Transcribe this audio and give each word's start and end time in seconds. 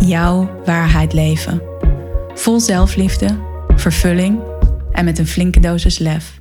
jouw 0.00 0.62
waarheid 0.64 1.12
leven. 1.12 1.62
Vol 2.34 2.60
zelfliefde, 2.60 3.38
vervulling 3.76 4.40
en 4.90 5.04
met 5.04 5.18
een 5.18 5.26
flinke 5.26 5.60
dosis 5.60 5.98
lef. 5.98 6.40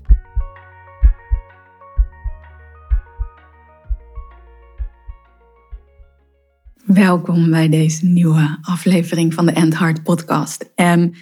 Welkom 6.85 7.49
bij 7.49 7.69
deze 7.69 8.05
nieuwe 8.05 8.57
aflevering 8.61 9.33
van 9.33 9.45
de 9.45 9.51
End 9.51 9.77
Heart 9.77 10.03
podcast. 10.03 10.71
En 10.75 11.15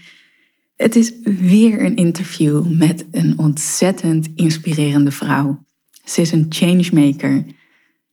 het 0.76 0.96
is 0.96 1.14
weer 1.24 1.86
een 1.86 1.96
interview 1.96 2.78
met 2.78 3.06
een 3.12 3.40
ontzettend 3.40 4.30
inspirerende 4.36 5.12
vrouw. 5.12 5.66
Ze 6.06 6.22
is 6.22 6.32
een 6.32 6.46
changemaker. 6.50 7.46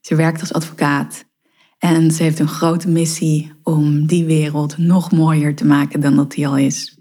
Ze 0.01 0.15
werkt 0.15 0.39
als 0.39 0.53
advocaat 0.53 1.27
en 1.79 2.11
ze 2.11 2.23
heeft 2.23 2.39
een 2.39 2.47
grote 2.47 2.89
missie 2.89 3.51
om 3.69 4.05
die 4.05 4.25
wereld 4.25 4.77
nog 4.77 5.11
mooier 5.11 5.55
te 5.55 5.65
maken 5.65 5.99
dan 5.99 6.15
dat 6.15 6.31
die 6.31 6.47
al 6.47 6.57
is. 6.57 6.97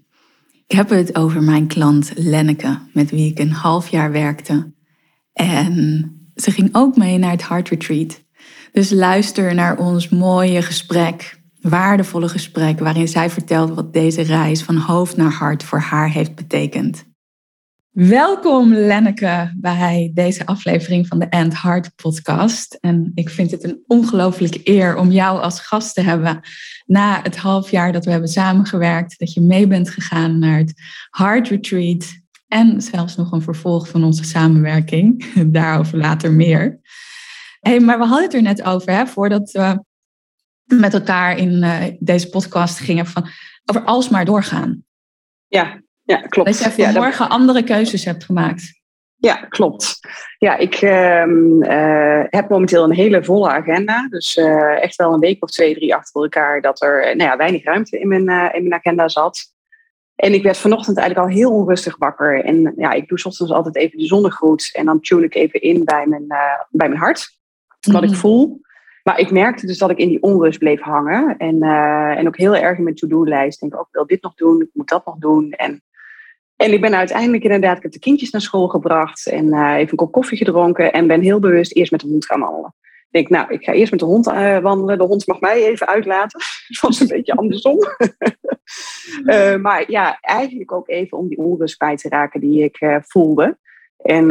Ik 0.66 0.76
heb 0.76 0.88
het 0.88 1.16
over 1.16 1.42
mijn 1.42 1.66
klant 1.66 2.12
Lenneke, 2.14 2.78
met 2.92 3.10
wie 3.10 3.30
ik 3.30 3.38
een 3.38 3.52
half 3.52 3.88
jaar 3.88 4.12
werkte. 4.12 4.72
En 5.32 6.12
ze 6.34 6.50
ging 6.50 6.68
ook 6.72 6.96
mee 6.96 7.18
naar 7.18 7.30
het 7.30 7.48
Heart 7.48 7.68
Retreat. 7.68 8.22
Dus 8.72 8.90
luister 8.90 9.54
naar 9.54 9.78
ons 9.78 10.08
mooie 10.08 10.62
gesprek, 10.62 11.40
waardevolle 11.60 12.28
gesprek, 12.28 12.78
waarin 12.78 13.08
zij 13.08 13.30
vertelt 13.30 13.74
wat 13.74 13.92
deze 13.92 14.22
reis 14.22 14.62
van 14.62 14.76
hoofd 14.76 15.16
naar 15.16 15.32
hart 15.32 15.64
voor 15.64 15.80
haar 15.80 16.10
heeft 16.10 16.34
betekend. 16.34 17.04
Welkom 18.06 18.72
Lenneke 18.72 19.52
bij 19.56 20.10
deze 20.14 20.46
aflevering 20.46 21.06
van 21.06 21.18
de 21.18 21.26
End 21.28 21.62
Heart 21.62 21.94
podcast. 21.94 22.74
En 22.74 23.12
ik 23.14 23.28
vind 23.28 23.50
het 23.50 23.64
een 23.64 23.82
ongelooflijke 23.86 24.60
eer 24.64 24.96
om 24.96 25.10
jou 25.10 25.40
als 25.40 25.60
gast 25.60 25.94
te 25.94 26.00
hebben 26.00 26.40
na 26.86 27.22
het 27.22 27.36
half 27.36 27.70
jaar 27.70 27.92
dat 27.92 28.04
we 28.04 28.10
hebben 28.10 28.28
samengewerkt. 28.28 29.18
Dat 29.18 29.32
je 29.32 29.40
mee 29.40 29.66
bent 29.66 29.90
gegaan 29.90 30.38
naar 30.38 30.58
het 30.58 30.72
Heart 31.10 31.48
Retreat 31.48 32.06
en 32.48 32.82
zelfs 32.82 33.16
nog 33.16 33.32
een 33.32 33.42
vervolg 33.42 33.88
van 33.88 34.04
onze 34.04 34.24
samenwerking. 34.24 35.32
Daarover 35.58 35.98
later 35.98 36.32
meer. 36.32 36.80
Hey, 37.60 37.80
maar 37.80 37.98
we 37.98 38.04
hadden 38.04 38.24
het 38.24 38.34
er 38.34 38.42
net 38.42 38.62
over, 38.62 38.92
hè, 38.92 39.06
voordat 39.06 39.50
we 39.50 39.84
met 40.64 40.94
elkaar 40.94 41.38
in 41.38 41.52
uh, 41.52 41.84
deze 41.98 42.28
podcast 42.28 42.78
gingen, 42.78 43.06
van, 43.06 43.28
over 43.64 43.84
alsmaar 43.84 44.24
doorgaan. 44.24 44.84
Ja, 45.46 45.80
ja, 46.08 46.16
klopt. 46.16 46.48
Dat 46.48 46.74
je 46.76 46.82
vanmorgen 46.82 47.24
ja, 47.24 47.30
andere 47.30 47.62
keuzes 47.62 48.04
hebt 48.04 48.24
gemaakt. 48.24 48.80
Ja, 49.16 49.34
klopt. 49.34 49.98
Ja, 50.38 50.56
ik 50.56 50.82
uh, 50.82 51.26
uh, 51.26 52.24
heb 52.26 52.48
momenteel 52.48 52.84
een 52.84 52.94
hele 52.94 53.24
volle 53.24 53.48
agenda. 53.48 54.08
Dus 54.08 54.36
uh, 54.36 54.82
echt 54.82 54.96
wel 54.96 55.12
een 55.12 55.20
week 55.20 55.42
of 55.42 55.50
twee, 55.50 55.74
drie 55.74 55.94
achter 55.94 56.22
elkaar 56.22 56.60
dat 56.60 56.82
er 56.82 57.16
nou 57.16 57.30
ja, 57.30 57.36
weinig 57.36 57.64
ruimte 57.64 57.98
in 57.98 58.08
mijn, 58.08 58.54
in 58.54 58.68
mijn 58.68 58.74
agenda 58.74 59.08
zat. 59.08 59.52
En 60.14 60.34
ik 60.34 60.42
werd 60.42 60.56
vanochtend 60.56 60.98
eigenlijk 60.98 61.28
al 61.28 61.36
heel 61.36 61.52
onrustig 61.52 61.96
wakker. 61.96 62.44
En 62.44 62.72
ja, 62.76 62.92
ik 62.92 63.08
doe 63.08 63.24
ochtends 63.24 63.52
altijd 63.52 63.76
even 63.76 63.98
de 63.98 64.06
zonnegroet. 64.06 64.70
En 64.72 64.84
dan 64.84 65.00
tune 65.00 65.24
ik 65.24 65.34
even 65.34 65.60
in 65.60 65.84
bij 65.84 66.06
mijn, 66.06 66.26
bij 66.70 66.88
mijn 66.88 67.00
hart. 67.00 67.38
Wat 67.80 68.02
ik 68.02 68.10
mhm. 68.10 68.18
voel. 68.18 68.60
Maar 69.02 69.18
ik 69.18 69.30
merkte 69.30 69.66
dus 69.66 69.78
dat 69.78 69.90
ik 69.90 69.98
in 69.98 70.08
die 70.08 70.22
onrust 70.22 70.58
bleef 70.58 70.80
hangen. 70.80 71.36
En, 71.36 71.62
en 72.16 72.26
ook 72.26 72.36
heel 72.36 72.56
erg 72.56 72.78
in 72.78 72.84
mijn 72.84 72.96
to-do-lijst. 72.96 73.60
Denk 73.60 73.74
ook, 73.74 73.86
ik 73.86 73.94
wil 73.94 74.06
dit 74.06 74.22
nog 74.22 74.34
doen, 74.34 74.60
ik 74.60 74.70
moet 74.72 74.88
dat 74.88 75.06
nog 75.06 75.16
doen. 75.16 75.50
En 75.50 75.82
en 76.58 76.72
ik 76.72 76.80
ben 76.80 76.94
uiteindelijk 76.94 77.42
inderdaad, 77.42 77.76
ik 77.76 77.82
heb 77.82 77.92
de 77.92 77.98
kindjes 77.98 78.30
naar 78.30 78.40
school 78.40 78.68
gebracht 78.68 79.26
en 79.26 79.46
uh, 79.46 79.72
even 79.74 79.90
een 79.90 79.96
kop 79.96 80.12
koffie 80.12 80.38
gedronken 80.38 80.92
en 80.92 81.06
ben 81.06 81.20
heel 81.20 81.38
bewust 81.38 81.74
eerst 81.74 81.90
met 81.90 82.00
de 82.00 82.06
hond 82.06 82.26
gaan 82.26 82.40
wandelen. 82.40 82.74
Ik 82.82 83.08
denk, 83.10 83.28
nou, 83.28 83.52
ik 83.52 83.64
ga 83.64 83.72
eerst 83.72 83.90
met 83.90 84.00
de 84.00 84.06
hond 84.06 84.28
uh, 84.28 84.58
wandelen. 84.58 84.98
De 84.98 85.04
hond 85.04 85.26
mag 85.26 85.40
mij 85.40 85.64
even 85.64 85.86
uitlaten. 85.86 86.40
Het 86.68 86.80
was 86.80 87.00
een 87.00 87.06
beetje 87.06 87.34
andersom. 87.34 87.78
uh, 89.24 89.56
maar 89.66 89.90
ja, 89.90 90.18
eigenlijk 90.20 90.72
ook 90.72 90.88
even 90.88 91.18
om 91.18 91.28
die 91.28 91.38
onrust 91.38 91.76
kwijt 91.76 92.00
te 92.00 92.08
raken 92.08 92.40
die 92.40 92.62
ik 92.62 93.00
voelde. 93.06 93.58
En, 93.96 94.26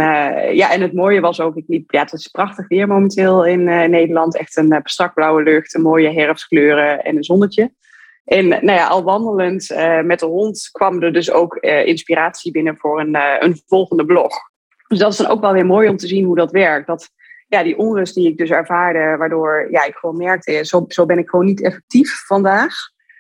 ja, 0.54 0.72
en 0.72 0.82
het 0.82 0.94
mooie 0.94 1.20
was 1.20 1.40
ook, 1.40 1.56
ik 1.56 1.64
liep, 1.68 1.92
ja, 1.92 2.02
het 2.02 2.14
is 2.14 2.28
prachtig 2.28 2.68
weer 2.68 2.88
momenteel 2.88 3.46
in 3.46 3.64
Nederland. 3.64 4.38
Echt 4.38 4.58
een 4.58 4.80
strak 4.84 5.14
blauwe 5.14 5.44
lucht, 5.44 5.76
een 5.76 5.82
mooie 5.82 6.12
herfstkleuren 6.12 7.04
en 7.04 7.16
een 7.16 7.24
zonnetje. 7.24 7.72
En 8.28 8.48
nou 8.48 8.72
ja, 8.72 8.88
al 8.88 9.04
wandelend 9.04 9.72
uh, 9.72 10.02
met 10.02 10.20
de 10.20 10.26
hond 10.26 10.70
kwam 10.72 11.02
er 11.02 11.14
dus 11.14 11.32
ook 11.32 11.58
uh, 11.62 11.86
inspiratie 11.86 12.52
binnen 12.52 12.78
voor 12.78 13.00
een, 13.00 13.16
uh, 13.16 13.36
een 13.40 13.62
volgende 13.66 14.06
blog. 14.06 14.36
Dus 14.88 15.00
dat 15.00 15.12
is 15.12 15.18
dan 15.18 15.28
ook 15.28 15.42
wel 15.42 15.54
weer 15.54 15.66
mooi 15.66 15.90
om 15.90 15.98
te 15.98 16.08
zien 16.08 16.26
hoe 16.26 16.36
dat 16.36 16.52
werkt. 16.52 16.88
Dat 16.88 17.10
ja, 17.48 17.64
die 17.64 17.78
onrust 17.78 18.16
die 18.16 18.28
ik 18.28 18.38
dus 18.38 18.50
ervaarde, 18.50 19.16
waardoor 19.18 19.68
ja, 19.72 19.86
ik 19.86 19.96
gewoon 19.96 20.18
merkte, 20.18 20.66
zo, 20.66 20.86
zo 20.88 21.06
ben 21.06 21.18
ik 21.18 21.30
gewoon 21.30 21.46
niet 21.46 21.64
effectief 21.64 22.26
vandaag, 22.26 22.76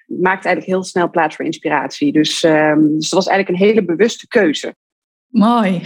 maakt 0.06 0.45
eigenlijk 0.45 0.66
heel 0.66 0.84
snel 0.84 1.09
plaats 1.09 1.35
voor 1.35 1.45
inspiratie. 1.45 2.12
Dus, 2.12 2.44
um, 2.44 2.95
dus 2.95 3.09
dat 3.09 3.19
was 3.19 3.28
eigenlijk 3.28 3.50
een 3.59 3.68
hele 3.68 3.85
bewuste 3.85 4.28
keuze. 4.28 4.75
Mooi, 5.28 5.81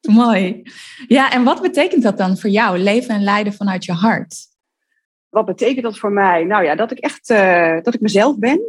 mooi. 0.00 0.62
Ja, 1.06 1.32
en 1.32 1.44
wat 1.44 1.62
betekent 1.62 2.02
dat 2.02 2.18
dan 2.18 2.38
voor 2.38 2.50
jou, 2.50 2.78
leven 2.78 3.14
en 3.14 3.22
leiden 3.22 3.52
vanuit 3.52 3.84
je 3.84 3.92
hart? 3.92 4.52
Wat 5.34 5.46
betekent 5.46 5.82
dat 5.82 5.98
voor 5.98 6.12
mij? 6.12 6.44
Nou 6.44 6.64
ja, 6.64 6.74
dat 6.74 6.90
ik 6.90 6.98
echt 6.98 7.30
uh, 7.30 7.76
dat 7.82 7.94
ik 7.94 8.00
mezelf 8.00 8.38
ben. 8.38 8.60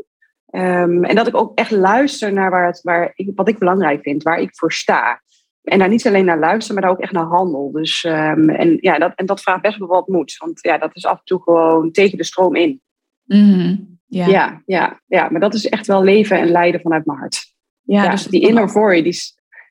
Um, 0.52 1.04
en 1.04 1.16
dat 1.16 1.28
ik 1.28 1.36
ook 1.36 1.58
echt 1.58 1.72
luister 1.72 2.34
naar 2.34 2.50
waar 2.50 2.66
het, 2.66 2.82
waar 2.82 3.12
ik, 3.16 3.32
wat 3.36 3.48
ik 3.48 3.58
belangrijk 3.58 4.02
vind, 4.02 4.24
waar 4.24 4.40
ik 4.40 4.56
voor 4.56 4.72
sta. 4.72 5.22
En 5.64 5.80
daar 5.80 5.90
niet 5.90 6.08
alleen 6.08 6.26
naar 6.26 6.40
luisteren, 6.40 6.74
maar 6.74 6.84
daar 6.84 6.92
ook 6.92 7.04
echt 7.04 7.12
naar 7.12 7.26
handel. 7.26 7.72
Dus, 7.72 8.04
um, 8.04 8.50
en, 8.50 8.78
ja, 8.82 8.98
dat, 8.98 9.12
en 9.16 9.26
dat 9.26 9.42
vraagt 9.42 9.62
best 9.62 9.78
wel 9.78 9.88
wat 9.88 10.08
moed. 10.08 10.36
Want 10.38 10.60
ja, 10.62 10.78
dat 10.78 10.96
is 10.96 11.06
af 11.06 11.18
en 11.18 11.24
toe 11.24 11.42
gewoon 11.42 11.92
tegen 11.92 12.18
de 12.18 12.24
stroom 12.24 12.56
in. 12.56 12.82
Mm, 13.26 14.00
ja. 14.06 14.28
Ja, 14.28 14.62
ja, 14.66 15.02
ja, 15.08 15.30
maar 15.30 15.40
dat 15.40 15.54
is 15.54 15.70
echt 15.70 15.88
wel 15.88 16.04
leven 16.04 16.40
en 16.40 16.52
leiden 16.52 16.82
vanuit 16.82 17.06
mijn 17.06 17.20
hart. 17.20 17.54
Ja, 17.82 18.04
ja 18.04 18.12
dus 18.12 18.26
die 18.28 18.48
inner 18.48 18.70
voice, 18.70 19.04
die, 19.04 19.14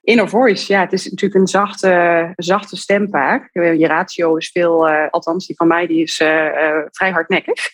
Inner 0.04 0.28
voice, 0.28 0.72
ja, 0.72 0.80
het 0.80 0.92
is 0.92 1.04
natuurlijk 1.04 1.40
een 1.40 1.46
zachte, 1.46 2.32
zachte 2.36 2.76
stem 2.76 3.08
vaak. 3.10 3.48
Eh, 3.52 3.78
je 3.78 3.86
ratio 3.86 4.36
is 4.36 4.50
veel, 4.50 4.88
uh, 4.88 5.08
althans 5.10 5.46
die 5.46 5.56
van 5.56 5.66
mij, 5.66 5.86
die 5.86 6.02
is 6.02 6.20
uh, 6.20 6.28
uh, 6.28 6.78
vrij 6.90 7.10
hardnekkig. 7.10 7.72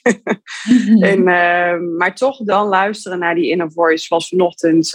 Mhm. 0.65 1.03
en, 1.03 1.97
maar 1.97 2.15
toch 2.15 2.37
dan 2.37 2.67
luisteren 2.67 3.19
naar 3.19 3.35
die 3.35 3.51
inner 3.51 3.73
voice 3.73 4.05
zoals 4.05 4.29
vanochtend. 4.29 4.91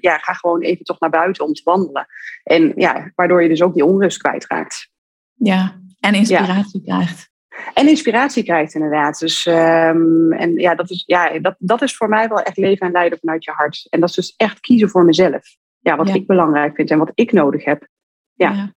ja, 0.00 0.18
ga 0.18 0.32
gewoon 0.32 0.60
even 0.60 0.84
toch 0.84 1.00
naar 1.00 1.10
buiten 1.10 1.44
om 1.44 1.52
te 1.52 1.60
wandelen. 1.64 2.06
En 2.42 2.72
ja, 2.76 3.12
waardoor 3.14 3.42
je 3.42 3.48
dus 3.48 3.62
ook 3.62 3.74
die 3.74 3.84
onrust 3.84 4.18
kwijtraakt. 4.18 4.88
Ja, 5.34 5.80
en 6.00 6.14
inspiratie 6.14 6.82
krijgt. 6.82 7.30
En 7.74 7.88
inspiratie 7.88 8.44
krijgt 8.44 8.74
inderdaad. 8.74 9.18
Dus 9.18 9.46
um, 9.46 10.32
en 10.32 10.54
ja, 10.54 10.74
dat 10.74 10.90
is, 10.90 11.02
ja 11.06 11.38
dat, 11.38 11.54
dat 11.58 11.82
is 11.82 11.96
voor 11.96 12.08
mij 12.08 12.28
wel 12.28 12.40
echt 12.40 12.56
leven 12.56 12.86
en 12.86 12.92
leiden 12.92 13.18
vanuit 13.18 13.44
je 13.44 13.50
hart. 13.50 13.86
En 13.90 14.00
dat 14.00 14.08
is 14.08 14.14
dus 14.14 14.34
echt 14.36 14.60
kiezen 14.60 14.88
voor 14.88 15.04
mezelf 15.04 15.62
ja, 15.84 15.96
wat 15.96 16.14
ik 16.14 16.26
belangrijk 16.26 16.74
vind 16.74 16.90
en 16.90 16.98
wat 16.98 17.12
ik 17.14 17.32
nodig 17.32 17.64
heb. 17.64 17.88
Ja. 18.34 18.52
ja. 18.52 18.72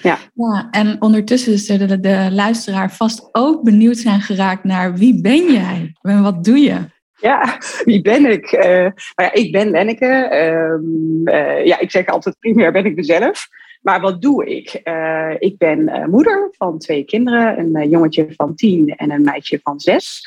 Ja. 0.00 0.18
ja, 0.34 0.68
en 0.70 0.96
ondertussen 1.02 1.58
zullen 1.58 1.88
de, 1.88 2.00
de 2.00 2.28
luisteraar 2.30 2.92
vast 2.92 3.28
ook 3.32 3.62
benieuwd 3.62 3.96
zijn 3.96 4.20
geraakt 4.20 4.64
naar 4.64 4.94
wie 4.94 5.20
ben 5.20 5.52
jij 5.52 5.92
en 6.00 6.22
wat 6.22 6.44
doe 6.44 6.58
je? 6.58 6.78
Ja, 7.20 7.58
wie 7.84 8.00
ben 8.02 8.26
ik? 8.26 8.52
Uh, 8.52 8.62
nou 8.64 8.92
ja, 9.16 9.32
ik 9.32 9.52
ben 9.52 9.70
Lenneke. 9.70 10.28
Uh, 10.32 11.34
uh, 11.34 11.66
ja, 11.66 11.78
ik 11.78 11.90
zeg 11.90 12.06
altijd 12.06 12.38
primair 12.38 12.72
ben 12.72 12.84
ik 12.84 12.94
mezelf. 12.94 13.48
Maar 13.80 14.00
wat 14.00 14.22
doe 14.22 14.46
ik? 14.46 14.80
Uh, 14.84 15.34
ik 15.38 15.58
ben 15.58 16.10
moeder 16.10 16.48
van 16.52 16.78
twee 16.78 17.04
kinderen. 17.04 17.58
Een 17.58 17.88
jongetje 17.88 18.26
van 18.36 18.54
tien 18.54 18.88
en 18.88 19.10
een 19.10 19.22
meisje 19.22 19.60
van 19.62 19.80
zes. 19.80 20.20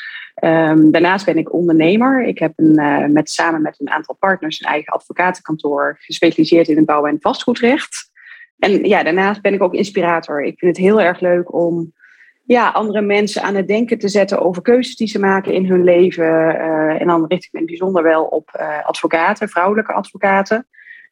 Um, 0.44 0.92
daarnaast 0.92 1.26
ben 1.26 1.38
ik 1.38 1.54
ondernemer. 1.54 2.24
Ik 2.24 2.40
heb 2.40 2.54
een, 2.56 2.80
uh, 2.80 3.06
met, 3.06 3.30
samen 3.30 3.62
met 3.62 3.80
een 3.80 3.90
aantal 3.90 4.16
partners 4.16 4.60
een 4.60 4.70
eigen 4.70 4.94
advocatenkantoor 4.94 5.98
gespecialiseerd 6.00 6.68
in 6.68 6.76
het 6.76 6.86
bouwen 6.86 7.12
en 7.12 7.18
vastgoedrecht. 7.22 8.12
En 8.60 8.84
ja, 8.84 9.04
daarnaast 9.04 9.42
ben 9.42 9.54
ik 9.54 9.64
ook 9.64 9.74
inspirator. 9.74 10.44
Ik 10.44 10.60
vind 10.60 10.78
het 10.78 10.86
heel 10.86 11.02
erg 11.02 11.20
leuk 11.20 11.54
om 11.54 11.94
ja, 12.46 12.70
andere 12.70 13.02
mensen 13.02 13.42
aan 13.42 13.56
het 13.56 13.68
denken 13.68 13.98
te 13.98 14.08
zetten 14.08 14.42
over 14.42 14.62
keuzes 14.62 14.96
die 14.96 15.08
ze 15.08 15.20
maken 15.20 15.54
in 15.54 15.66
hun 15.66 15.84
leven. 15.84 16.26
Uh, 16.26 17.02
en 17.02 17.08
dan 17.08 17.26
richt 17.28 17.46
ik 17.46 17.52
me 17.52 17.66
bijzonder 17.66 18.04
wel 18.04 18.24
op 18.24 18.50
uh, 18.60 18.86
advocaten, 18.86 19.50
vrouwelijke 19.50 19.94
advocaten. 19.94 20.68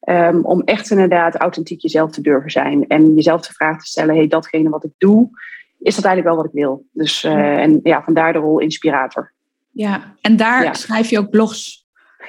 Um, 0.10 0.46
om 0.46 0.62
echt 0.62 0.92
inderdaad 0.92 1.36
authentiek 1.36 1.82
jezelf 1.82 2.12
te 2.12 2.22
durven 2.22 2.52
zijn. 2.52 2.88
En 2.88 3.14
jezelf 3.14 3.48
de 3.48 3.54
vraag 3.54 3.80
te 3.80 3.88
stellen: 3.88 4.16
hey, 4.16 4.28
datgene 4.28 4.70
wat 4.70 4.84
ik 4.84 4.92
doe, 4.98 5.30
is 5.84 5.96
dat 5.96 6.06
eigenlijk 6.06 6.36
wel 6.36 6.36
wat 6.36 6.46
ik 6.46 6.60
wil. 6.62 6.86
Dus, 6.92 7.24
uh, 7.24 7.58
en 7.58 7.80
ja, 7.84 8.04
vandaar 8.04 8.34
de 8.34 8.40
rol 8.40 8.60
inspirator. 8.60 9.34
Ja, 9.72 10.16
en 10.22 10.36
daar 10.38 10.76
schrijf 10.76 11.10
je 11.10 11.20
ook 11.20 11.30
blogs 11.30 11.88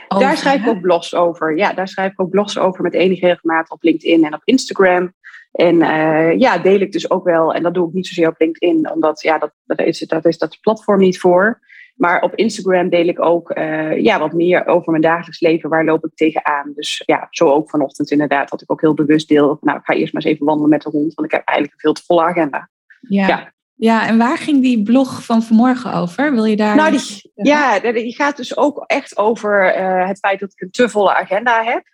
over. 0.08 0.26
Daar 0.26 0.36
schrijf 0.36 0.60
ik 0.60 0.68
ook 0.68 0.80
blogs 0.80 1.14
over. 1.14 1.56
Ja, 1.56 1.72
daar 1.72 1.88
schrijf 1.88 2.12
ik 2.12 2.20
ook 2.20 2.30
blogs 2.30 2.58
over 2.58 2.82
met 2.82 2.94
enige 2.94 3.26
regelmaat 3.26 3.70
op 3.70 3.82
LinkedIn 3.82 4.24
en 4.24 4.34
op 4.34 4.42
Instagram. 4.44 5.12
En 5.52 5.74
uh, 5.74 6.38
ja, 6.38 6.58
deel 6.58 6.80
ik 6.80 6.92
dus 6.92 7.10
ook 7.10 7.24
wel. 7.24 7.54
En 7.54 7.62
dat 7.62 7.74
doe 7.74 7.88
ik 7.88 7.94
niet 7.94 8.06
zozeer 8.06 8.28
op 8.28 8.38
LinkedIn, 8.38 8.90
omdat 8.90 9.22
ja, 9.22 9.38
dat, 9.38 9.52
dat, 9.64 9.80
is, 9.80 9.98
dat 9.98 10.24
is 10.24 10.38
dat 10.38 10.58
platform 10.60 11.00
niet 11.00 11.20
voor. 11.20 11.60
Maar 11.94 12.22
op 12.22 12.34
Instagram 12.34 12.88
deel 12.88 13.06
ik 13.06 13.20
ook 13.20 13.56
uh, 13.56 14.00
ja, 14.00 14.18
wat 14.18 14.32
meer 14.32 14.66
over 14.66 14.90
mijn 14.90 15.02
dagelijks 15.02 15.40
leven. 15.40 15.70
Waar 15.70 15.84
loop 15.84 16.04
ik 16.04 16.14
tegenaan? 16.14 16.72
Dus 16.74 17.02
ja, 17.06 17.26
zo 17.30 17.50
ook 17.50 17.70
vanochtend 17.70 18.10
inderdaad. 18.10 18.50
Dat 18.50 18.62
ik 18.62 18.72
ook 18.72 18.80
heel 18.80 18.94
bewust 18.94 19.28
deel. 19.28 19.58
Nou, 19.60 19.78
ik 19.78 19.84
ga 19.84 19.94
eerst 19.94 20.12
maar 20.12 20.22
eens 20.22 20.32
even 20.32 20.46
wandelen 20.46 20.70
met 20.70 20.82
de 20.82 20.90
hond. 20.90 21.14
Want 21.14 21.28
ik 21.28 21.34
heb 21.34 21.46
eigenlijk 21.46 21.76
een 21.76 21.80
veel 21.80 21.92
te 21.92 22.04
volle 22.06 22.22
agenda. 22.22 22.68
Ja. 23.08 23.26
ja. 23.26 23.52
Ja, 23.76 24.06
en 24.06 24.18
waar 24.18 24.38
ging 24.38 24.62
die 24.62 24.82
blog 24.82 25.24
van 25.24 25.42
vanmorgen 25.42 25.92
over? 25.94 26.32
Wil 26.32 26.44
je 26.44 26.56
daar. 26.56 26.76
Nou, 26.76 26.90
die, 26.90 27.32
ja, 27.34 27.78
die 27.80 28.14
gaat 28.14 28.36
dus 28.36 28.56
ook 28.56 28.84
echt 28.86 29.18
over 29.18 29.78
uh, 29.78 30.08
het 30.08 30.18
feit 30.18 30.40
dat 30.40 30.52
ik 30.52 30.60
een 30.60 30.70
te 30.70 30.88
volle 30.88 31.14
agenda 31.14 31.64
heb. 31.64 31.84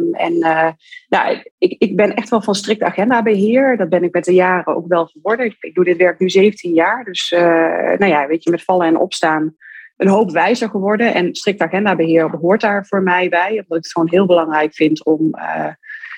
Um, 0.00 0.14
en 0.14 0.32
uh, 0.32 0.68
nou, 1.08 1.42
ik, 1.58 1.76
ik 1.78 1.96
ben 1.96 2.14
echt 2.14 2.28
wel 2.28 2.42
van 2.42 2.54
strikt 2.54 2.82
agendabeheer. 2.82 3.76
Dat 3.76 3.88
ben 3.88 4.02
ik 4.02 4.12
met 4.12 4.24
de 4.24 4.34
jaren 4.34 4.76
ook 4.76 4.86
wel 4.88 5.06
geworden. 5.06 5.46
Ik, 5.46 5.56
ik 5.60 5.74
doe 5.74 5.84
dit 5.84 5.96
werk 5.96 6.18
nu 6.18 6.30
17 6.30 6.74
jaar. 6.74 7.04
Dus, 7.04 7.32
uh, 7.32 7.40
nou 7.98 8.06
ja, 8.06 8.26
weet 8.26 8.44
je, 8.44 8.50
met 8.50 8.64
vallen 8.64 8.86
en 8.86 8.98
opstaan 8.98 9.54
een 9.96 10.08
hoop 10.08 10.30
wijzer 10.30 10.68
geworden. 10.68 11.14
En 11.14 11.34
strikt 11.34 11.60
agendabeheer 11.60 12.30
hoort 12.30 12.60
daar 12.60 12.86
voor 12.86 13.02
mij 13.02 13.28
bij. 13.28 13.50
Omdat 13.50 13.78
ik 13.78 13.84
het 13.84 13.92
gewoon 13.92 14.10
heel 14.10 14.26
belangrijk 14.26 14.74
vind 14.74 15.04
om 15.04 15.34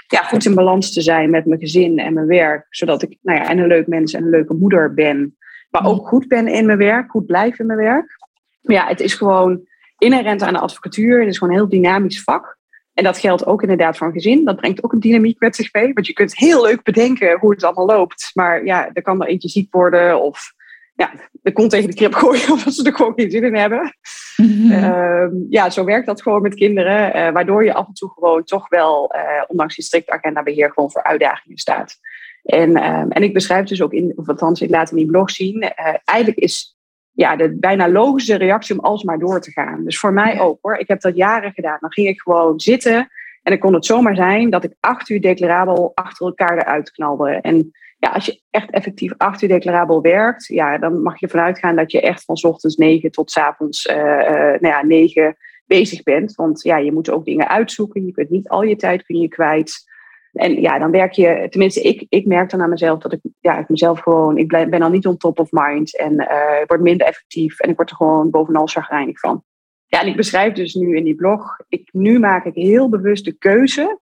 ja, 0.07 0.23
goed 0.23 0.45
in 0.45 0.55
balans 0.55 0.93
te 0.93 1.01
zijn 1.01 1.31
met 1.31 1.47
mijn 1.47 1.61
gezin 1.61 1.99
en 1.99 2.15
mijn 2.15 2.27
werk. 2.27 2.67
Zodat 2.71 3.03
ik 3.03 3.19
nou 3.23 3.39
ja, 3.39 3.49
en 3.49 3.59
een 3.59 3.67
leuk 3.67 3.87
mens 3.87 4.13
en 4.13 4.23
een 4.23 4.31
leuke 4.31 4.55
moeder 4.55 4.95
ben. 4.95 5.37
Maar 5.71 5.87
ook 5.87 6.09
goed 6.09 6.29
ben 6.29 6.49
in 6.49 6.67
mijn 6.67 6.79
werk, 6.79 7.11
goed 7.11 7.27
blijf 7.27 7.59
in 7.59 7.67
mijn 7.67 7.79
werk. 7.79 8.19
Maar 8.61 8.77
ja, 8.77 8.87
het 8.87 9.01
is 9.01 9.15
gewoon 9.15 9.67
inherent 9.99 10.43
aan 10.43 10.53
de 10.53 10.59
advocatuur. 10.59 11.19
Het 11.19 11.29
is 11.29 11.39
gewoon 11.39 11.53
een 11.53 11.61
heel 11.61 11.69
dynamisch 11.69 12.23
vak. 12.23 12.59
En 12.95 13.05
dat 13.05 13.19
geldt 13.19 13.47
ook 13.47 13.63
inderdaad 13.63 13.97
voor 13.97 14.13
gezin. 14.13 14.45
Dat 14.45 14.57
brengt 14.57 14.85
ook 14.85 14.93
een 14.93 15.01
dynamiek 15.01 15.41
met 15.41 15.57
zich 15.57 15.73
mee. 15.73 15.93
Want 15.93 16.07
je 16.07 16.13
kunt 16.13 16.39
heel 16.39 16.63
leuk 16.63 16.83
bedenken 16.83 17.39
hoe 17.39 17.51
het 17.51 17.65
allemaal 17.65 17.87
loopt. 17.87 18.31
Maar 18.35 18.65
ja, 18.65 18.91
er 18.93 19.03
kan 19.03 19.23
er 19.23 19.29
eentje 19.29 19.49
ziek 19.49 19.73
worden 19.73 20.23
of 20.23 20.53
ja, 20.95 21.13
de 21.33 21.53
kont 21.53 21.71
tegen 21.71 21.89
de 21.89 21.97
krip 21.97 22.15
gooien 22.15 22.51
omdat 22.53 22.75
ze 22.75 22.85
er 22.85 22.95
gewoon 22.95 23.13
geen 23.17 23.31
zin 23.31 23.45
in 23.45 23.55
hebben. 23.55 23.97
Mhm. 24.37 24.73
Ehm, 24.73 25.31
ja, 25.49 25.71
zo 25.71 25.85
werkt 25.85 26.07
dat 26.07 26.23
gewoon 26.23 26.43
met 26.43 26.55
kinderen. 26.55 27.17
Uh, 27.17 27.31
waardoor 27.31 27.65
je 27.65 27.75
af 27.75 27.87
en 27.87 27.93
toe 27.93 28.11
gewoon 28.11 28.45
toch 28.45 28.69
wel, 28.69 29.15
uh, 29.15 29.43
ondanks 29.47 29.75
die 29.75 29.85
strikt 29.85 30.11
agendabeheer, 30.11 30.73
gewoon 30.73 30.91
voor 30.91 31.03
uitdagingen 31.03 31.59
staat. 31.59 31.99
En, 32.43 32.71
um, 32.85 33.11
en 33.11 33.23
ik 33.23 33.33
beschrijf 33.33 33.67
dus 33.67 33.83
ook 33.83 33.93
in, 33.93 34.13
of 34.17 34.29
althans, 34.29 34.61
ik 34.61 34.71
laat 34.71 34.91
in 34.91 34.97
die 34.97 35.07
blog 35.07 35.31
zien. 35.31 35.63
Uh, 35.63 35.95
eigenlijk 36.05 36.39
is 36.39 36.79
ja, 37.11 37.37
de 37.37 37.57
bijna 37.59 37.89
logische 37.89 38.35
reactie 38.35 38.79
om 38.79 38.85
alsmaar 38.85 39.19
door 39.19 39.41
te 39.41 39.51
gaan. 39.51 39.85
Dus 39.85 39.99
voor 39.99 40.13
mij 40.13 40.41
ook 40.41 40.59
hoor. 40.61 40.77
Ik 40.77 40.89
heb 40.89 41.01
dat 41.01 41.17
jaren 41.17 41.53
gedaan. 41.53 41.79
Dan 41.81 41.93
ging 41.93 42.09
ik 42.09 42.21
gewoon 42.21 42.61
zitten. 42.61 42.97
En 43.43 43.51
dan 43.53 43.59
kon 43.59 43.75
het 43.75 43.87
zomaar 43.87 44.17
zijn 44.17 44.51
dat 44.51 44.65
ik 44.65 44.75
acht 44.81 45.09
uur 45.09 45.21
declarabel 45.21 45.93
achter 45.95 46.27
elkaar 46.27 46.59
eruit 46.59 46.91
knalde. 46.91 47.31
En 47.31 47.73
ja, 48.05 48.11
als 48.11 48.27
je 48.27 48.41
echt 48.51 48.71
effectief 48.71 49.13
acht 49.17 49.43
uur 49.43 49.49
declarabel 49.49 50.03
werkt, 50.03 50.47
ja, 50.47 50.79
dan 50.79 51.03
mag 51.03 51.21
je 51.21 51.29
vanuit 51.29 51.59
gaan 51.59 51.77
dat 51.77 51.93
je 51.93 52.01
echt 52.01 52.25
van 52.25 52.37
ochtends 52.43 52.77
negen 52.77 53.11
tot 53.11 53.31
s 53.31 53.37
avonds 53.37 53.87
uh, 53.87 53.97
nou 53.97 54.67
ja, 54.67 54.83
negen 54.83 55.37
bezig 55.67 56.03
bent. 56.03 56.35
Want 56.35 56.63
ja, 56.63 56.77
je 56.77 56.93
moet 56.93 57.11
ook 57.11 57.25
dingen 57.25 57.49
uitzoeken. 57.49 58.07
Je 58.07 58.13
kunt 58.13 58.31
niet 58.31 58.49
al 58.49 58.63
je 58.63 58.77
tijd 58.77 59.03
kun 59.03 59.21
je 59.21 59.29
kwijt. 59.29 59.93
En 60.33 60.61
ja, 60.61 60.79
dan 60.79 60.91
werk 60.91 61.13
je, 61.13 61.47
tenminste, 61.51 61.81
ik, 61.81 62.07
ik 62.09 62.27
merk 62.27 62.51
dan 62.51 62.63
aan 62.63 62.69
mezelf 62.69 62.99
dat 62.99 63.13
ik, 63.13 63.21
ja, 63.41 63.59
ik 63.59 63.69
mezelf 63.69 64.01
gewoon, 64.01 64.39
ik 64.39 64.49
ben 64.49 64.81
dan 64.81 64.93
niet 64.93 65.07
on 65.07 65.17
top 65.17 65.39
of 65.39 65.49
mind 65.51 65.99
en 65.99 66.13
uh, 66.13 66.61
ik 66.63 66.69
word 66.69 66.81
minder 66.81 67.07
effectief 67.07 67.61
en 67.61 67.71
ik 67.71 67.77
word 67.77 67.91
er 67.91 67.97
gewoon 67.97 68.31
bovenal 68.31 68.67
chagrijnig 68.67 69.19
van. 69.19 69.43
Ja, 69.87 70.01
en 70.01 70.07
ik 70.07 70.17
beschrijf 70.17 70.53
dus 70.53 70.75
nu 70.75 70.97
in 70.97 71.05
die 71.05 71.15
blog, 71.15 71.57
ik, 71.69 71.89
nu 71.93 72.19
maak 72.19 72.45
ik 72.45 72.55
heel 72.55 72.89
bewust 72.89 73.25
de 73.25 73.33
keuze 73.33 73.99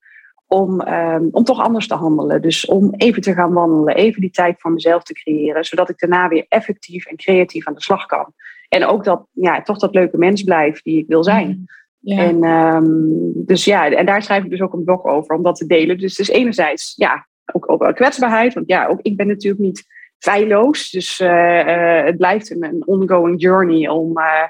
om, 0.47 0.89
um, 0.89 1.29
om 1.31 1.45
toch 1.45 1.61
anders 1.61 1.87
te 1.87 1.95
handelen. 1.95 2.43
Dus 2.43 2.67
om 2.67 2.95
even 2.97 3.23
te 3.23 3.35
gaan 3.35 3.53
wandelen, 3.53 3.95
even 3.95 4.21
die 4.21 4.31
tijd 4.31 4.61
voor 4.61 4.73
mezelf 4.73 5.03
te 5.03 5.13
creëren, 5.13 5.65
zodat 5.65 5.89
ik 5.89 5.99
daarna 5.99 6.29
weer 6.29 6.47
effectief 6.49 7.07
en 7.07 7.17
creatief 7.17 7.67
aan 7.67 7.75
de 7.75 7.83
slag 7.83 8.07
kan. 8.07 8.33
En 8.69 8.87
ook 8.87 9.05
dat, 9.05 9.27
ja, 9.33 9.63
toch 9.63 9.79
dat 9.79 9.95
leuke 9.95 10.19
mens 10.19 10.43
blijf 10.43 10.83
die 10.83 10.99
ik 10.99 11.07
wil 11.07 11.25
zijn. 11.25 11.49
Mm, 11.49 11.65
ja. 11.99 12.23
En, 12.23 12.45
um, 12.45 13.33
dus 13.35 13.65
ja, 13.65 13.91
en 13.91 14.07
daar 14.07 14.23
schrijf 14.23 14.45
ik 14.45 14.51
dus 14.51 14.61
ook 14.61 14.73
een 14.73 14.85
blog 14.85 15.05
over 15.05 15.37
om 15.37 15.43
dat 15.43 15.57
te 15.57 15.67
delen. 15.67 15.99
Dus, 15.99 16.15
dus 16.15 16.29
enerzijds, 16.29 16.93
ja, 16.97 17.27
ook, 17.53 17.71
ook 17.71 17.95
kwetsbaarheid. 17.95 18.55
Want 18.55 18.69
ja, 18.69 18.87
ook 18.87 19.01
ik 19.03 19.17
ben 19.17 19.27
natuurlijk 19.27 19.63
niet 19.63 19.85
feilloos. 20.19 20.91
Dus 20.91 21.21
uh, 21.21 21.67
uh, 21.67 22.05
het 22.05 22.17
blijft 22.17 22.51
een, 22.51 22.65
een 22.65 22.87
ongoing 22.87 23.41
journey 23.41 23.89
om, 23.89 24.19
uh, 24.19 24.43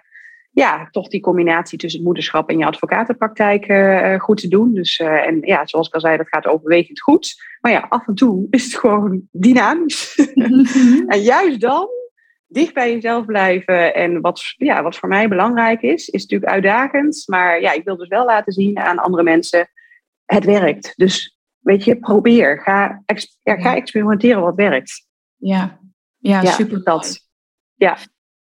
ja, 0.57 0.89
toch 0.91 1.09
die 1.09 1.21
combinatie 1.21 1.79
tussen 1.79 1.99
het 1.99 2.09
moederschap 2.09 2.49
en 2.49 2.59
je 2.59 2.67
advocatenpraktijk 2.67 3.69
uh, 3.69 4.21
goed 4.21 4.41
te 4.41 4.49
doen. 4.49 4.75
Dus, 4.75 4.99
uh, 4.99 5.27
en 5.27 5.41
ja, 5.41 5.67
zoals 5.67 5.87
ik 5.87 5.95
al 5.95 6.01
zei, 6.01 6.17
dat 6.17 6.29
gaat 6.29 6.47
overwegend 6.47 7.01
goed. 7.01 7.35
Maar 7.61 7.73
ja, 7.73 7.87
af 7.89 8.07
en 8.07 8.15
toe 8.15 8.47
is 8.51 8.65
het 8.65 8.75
gewoon 8.75 9.29
dynamisch. 9.31 10.31
en 11.07 11.21
juist 11.21 11.61
dan 11.61 11.89
dicht 12.47 12.75
bij 12.75 12.93
jezelf 12.93 13.25
blijven. 13.25 13.95
En 13.95 14.21
wat, 14.21 14.43
ja, 14.57 14.83
wat 14.83 14.97
voor 14.97 15.09
mij 15.09 15.29
belangrijk 15.29 15.83
is, 15.83 16.09
is 16.09 16.23
natuurlijk 16.23 16.53
uitdagend. 16.53 17.23
Maar 17.27 17.61
ja, 17.61 17.73
ik 17.73 17.85
wil 17.85 17.97
dus 17.97 18.09
wel 18.09 18.25
laten 18.25 18.53
zien 18.53 18.79
aan 18.79 18.99
andere 18.99 19.23
mensen, 19.23 19.69
het 20.25 20.45
werkt. 20.45 20.93
Dus 20.97 21.39
weet 21.59 21.85
je, 21.85 21.99
probeer. 21.99 22.61
Ga, 22.61 23.03
ja, 23.43 23.57
ga 23.57 23.75
experimenteren 23.75 24.43
wat 24.43 24.55
werkt. 24.55 25.07
Ja, 25.37 25.81
ja, 26.17 26.43
ja 26.43 26.51
super. 26.51 26.83
Dat. 26.85 27.29
Ja. 27.75 27.97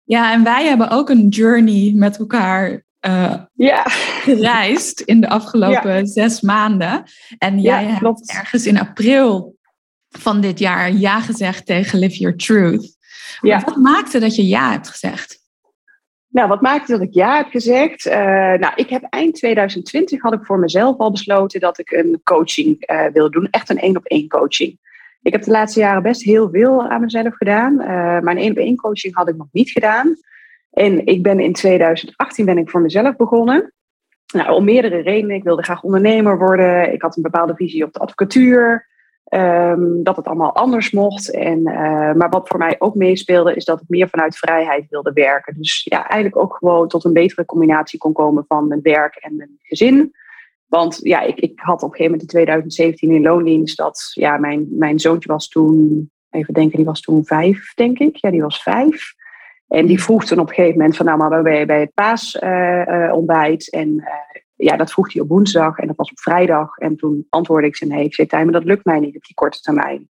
Ja, 0.05 0.33
en 0.33 0.43
wij 0.43 0.65
hebben 0.65 0.89
ook 0.89 1.09
een 1.09 1.27
journey 1.27 1.91
met 1.95 2.17
elkaar 2.17 2.83
uh, 3.07 3.33
ja. 3.53 3.83
gereisd 3.85 5.01
in 5.01 5.21
de 5.21 5.29
afgelopen 5.29 6.07
zes 6.07 6.41
maanden. 6.41 7.03
En 7.37 7.59
jij 7.59 7.83
ja, 7.83 7.89
hebt 7.89 8.31
ergens 8.31 8.65
in 8.65 8.79
april 8.79 9.55
van 10.09 10.41
dit 10.41 10.59
jaar 10.59 10.91
ja 10.91 11.19
gezegd 11.19 11.65
tegen 11.65 11.99
Live 11.99 12.17
Your 12.17 12.37
Truth. 12.37 12.97
Ja. 13.41 13.61
Wat 13.65 13.75
maakte 13.75 14.19
dat 14.19 14.35
je 14.35 14.47
ja 14.47 14.71
hebt 14.71 14.89
gezegd? 14.89 15.43
Nou, 16.27 16.47
wat 16.47 16.61
maakte 16.61 16.91
dat 16.91 17.01
ik 17.01 17.13
ja 17.13 17.35
heb 17.35 17.49
gezegd? 17.49 18.05
Uh, 18.05 18.13
nou, 18.53 18.73
ik 18.75 18.89
heb 18.89 19.03
eind 19.09 19.35
2020 19.35 20.21
had 20.21 20.33
ik 20.33 20.45
voor 20.45 20.59
mezelf 20.59 20.97
al 20.97 21.11
besloten 21.11 21.59
dat 21.59 21.79
ik 21.79 21.91
een 21.91 22.21
coaching 22.23 22.91
uh, 22.91 23.05
wil 23.13 23.31
doen. 23.31 23.47
Echt 23.51 23.69
een 23.69 23.79
één 23.79 23.97
op 23.97 24.05
één 24.05 24.27
coaching. 24.27 24.79
Ik 25.25 25.31
heb 25.31 25.43
de 25.43 25.51
laatste 25.51 25.79
jaren 25.79 26.03
best 26.03 26.23
heel 26.23 26.49
veel 26.49 26.87
aan 26.87 27.01
mezelf 27.01 27.35
gedaan. 27.35 27.73
Uh, 27.73 27.87
maar 27.87 28.27
een 28.27 28.37
één 28.37 28.51
op 28.51 28.57
één 28.57 28.75
coaching 28.75 29.15
had 29.15 29.27
ik 29.27 29.35
nog 29.35 29.47
niet 29.51 29.69
gedaan. 29.69 30.15
En 30.71 31.05
ik 31.05 31.23
ben 31.23 31.39
in 31.39 31.53
2018 31.53 32.45
ben 32.45 32.57
ik 32.57 32.69
voor 32.69 32.81
mezelf 32.81 33.15
begonnen. 33.15 33.73
Nou, 34.33 34.53
om 34.53 34.63
meerdere 34.63 35.01
redenen. 35.01 35.35
Ik 35.35 35.43
wilde 35.43 35.63
graag 35.63 35.83
ondernemer 35.83 36.37
worden. 36.37 36.93
Ik 36.93 37.01
had 37.01 37.15
een 37.15 37.21
bepaalde 37.21 37.55
visie 37.55 37.83
op 37.83 37.93
de 37.93 37.99
advocatuur. 37.99 38.87
Um, 39.29 40.03
dat 40.03 40.15
het 40.15 40.25
allemaal 40.25 40.55
anders 40.55 40.91
mocht. 40.91 41.31
En, 41.31 41.59
uh, 41.59 42.13
maar 42.13 42.29
wat 42.29 42.47
voor 42.47 42.59
mij 42.59 42.75
ook 42.79 42.95
meespeelde, 42.95 43.55
is 43.55 43.65
dat 43.65 43.81
ik 43.81 43.89
meer 43.89 44.09
vanuit 44.09 44.37
vrijheid 44.37 44.85
wilde 44.89 45.11
werken. 45.13 45.53
Dus 45.57 45.83
ja, 45.83 46.07
eigenlijk 46.07 46.43
ook 46.43 46.55
gewoon 46.55 46.87
tot 46.87 47.05
een 47.05 47.13
betere 47.13 47.45
combinatie 47.45 47.99
kon 47.99 48.13
komen 48.13 48.45
van 48.47 48.67
mijn 48.67 48.81
werk 48.81 49.15
en 49.15 49.35
mijn 49.35 49.57
gezin. 49.61 50.13
Want 50.65 50.99
ja, 51.01 51.21
ik, 51.21 51.39
ik 51.39 51.59
had 51.59 51.83
op 51.83 51.89
een 51.89 51.95
gegeven 51.95 52.11
moment 52.11 52.21
in 52.21 52.27
2017 52.27 53.11
in 53.11 53.21
loondienst 53.21 53.77
dat 53.77 54.11
ja, 54.13 54.37
mijn, 54.37 54.67
mijn 54.69 54.99
zoontje 54.99 55.31
was 55.31 55.47
toen, 55.47 56.11
even 56.29 56.53
denken, 56.53 56.77
die 56.77 56.85
was 56.85 57.01
toen 57.01 57.25
vijf, 57.25 57.73
denk 57.73 57.99
ik. 57.99 58.15
Ja, 58.15 58.31
die 58.31 58.41
was 58.41 58.63
vijf. 58.63 59.13
En 59.67 59.85
die 59.85 60.01
vroeg 60.01 60.25
toen 60.25 60.39
op 60.39 60.47
een 60.47 60.53
gegeven 60.53 60.77
moment 60.77 60.97
van 60.97 61.05
nou, 61.05 61.17
maar 61.17 61.41
ben 61.41 61.57
je 61.57 61.65
bij 61.65 61.79
het 61.79 61.93
paasontbijt? 61.93 63.73
Uh, 63.73 63.79
en 63.79 63.89
uh, 63.89 64.05
ja, 64.55 64.77
dat 64.77 64.91
vroeg 64.91 65.13
hij 65.13 65.21
op 65.21 65.29
woensdag 65.29 65.77
en 65.77 65.87
dat 65.87 65.95
was 65.95 66.11
op 66.11 66.19
vrijdag. 66.19 66.77
En 66.77 66.95
toen 66.95 67.25
antwoordde 67.29 67.67
ik 67.67 67.75
ze 67.75 67.85
nee, 67.85 68.03
ik 68.03 68.13
zei, 68.13 68.43
maar 68.43 68.53
dat 68.53 68.63
lukt 68.63 68.85
mij 68.85 68.99
niet 68.99 69.15
op 69.15 69.23
die 69.23 69.35
korte 69.35 69.59
termijn. 69.59 70.09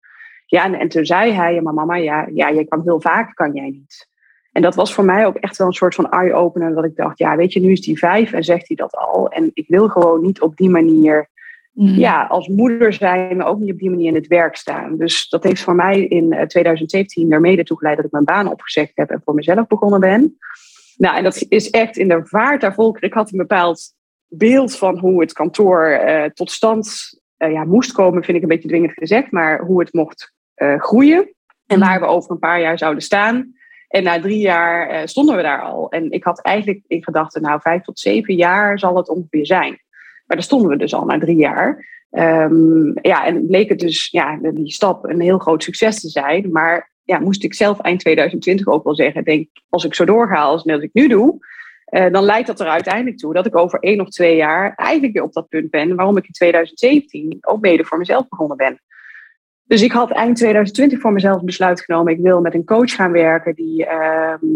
Ja, 0.46 0.64
en, 0.64 0.74
en 0.74 0.88
toen 0.88 1.04
zei 1.04 1.32
hij, 1.32 1.60
maar 1.60 1.74
mama, 1.74 1.96
ja, 1.96 2.28
ja, 2.34 2.48
je 2.48 2.64
kan 2.64 2.82
heel 2.84 3.00
vaak, 3.00 3.34
kan 3.34 3.52
jij 3.52 3.70
niet. 3.70 4.10
En 4.52 4.62
dat 4.62 4.74
was 4.74 4.94
voor 4.94 5.04
mij 5.04 5.26
ook 5.26 5.36
echt 5.36 5.56
wel 5.56 5.66
een 5.66 5.72
soort 5.72 5.94
van 5.94 6.10
eye-opener. 6.10 6.74
Dat 6.74 6.84
ik 6.84 6.96
dacht, 6.96 7.18
ja, 7.18 7.36
weet 7.36 7.52
je, 7.52 7.60
nu 7.60 7.72
is 7.72 7.80
die 7.80 7.98
vijf 7.98 8.32
en 8.32 8.44
zegt 8.44 8.68
hij 8.68 8.76
dat 8.76 8.96
al. 8.96 9.28
En 9.28 9.50
ik 9.54 9.68
wil 9.68 9.88
gewoon 9.88 10.22
niet 10.22 10.40
op 10.40 10.56
die 10.56 10.70
manier, 10.70 11.28
mm. 11.72 11.88
ja, 11.88 12.26
als 12.26 12.48
moeder 12.48 12.92
zijn, 12.92 13.36
maar 13.36 13.46
ook 13.46 13.58
niet 13.58 13.72
op 13.72 13.78
die 13.78 13.90
manier 13.90 14.08
in 14.08 14.14
het 14.14 14.26
werk 14.26 14.56
staan. 14.56 14.96
Dus 14.96 15.28
dat 15.28 15.42
heeft 15.42 15.62
voor 15.62 15.74
mij 15.74 16.04
in 16.04 16.44
2017 16.46 17.32
er 17.32 17.40
mede 17.40 17.64
toe 17.64 17.78
geleid 17.78 17.96
dat 17.96 18.04
ik 18.04 18.12
mijn 18.12 18.24
baan 18.24 18.50
opgezegd 18.50 18.92
heb 18.94 19.10
en 19.10 19.22
voor 19.24 19.34
mezelf 19.34 19.66
begonnen 19.66 20.00
ben. 20.00 20.36
Nou, 20.96 21.16
en 21.16 21.22
dat 21.22 21.44
is 21.48 21.70
echt 21.70 21.96
in 21.96 22.08
de 22.08 22.20
vaart 22.24 22.60
daar 22.60 22.74
volker. 22.74 23.02
Ik 23.02 23.14
had 23.14 23.32
een 23.32 23.38
bepaald 23.38 23.94
beeld 24.28 24.76
van 24.76 24.98
hoe 24.98 25.20
het 25.20 25.32
kantoor 25.32 26.00
uh, 26.06 26.24
tot 26.24 26.50
stand 26.50 27.10
uh, 27.38 27.52
ja, 27.52 27.64
moest 27.64 27.92
komen, 27.92 28.24
vind 28.24 28.36
ik 28.36 28.42
een 28.42 28.48
beetje 28.48 28.68
dwingend 28.68 28.92
gezegd, 28.92 29.30
maar 29.30 29.60
hoe 29.60 29.80
het 29.80 29.92
mocht 29.92 30.32
uh, 30.56 30.80
groeien. 30.80 31.34
En 31.66 31.80
waar 31.80 32.00
we 32.00 32.06
over 32.06 32.30
een 32.30 32.38
paar 32.38 32.60
jaar 32.60 32.78
zouden 32.78 33.02
staan. 33.02 33.52
En 33.92 34.02
na 34.02 34.20
drie 34.20 34.38
jaar 34.38 34.90
uh, 34.90 35.00
stonden 35.04 35.36
we 35.36 35.42
daar 35.42 35.62
al. 35.62 35.90
En 35.90 36.10
ik 36.10 36.24
had 36.24 36.40
eigenlijk 36.40 36.80
in 36.86 37.04
gedachten, 37.04 37.42
nou, 37.42 37.60
vijf 37.60 37.82
tot 37.82 37.98
zeven 37.98 38.34
jaar 38.34 38.78
zal 38.78 38.96
het 38.96 39.08
ongeveer 39.08 39.46
zijn. 39.46 39.70
Maar 40.26 40.36
daar 40.36 40.42
stonden 40.42 40.68
we 40.68 40.76
dus 40.76 40.94
al 40.94 41.04
na 41.04 41.18
drie 41.18 41.36
jaar. 41.36 41.90
Um, 42.10 42.92
ja, 43.02 43.26
en 43.26 43.46
bleek 43.46 43.68
het 43.68 43.78
dus, 43.78 44.08
ja, 44.10 44.38
die 44.42 44.72
stap 44.72 45.04
een 45.04 45.20
heel 45.20 45.38
groot 45.38 45.62
succes 45.62 46.00
te 46.00 46.08
zijn. 46.08 46.52
Maar 46.52 46.90
ja, 47.04 47.18
moest 47.18 47.44
ik 47.44 47.54
zelf 47.54 47.80
eind 47.80 48.00
2020 48.00 48.66
ook 48.66 48.84
wel 48.84 48.94
zeggen, 48.94 49.24
denk, 49.24 49.48
als 49.68 49.84
ik 49.84 49.94
zo 49.94 50.04
doorga 50.04 50.40
als 50.42 50.64
net 50.64 50.82
ik 50.82 50.90
nu 50.92 51.08
doe, 51.08 51.38
dan 52.10 52.24
leidt 52.24 52.46
dat 52.46 52.60
er 52.60 52.66
uiteindelijk 52.66 53.18
toe 53.18 53.34
dat 53.34 53.46
ik 53.46 53.56
over 53.56 53.78
één 53.78 54.00
of 54.00 54.08
twee 54.08 54.36
jaar 54.36 54.74
eigenlijk 54.74 55.12
weer 55.12 55.22
op 55.22 55.32
dat 55.32 55.48
punt 55.48 55.70
ben 55.70 55.96
waarom 55.96 56.16
ik 56.16 56.26
in 56.26 56.32
2017 56.32 57.38
ook 57.40 57.60
mede 57.60 57.84
voor 57.84 57.98
mezelf 57.98 58.28
begonnen 58.28 58.56
ben. 58.56 58.80
Dus 59.72 59.82
ik 59.82 59.92
had 59.92 60.10
eind 60.10 60.36
2020 60.36 61.00
voor 61.00 61.12
mezelf 61.12 61.42
besluit 61.42 61.80
genomen. 61.80 62.12
Ik 62.12 62.20
wil 62.20 62.40
met 62.40 62.54
een 62.54 62.64
coach 62.64 62.94
gaan 62.94 63.12
werken 63.12 63.54
die, 63.54 63.86
ehm, 63.86 64.46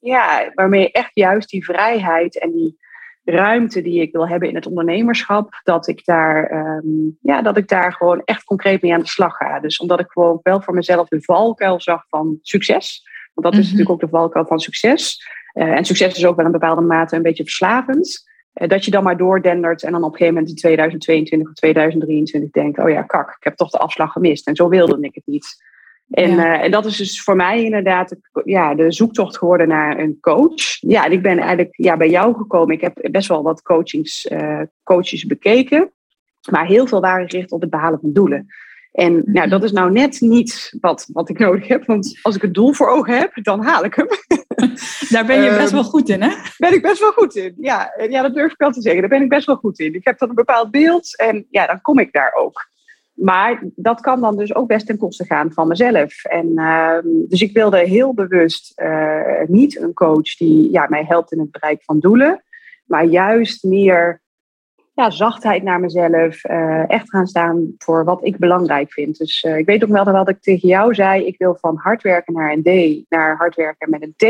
ja, 0.00 0.50
waarmee 0.54 0.92
echt 0.92 1.10
juist 1.14 1.48
die 1.48 1.64
vrijheid 1.64 2.38
en 2.38 2.52
die 2.52 2.78
ruimte 3.24 3.82
die 3.82 4.00
ik 4.00 4.12
wil 4.12 4.28
hebben 4.28 4.48
in 4.48 4.54
het 4.54 4.66
ondernemerschap, 4.66 5.60
dat 5.62 5.88
ik 5.88 6.04
daar, 6.04 6.46
ehm, 6.46 6.86
ja, 7.20 7.42
dat 7.42 7.56
ik 7.56 7.68
daar 7.68 7.92
gewoon 7.92 8.22
echt 8.24 8.44
concreet 8.44 8.82
mee 8.82 8.94
aan 8.94 9.00
de 9.00 9.08
slag 9.08 9.36
ga. 9.36 9.60
Dus 9.60 9.78
omdat 9.78 10.00
ik 10.00 10.10
gewoon 10.10 10.40
wel 10.42 10.62
voor 10.62 10.74
mezelf 10.74 11.08
de 11.08 11.22
valkuil 11.22 11.80
zag 11.80 12.04
van 12.08 12.38
succes. 12.42 13.02
Want 13.34 13.46
dat 13.46 13.52
is 13.52 13.68
mhm. 13.68 13.76
natuurlijk 13.76 13.90
ook 13.90 14.10
de 14.10 14.16
valkuil 14.16 14.46
van 14.46 14.58
succes. 14.58 15.28
Uh, 15.54 15.64
en 15.64 15.84
succes 15.84 16.16
is 16.16 16.26
ook 16.26 16.36
wel 16.36 16.46
een 16.46 16.52
bepaalde 16.52 16.80
mate 16.80 17.16
een 17.16 17.22
beetje 17.22 17.42
verslavend. 17.42 18.29
Uh, 18.54 18.68
dat 18.68 18.84
je 18.84 18.90
dan 18.90 19.02
maar 19.02 19.16
doordendert 19.16 19.82
en 19.82 19.92
dan 19.92 20.04
op 20.04 20.12
een 20.12 20.16
gegeven 20.16 20.34
moment 20.34 20.52
in 20.52 20.58
2022 20.58 21.48
of 21.48 21.54
2023 21.54 22.50
denkt: 22.50 22.78
oh 22.78 22.90
ja, 22.90 23.02
kak, 23.02 23.28
ik 23.28 23.44
heb 23.44 23.56
toch 23.56 23.70
de 23.70 23.78
afslag 23.78 24.12
gemist. 24.12 24.46
En 24.46 24.56
zo 24.56 24.68
wilde 24.68 24.98
ik 25.00 25.14
het 25.14 25.26
niet. 25.26 25.68
En, 26.10 26.30
uh, 26.30 26.62
en 26.62 26.70
dat 26.70 26.86
is 26.86 26.96
dus 26.96 27.22
voor 27.22 27.36
mij 27.36 27.64
inderdaad 27.64 28.16
ja, 28.44 28.74
de 28.74 28.92
zoektocht 28.92 29.38
geworden 29.38 29.68
naar 29.68 29.98
een 29.98 30.18
coach. 30.20 30.78
Ja, 30.80 31.04
en 31.04 31.12
ik 31.12 31.22
ben 31.22 31.38
eigenlijk 31.38 31.76
ja, 31.76 31.96
bij 31.96 32.10
jou 32.10 32.36
gekomen. 32.36 32.74
Ik 32.74 32.80
heb 32.80 33.08
best 33.10 33.28
wel 33.28 33.42
wat 33.42 33.62
coachings, 33.62 34.26
uh, 34.26 34.60
coaches 34.82 35.26
bekeken. 35.26 35.92
Maar 36.50 36.66
heel 36.66 36.86
veel 36.86 37.00
waren 37.00 37.30
gericht 37.30 37.52
op 37.52 37.60
het 37.60 37.70
behalen 37.70 38.00
van 38.00 38.12
doelen. 38.12 38.46
En 38.92 39.12
nou, 39.12 39.46
mhm. 39.46 39.48
dat 39.48 39.64
is 39.64 39.72
nou 39.72 39.92
net 39.92 40.20
niet 40.20 40.76
wat, 40.80 41.08
wat 41.12 41.28
ik 41.28 41.38
nodig 41.38 41.68
heb. 41.68 41.86
Want 41.86 42.18
als 42.22 42.36
ik 42.36 42.42
het 42.42 42.54
doel 42.54 42.72
voor 42.72 42.88
ogen 42.88 43.18
heb, 43.18 43.30
dan 43.42 43.64
haal 43.64 43.84
ik 43.84 43.94
hem. 43.94 44.08
Daar 45.14 45.26
ben 45.26 45.42
je 45.42 45.50
best 45.50 45.72
wel 45.72 45.84
goed 45.84 46.08
in, 46.08 46.22
hè? 46.22 46.30
Ben 46.58 46.72
ik 46.72 46.82
best 46.82 47.00
wel 47.00 47.12
goed 47.12 47.34
in. 47.34 47.54
Ja, 47.58 47.94
ja, 48.08 48.22
dat 48.22 48.34
durf 48.34 48.52
ik 48.52 48.58
wel 48.58 48.70
te 48.70 48.80
zeggen. 48.80 49.00
Daar 49.00 49.10
ben 49.10 49.22
ik 49.22 49.28
best 49.28 49.46
wel 49.46 49.56
goed 49.56 49.78
in. 49.78 49.94
Ik 49.94 50.04
heb 50.04 50.18
dan 50.18 50.28
een 50.28 50.34
bepaald 50.34 50.70
beeld 50.70 51.18
en 51.18 51.46
ja, 51.50 51.66
dan 51.66 51.80
kom 51.80 51.98
ik 51.98 52.12
daar 52.12 52.32
ook. 52.32 52.68
Maar 53.20 53.62
dat 53.74 54.00
kan 54.00 54.20
dan 54.20 54.36
dus 54.36 54.54
ook 54.54 54.68
best 54.68 54.86
ten 54.86 54.98
koste 54.98 55.24
gaan 55.24 55.52
van 55.52 55.68
mezelf. 55.68 56.24
En, 56.24 56.52
ehm, 56.58 57.06
dus 57.28 57.42
ik 57.42 57.52
wilde 57.52 57.78
heel 57.78 58.14
bewust 58.14 58.72
uh, 58.80 59.42
niet 59.46 59.80
een 59.80 59.92
coach 59.92 60.36
die 60.36 60.70
ja, 60.70 60.86
mij 60.88 61.04
helpt 61.08 61.32
in 61.32 61.38
het 61.38 61.50
bereiken 61.50 61.84
van 61.84 61.98
doelen, 61.98 62.44
maar 62.84 63.04
juist 63.04 63.64
meer 63.64 64.20
ja, 65.00 65.10
zachtheid 65.10 65.62
naar 65.62 65.80
mezelf, 65.80 66.44
uh, 66.44 66.90
echt 66.90 67.10
gaan 67.10 67.26
staan 67.26 67.74
voor 67.78 68.04
wat 68.04 68.24
ik 68.24 68.38
belangrijk 68.38 68.92
vind. 68.92 69.18
Dus 69.18 69.42
uh, 69.42 69.58
ik 69.58 69.66
weet 69.66 69.84
ook 69.84 69.90
wel 69.90 70.04
dat 70.04 70.28
ik 70.28 70.40
tegen 70.40 70.68
jou 70.68 70.94
zei, 70.94 71.26
ik 71.26 71.38
wil 71.38 71.56
van 71.60 71.76
hard 71.76 72.02
werken 72.02 72.34
naar 72.34 72.52
een 72.52 72.62
D 72.62 73.04
naar 73.10 73.36
hard 73.36 73.54
werken 73.54 73.90
met 73.90 74.02
een 74.02 74.14
T. 74.16 74.24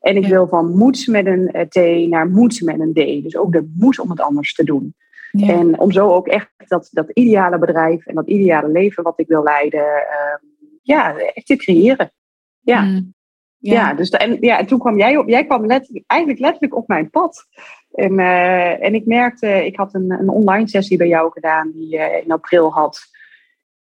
En 0.00 0.16
ik 0.16 0.26
wil 0.26 0.48
van 0.48 0.76
moed 0.76 1.06
met 1.06 1.26
een 1.26 1.68
T 1.68 2.08
naar 2.08 2.28
moed 2.28 2.62
met 2.62 2.80
een 2.80 2.92
D. 2.92 3.22
Dus 3.22 3.36
ook 3.36 3.52
de 3.52 3.72
moed 3.76 3.98
om 3.98 4.10
het 4.10 4.20
anders 4.20 4.54
te 4.54 4.64
doen. 4.64 4.94
En 5.32 5.78
om 5.78 5.92
zo 5.92 6.10
ook 6.12 6.26
echt 6.26 6.50
dat, 6.66 6.88
dat 6.92 7.10
ideale 7.10 7.58
bedrijf 7.58 8.06
en 8.06 8.14
dat 8.14 8.28
ideale 8.28 8.68
leven 8.68 9.02
wat 9.02 9.20
ik 9.20 9.28
wil 9.28 9.42
leiden, 9.42 9.80
uh, 9.80 10.48
ja, 10.82 11.16
echt 11.16 11.46
te 11.46 11.56
creëren. 11.56 12.12
Ja. 12.60 12.82
Mm. 12.82 13.14
Ja. 13.58 13.72
ja. 13.72 13.94
dus 13.94 14.10
en, 14.10 14.36
ja, 14.40 14.58
en 14.58 14.66
toen 14.66 14.78
kwam 14.78 14.98
jij 14.98 15.16
op, 15.16 15.28
jij 15.28 15.44
kwam 15.46 15.66
letterlijk, 15.66 16.04
eigenlijk 16.06 16.40
letterlijk 16.40 16.76
op 16.76 16.88
mijn 16.88 17.10
pad. 17.10 17.46
En, 17.92 18.18
uh, 18.18 18.84
en 18.84 18.94
ik 18.94 19.06
merkte, 19.06 19.66
ik 19.66 19.76
had 19.76 19.94
een, 19.94 20.10
een 20.10 20.28
online 20.28 20.68
sessie 20.68 20.96
bij 20.96 21.08
jou 21.08 21.30
gedaan 21.30 21.70
die 21.70 21.88
je 21.88 22.22
in 22.24 22.32
april 22.32 22.72
had. 22.72 23.00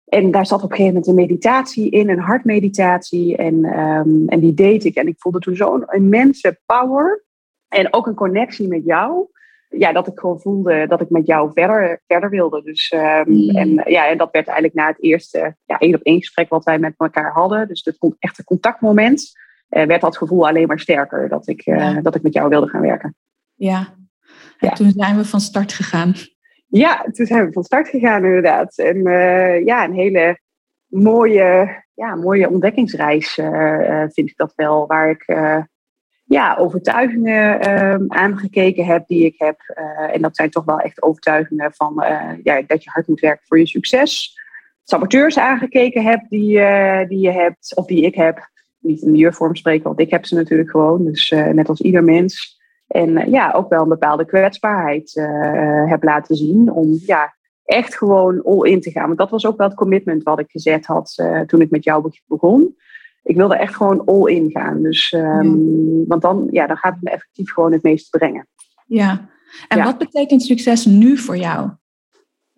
En 0.04 0.30
daar 0.30 0.46
zat 0.46 0.62
op 0.62 0.70
een 0.70 0.76
gegeven 0.76 0.94
moment 0.94 1.06
een 1.06 1.26
meditatie 1.26 1.90
in, 1.90 2.10
een 2.10 2.18
hartmeditatie. 2.18 3.36
En, 3.36 3.78
um, 3.78 4.28
en 4.28 4.40
die 4.40 4.54
deed 4.54 4.84
ik. 4.84 4.94
En 4.94 5.06
ik 5.06 5.18
voelde 5.18 5.38
toen 5.38 5.56
zo'n 5.56 5.84
immense 5.90 6.60
power. 6.66 7.24
En 7.68 7.92
ook 7.92 8.06
een 8.06 8.14
connectie 8.14 8.68
met 8.68 8.84
jou 8.84 9.28
ja, 9.70 9.92
dat 9.92 10.06
ik 10.06 10.18
gewoon 10.18 10.40
voelde 10.40 10.86
dat 10.88 11.00
ik 11.00 11.10
met 11.10 11.26
jou 11.26 11.50
verder, 11.54 12.02
verder 12.06 12.30
wilde. 12.30 12.62
Dus, 12.62 12.92
um, 12.92 13.48
en, 13.48 13.82
ja, 13.84 14.08
en 14.08 14.18
dat 14.18 14.30
werd 14.32 14.46
eigenlijk 14.46 14.76
na 14.76 14.86
het 14.86 15.02
eerste 15.02 15.56
ja, 15.64 15.78
één 15.78 15.94
op 15.94 16.02
één 16.02 16.18
gesprek 16.18 16.48
wat 16.48 16.64
wij 16.64 16.78
met 16.78 16.94
elkaar 16.96 17.32
hadden. 17.32 17.68
Dus 17.68 17.84
het 17.84 18.14
echte 18.18 18.44
contactmoment. 18.44 19.38
Uh, 19.70 19.84
werd 19.84 20.00
dat 20.00 20.16
gevoel 20.16 20.48
alleen 20.48 20.66
maar 20.66 20.78
sterker 20.80 21.28
dat 21.28 21.48
ik, 21.48 21.66
uh, 21.66 21.96
dat 22.02 22.14
ik 22.14 22.22
met 22.22 22.32
jou 22.32 22.48
wilde 22.48 22.68
gaan 22.68 22.80
werken. 22.80 23.14
Ja. 23.54 23.94
Ja. 24.60 24.70
toen 24.70 24.90
zijn 24.90 25.16
we 25.16 25.24
van 25.24 25.40
start 25.40 25.72
gegaan. 25.72 26.14
Ja, 26.66 27.06
toen 27.12 27.26
zijn 27.26 27.46
we 27.46 27.52
van 27.52 27.64
start 27.64 27.88
gegaan 27.88 28.24
inderdaad. 28.24 28.78
En 28.78 28.96
uh, 28.96 29.64
ja, 29.64 29.84
een 29.84 29.94
hele 29.94 30.38
mooie, 30.86 31.82
ja, 31.94 32.14
mooie 32.14 32.50
ontdekkingsreis 32.50 33.34
vind 34.12 34.28
ik 34.28 34.36
dat 34.36 34.52
wel. 34.56 34.86
Waar 34.86 35.10
ik 35.10 35.24
ja, 36.24 36.56
overtuigingen 36.56 37.68
uh, 37.68 38.06
aangekeken 38.08 38.84
heb 38.84 39.06
die 39.06 39.24
ik 39.24 39.34
heb. 39.38 39.60
En 40.12 40.22
dat 40.22 40.36
zijn 40.36 40.50
toch 40.50 40.64
wel 40.64 40.78
echt 40.78 41.02
overtuigingen 41.02 41.72
van 41.74 42.04
ja, 42.42 42.62
dat 42.66 42.84
je 42.84 42.90
hard 42.90 43.08
moet 43.08 43.20
werken 43.20 43.46
voor 43.46 43.58
je 43.58 43.66
succes. 43.66 44.38
Saboteurs 44.84 45.38
aangekeken 45.38 46.04
heb 46.04 46.20
die, 46.28 46.48
die 47.08 47.20
je 47.20 47.30
hebt, 47.30 47.76
of 47.76 47.86
die 47.86 48.02
ik 48.02 48.14
heb. 48.14 48.48
Niet 48.78 49.02
in 49.02 49.12
de 49.12 49.18
jurvorm 49.18 49.56
spreken, 49.56 49.84
want 49.84 50.00
ik 50.00 50.10
heb 50.10 50.24
ze 50.24 50.34
natuurlijk 50.34 50.70
gewoon. 50.70 51.04
Dus 51.04 51.30
net 51.30 51.68
als 51.68 51.80
ieder 51.80 52.04
mens. 52.04 52.59
En 52.90 53.30
ja, 53.30 53.52
ook 53.52 53.68
wel 53.68 53.82
een 53.82 53.88
bepaalde 53.88 54.24
kwetsbaarheid 54.24 55.12
heb 55.86 56.02
laten 56.02 56.36
zien. 56.36 56.72
Om 56.72 56.98
ja, 57.06 57.34
echt 57.64 57.96
gewoon 57.96 58.42
all 58.42 58.70
in 58.70 58.80
te 58.80 58.90
gaan. 58.90 59.06
Want 59.06 59.18
dat 59.18 59.30
was 59.30 59.46
ook 59.46 59.56
wel 59.56 59.66
het 59.68 59.76
commitment 59.76 60.22
wat 60.22 60.38
ik 60.38 60.50
gezet 60.50 60.86
had 60.86 61.14
toen 61.46 61.60
ik 61.60 61.70
met 61.70 61.84
jou 61.84 62.10
begon 62.26 62.74
ik 63.22 63.36
wilde 63.36 63.56
echt 63.56 63.76
gewoon 63.76 64.04
all 64.04 64.32
in 64.32 64.50
gaan. 64.50 64.82
Dus, 64.82 65.12
um, 65.12 66.06
Want 66.06 66.22
dan, 66.22 66.48
ja, 66.50 66.66
dan 66.66 66.76
gaat 66.76 66.94
het 66.94 67.02
me 67.02 67.10
effectief 67.10 67.52
gewoon 67.52 67.72
het 67.72 67.82
meeste 67.82 68.18
brengen. 68.18 68.48
Ja, 68.86 69.28
en 69.68 69.84
wat 69.84 69.98
betekent 69.98 70.42
succes 70.42 70.84
nu 70.84 71.16
voor 71.16 71.36
jou? 71.36 71.70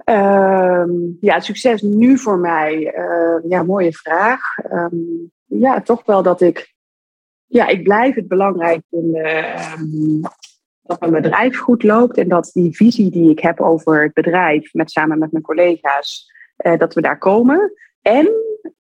Um, 0.04 1.16
ja, 1.20 1.40
succes 1.40 1.82
nu 1.82 2.18
voor 2.18 2.38
mij. 2.38 2.94
Uh, 2.96 3.50
ja, 3.50 3.62
mooie 3.62 3.92
vraag. 3.92 4.40
Um, 4.72 5.30
ja, 5.44 5.80
toch 5.80 6.04
wel 6.04 6.22
dat 6.22 6.40
ik. 6.40 6.71
Ja, 7.52 7.66
ik 7.66 7.82
blijf 7.82 8.14
het 8.14 8.28
belangrijk 8.28 8.82
vinden 8.90 9.34
dat 10.82 11.00
mijn 11.00 11.12
bedrijf 11.12 11.58
goed 11.58 11.82
loopt 11.82 12.18
en 12.18 12.28
dat 12.28 12.50
die 12.52 12.76
visie 12.76 13.10
die 13.10 13.30
ik 13.30 13.38
heb 13.38 13.60
over 13.60 14.02
het 14.02 14.12
bedrijf, 14.12 14.72
met, 14.72 14.90
samen 14.90 15.18
met 15.18 15.32
mijn 15.32 15.44
collega's, 15.44 16.32
uh, 16.66 16.78
dat 16.78 16.94
we 16.94 17.00
daar 17.00 17.18
komen. 17.18 17.72
En 18.02 18.30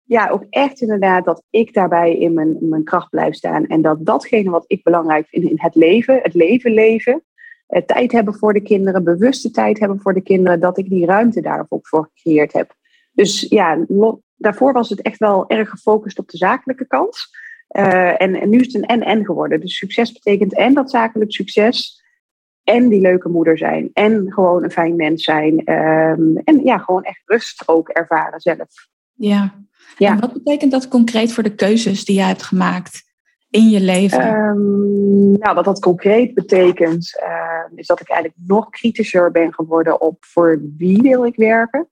ja, 0.03 0.29
ook 0.29 0.45
echt 0.49 0.81
inderdaad 0.81 1.25
dat 1.25 1.43
ik 1.49 1.73
daarbij 1.73 2.17
in 2.17 2.33
mijn, 2.33 2.57
mijn 2.59 2.83
kracht 2.83 3.09
blijf 3.09 3.33
staan. 3.33 3.65
En 3.65 3.81
dat 3.81 4.05
datgene 4.05 4.49
wat 4.49 4.65
ik 4.67 4.83
belangrijk 4.83 5.27
vind 5.27 5.49
in 5.49 5.59
het 5.59 5.75
leven, 5.75 6.19
het 6.21 6.33
leven 6.33 6.71
leven, 6.71 7.23
eh, 7.67 7.81
tijd 7.81 8.11
hebben 8.11 8.33
voor 8.33 8.53
de 8.53 8.61
kinderen, 8.61 9.03
bewuste 9.03 9.51
tijd 9.51 9.79
hebben 9.79 10.01
voor 10.01 10.13
de 10.13 10.21
kinderen, 10.21 10.59
dat 10.59 10.77
ik 10.77 10.89
die 10.89 11.05
ruimte 11.05 11.41
daarvoor 11.41 11.79
voor 11.81 12.09
gecreëerd 12.13 12.53
heb. 12.53 12.73
Dus 13.11 13.41
ja, 13.49 13.85
daarvoor 14.35 14.73
was 14.73 14.89
het 14.89 15.01
echt 15.01 15.17
wel 15.17 15.49
erg 15.49 15.69
gefocust 15.69 16.19
op 16.19 16.29
de 16.29 16.37
zakelijke 16.37 16.87
kant. 16.87 17.29
Uh, 17.71 18.21
en, 18.21 18.35
en, 18.35 18.49
nu 18.49 18.59
is 18.59 18.65
het 18.65 18.75
een 18.75 18.85
en-en 18.85 19.25
geworden. 19.25 19.59
Dus 19.59 19.77
succes 19.77 20.11
betekent 20.11 20.53
en 20.53 20.73
dat 20.73 20.89
zakelijk 20.89 21.33
succes. 21.33 22.05
En 22.63 22.89
die 22.89 23.01
leuke 23.01 23.29
moeder 23.29 23.57
zijn. 23.57 23.89
En 23.93 24.33
gewoon 24.33 24.63
een 24.63 24.71
fijn 24.71 24.95
mens 24.95 25.23
zijn. 25.23 25.73
Um, 25.73 26.37
en 26.43 26.63
ja, 26.63 26.77
gewoon 26.77 27.03
echt 27.03 27.21
rust 27.25 27.63
ook 27.65 27.89
ervaren 27.89 28.39
zelf. 28.39 28.87
Ja, 29.13 29.53
ja. 29.97 30.11
En 30.11 30.19
wat 30.19 30.33
betekent 30.33 30.71
dat 30.71 30.87
concreet 30.87 31.33
voor 31.33 31.43
de 31.43 31.55
keuzes 31.55 32.05
die 32.05 32.15
jij 32.15 32.27
hebt 32.27 32.43
gemaakt 32.43 33.03
in 33.49 33.69
je 33.69 33.81
leven? 33.81 34.27
Um, 34.27 35.31
nou, 35.31 35.55
wat 35.55 35.65
dat 35.65 35.79
concreet 35.79 36.33
betekent, 36.33 37.19
uh, 37.23 37.77
is 37.77 37.87
dat 37.87 37.99
ik 37.99 38.09
eigenlijk 38.09 38.39
nog 38.47 38.69
kritischer 38.69 39.31
ben 39.31 39.53
geworden 39.53 40.01
op 40.01 40.17
voor 40.19 40.61
wie 40.77 41.01
wil 41.01 41.25
ik 41.25 41.35
werken. 41.35 41.89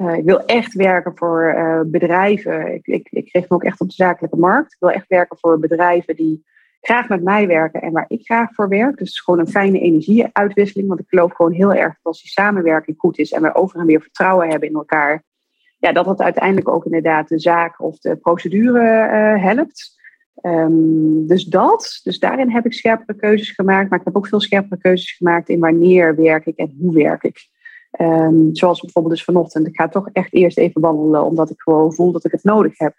Uh, 0.00 0.16
ik 0.16 0.24
wil 0.24 0.44
echt 0.44 0.72
werken 0.72 1.12
voor 1.14 1.54
uh, 1.56 1.80
bedrijven. 1.86 2.74
Ik, 2.74 2.86
ik, 2.86 3.08
ik 3.10 3.32
richt 3.32 3.50
me 3.50 3.56
ook 3.56 3.64
echt 3.64 3.80
op 3.80 3.88
de 3.88 3.94
zakelijke 3.94 4.36
markt. 4.36 4.72
Ik 4.72 4.80
wil 4.80 4.90
echt 4.90 5.08
werken 5.08 5.38
voor 5.38 5.58
bedrijven 5.58 6.16
die 6.16 6.44
graag 6.80 7.08
met 7.08 7.22
mij 7.22 7.46
werken 7.46 7.82
en 7.82 7.92
waar 7.92 8.04
ik 8.08 8.24
graag 8.24 8.54
voor 8.54 8.68
werk. 8.68 8.98
Dus 8.98 9.20
gewoon 9.20 9.40
een 9.40 9.48
fijne 9.48 9.80
energieuitwisseling. 9.80 10.88
Want 10.88 11.00
ik 11.00 11.08
geloof 11.08 11.32
gewoon 11.32 11.52
heel 11.52 11.72
erg 11.72 11.92
dat 11.92 12.02
als 12.02 12.22
die 12.22 12.30
samenwerking 12.30 12.98
goed 12.98 13.18
is 13.18 13.32
en 13.32 13.42
we 13.42 13.54
over 13.54 13.80
en 13.80 13.86
weer 13.86 14.00
vertrouwen 14.00 14.48
hebben 14.48 14.68
in 14.68 14.74
elkaar, 14.74 15.22
ja, 15.78 15.92
dat 15.92 16.06
het 16.06 16.20
uiteindelijk 16.20 16.68
ook 16.68 16.84
inderdaad 16.84 17.28
de 17.28 17.38
zaak 17.38 17.80
of 17.80 17.98
de 17.98 18.16
procedure 18.16 18.80
uh, 18.80 19.42
helpt. 19.42 20.00
Um, 20.42 21.26
dus 21.26 21.44
dat, 21.44 22.00
dus 22.02 22.18
daarin 22.18 22.50
heb 22.50 22.66
ik 22.66 22.72
scherpere 22.72 23.18
keuzes 23.18 23.50
gemaakt, 23.50 23.90
maar 23.90 23.98
ik 23.98 24.04
heb 24.04 24.16
ook 24.16 24.26
veel 24.26 24.40
scherpere 24.40 24.80
keuzes 24.80 25.12
gemaakt 25.12 25.48
in 25.48 25.60
wanneer 25.60 26.16
werk 26.16 26.46
ik 26.46 26.56
en 26.56 26.76
hoe 26.80 26.94
werk 26.94 27.22
ik. 27.22 27.50
Um, 28.00 28.48
zoals 28.52 28.80
bijvoorbeeld 28.80 29.14
dus 29.14 29.24
vanochtend. 29.24 29.66
Ik 29.66 29.76
ga 29.76 29.88
toch 29.88 30.08
echt 30.12 30.32
eerst 30.32 30.58
even 30.58 30.80
wandelen, 30.80 31.24
omdat 31.24 31.50
ik 31.50 31.60
gewoon 31.60 31.94
voel 31.94 32.12
dat 32.12 32.24
ik 32.24 32.32
het 32.32 32.44
nodig 32.44 32.78
heb. 32.78 32.94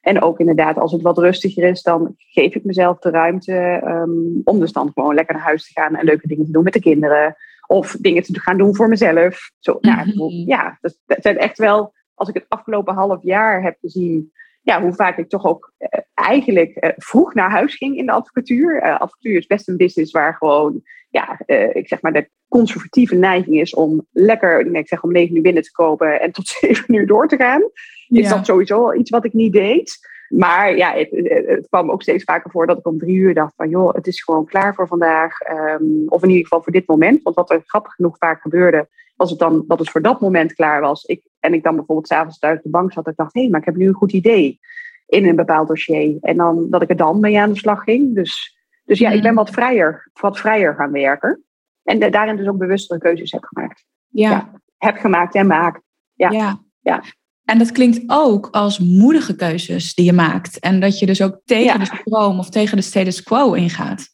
En 0.00 0.22
ook 0.22 0.38
inderdaad, 0.38 0.78
als 0.78 0.92
het 0.92 1.02
wat 1.02 1.18
rustiger 1.18 1.64
is, 1.64 1.82
dan 1.82 2.14
geef 2.16 2.54
ik 2.54 2.64
mezelf 2.64 2.98
de 2.98 3.10
ruimte 3.10 3.82
um, 3.84 4.40
om 4.44 4.60
dus 4.60 4.72
dan 4.72 4.90
gewoon 4.94 5.14
lekker 5.14 5.34
naar 5.34 5.44
huis 5.44 5.66
te 5.66 5.80
gaan 5.80 5.94
en 5.94 6.04
leuke 6.04 6.28
dingen 6.28 6.44
te 6.44 6.52
doen 6.52 6.64
met 6.64 6.72
de 6.72 6.80
kinderen. 6.80 7.36
Of 7.66 7.96
dingen 8.00 8.22
te 8.22 8.40
gaan 8.40 8.58
doen 8.58 8.76
voor 8.76 8.88
mezelf. 8.88 9.50
Zo, 9.58 9.78
nou, 9.80 10.32
ja, 10.46 10.78
dat, 10.80 10.98
dat 11.06 11.22
zijn 11.22 11.38
echt 11.38 11.58
wel 11.58 11.94
als 12.14 12.28
ik 12.28 12.34
het 12.34 12.46
afgelopen 12.48 12.94
half 12.94 13.22
jaar 13.22 13.62
heb 13.62 13.76
gezien, 13.80 14.32
ja, 14.62 14.82
hoe 14.82 14.92
vaak 14.92 15.18
ik 15.18 15.28
toch 15.28 15.44
ook 15.44 15.72
eigenlijk 16.14 16.94
vroeg 16.96 17.34
naar 17.34 17.50
huis 17.50 17.74
ging 17.74 17.96
in 17.96 18.06
de 18.06 18.12
advocatuur. 18.12 18.80
advocatuur 18.80 19.36
is 19.36 19.46
best 19.46 19.68
een 19.68 19.76
business 19.76 20.12
waar 20.12 20.34
gewoon, 20.34 20.82
ja, 21.16 21.38
ik 21.72 21.88
zeg 21.88 22.02
maar, 22.02 22.12
de 22.12 22.28
conservatieve 22.48 23.14
neiging 23.14 23.60
is 23.60 23.74
om 23.74 24.06
lekker, 24.12 24.74
ik 24.74 24.88
zeg 24.88 25.02
om 25.02 25.12
negen 25.12 25.36
uur 25.36 25.42
binnen 25.42 25.62
te 25.62 25.72
kopen 25.72 26.20
en 26.20 26.32
tot 26.32 26.48
zeven 26.60 26.94
uur 26.94 27.06
door 27.06 27.28
te 27.28 27.36
gaan. 27.36 27.62
Is 28.08 28.28
dat 28.28 28.46
sowieso 28.46 28.92
iets 28.92 29.10
wat 29.10 29.24
ik 29.24 29.32
niet 29.32 29.52
deed. 29.52 29.98
Maar 30.28 30.76
ja, 30.76 30.94
het, 30.94 31.08
het, 31.46 31.66
kwam 31.68 31.90
ook 31.90 32.02
steeds 32.02 32.24
vaker 32.24 32.50
voor 32.50 32.66
dat 32.66 32.78
ik 32.78 32.86
om 32.86 32.98
drie 32.98 33.16
uur 33.16 33.34
dacht 33.34 33.54
van 33.56 33.68
joh, 33.68 33.94
het 33.94 34.06
is 34.06 34.22
gewoon 34.22 34.46
klaar 34.46 34.74
voor 34.74 34.86
vandaag. 34.86 35.40
Ehm, 35.40 36.06
of 36.06 36.22
in 36.22 36.28
ieder 36.28 36.42
geval 36.42 36.62
voor 36.62 36.72
dit 36.72 36.86
moment. 36.86 37.22
Want 37.22 37.36
wat 37.36 37.50
er 37.50 37.62
grappig 37.66 37.92
genoeg 37.92 38.16
vaak 38.18 38.40
gebeurde, 38.40 38.88
was 39.16 39.30
het 39.30 39.38
dan 39.38 39.64
dat 39.66 39.78
het 39.78 39.90
voor 39.90 40.02
dat 40.02 40.20
moment 40.20 40.54
klaar 40.54 40.80
was. 40.80 41.04
Ik, 41.04 41.22
en 41.40 41.54
ik 41.54 41.62
dan 41.62 41.76
bijvoorbeeld 41.76 42.08
s'avonds 42.08 42.38
thuis 42.38 42.56
op 42.56 42.62
de 42.62 42.70
bank 42.70 42.92
zat 42.92 43.04
en 43.04 43.10
ik 43.10 43.16
dacht, 43.16 43.34
hé, 43.34 43.40
hey, 43.40 43.50
maar 43.50 43.60
ik 43.60 43.66
heb 43.66 43.76
nu 43.76 43.88
een 43.88 43.94
goed 43.94 44.12
idee 44.12 44.60
in 45.06 45.26
een 45.26 45.36
bepaald 45.36 45.68
dossier. 45.68 46.16
En 46.20 46.36
dan 46.36 46.70
dat 46.70 46.82
ik 46.82 46.90
er 46.90 46.96
dan 46.96 47.20
mee 47.20 47.40
aan 47.40 47.52
de 47.52 47.58
slag 47.58 47.82
ging. 47.82 48.14
Dus, 48.14 48.55
dus 48.86 48.98
ja, 48.98 49.10
ik 49.10 49.22
ben 49.22 49.34
mhm. 49.34 49.44
wat 49.44 49.50
vrijer, 49.50 50.10
wat 50.20 50.38
vrijer 50.38 50.74
gaan 50.74 50.92
werken. 50.92 51.44
En 51.82 52.10
daarin 52.10 52.36
dus 52.36 52.46
ook 52.46 52.58
bewustere 52.58 53.00
keuzes 53.00 53.30
heb 53.30 53.44
gemaakt. 53.44 53.84
Ja. 54.08 54.60
heb 54.78 54.96
gemaakt 54.96 55.34
en 55.34 55.46
maak. 55.46 55.80
Ja. 56.14 56.30
ja. 56.30 56.60
ja. 56.80 57.02
En 57.44 57.58
dat 57.58 57.72
klinkt 57.72 58.02
ook 58.06 58.48
als 58.50 58.78
moedige 58.78 59.36
keuzes 59.36 59.94
die 59.94 60.04
je 60.04 60.12
maakt. 60.12 60.58
En 60.58 60.80
dat 60.80 60.98
je 60.98 61.06
dus 61.06 61.22
ook 61.22 61.40
tegen 61.44 61.78
de 61.78 61.84
stroom 61.84 62.38
of 62.38 62.50
tegen 62.50 62.76
de 62.76 62.82
status 62.82 63.22
quo 63.22 63.52
ingaat. 63.52 64.08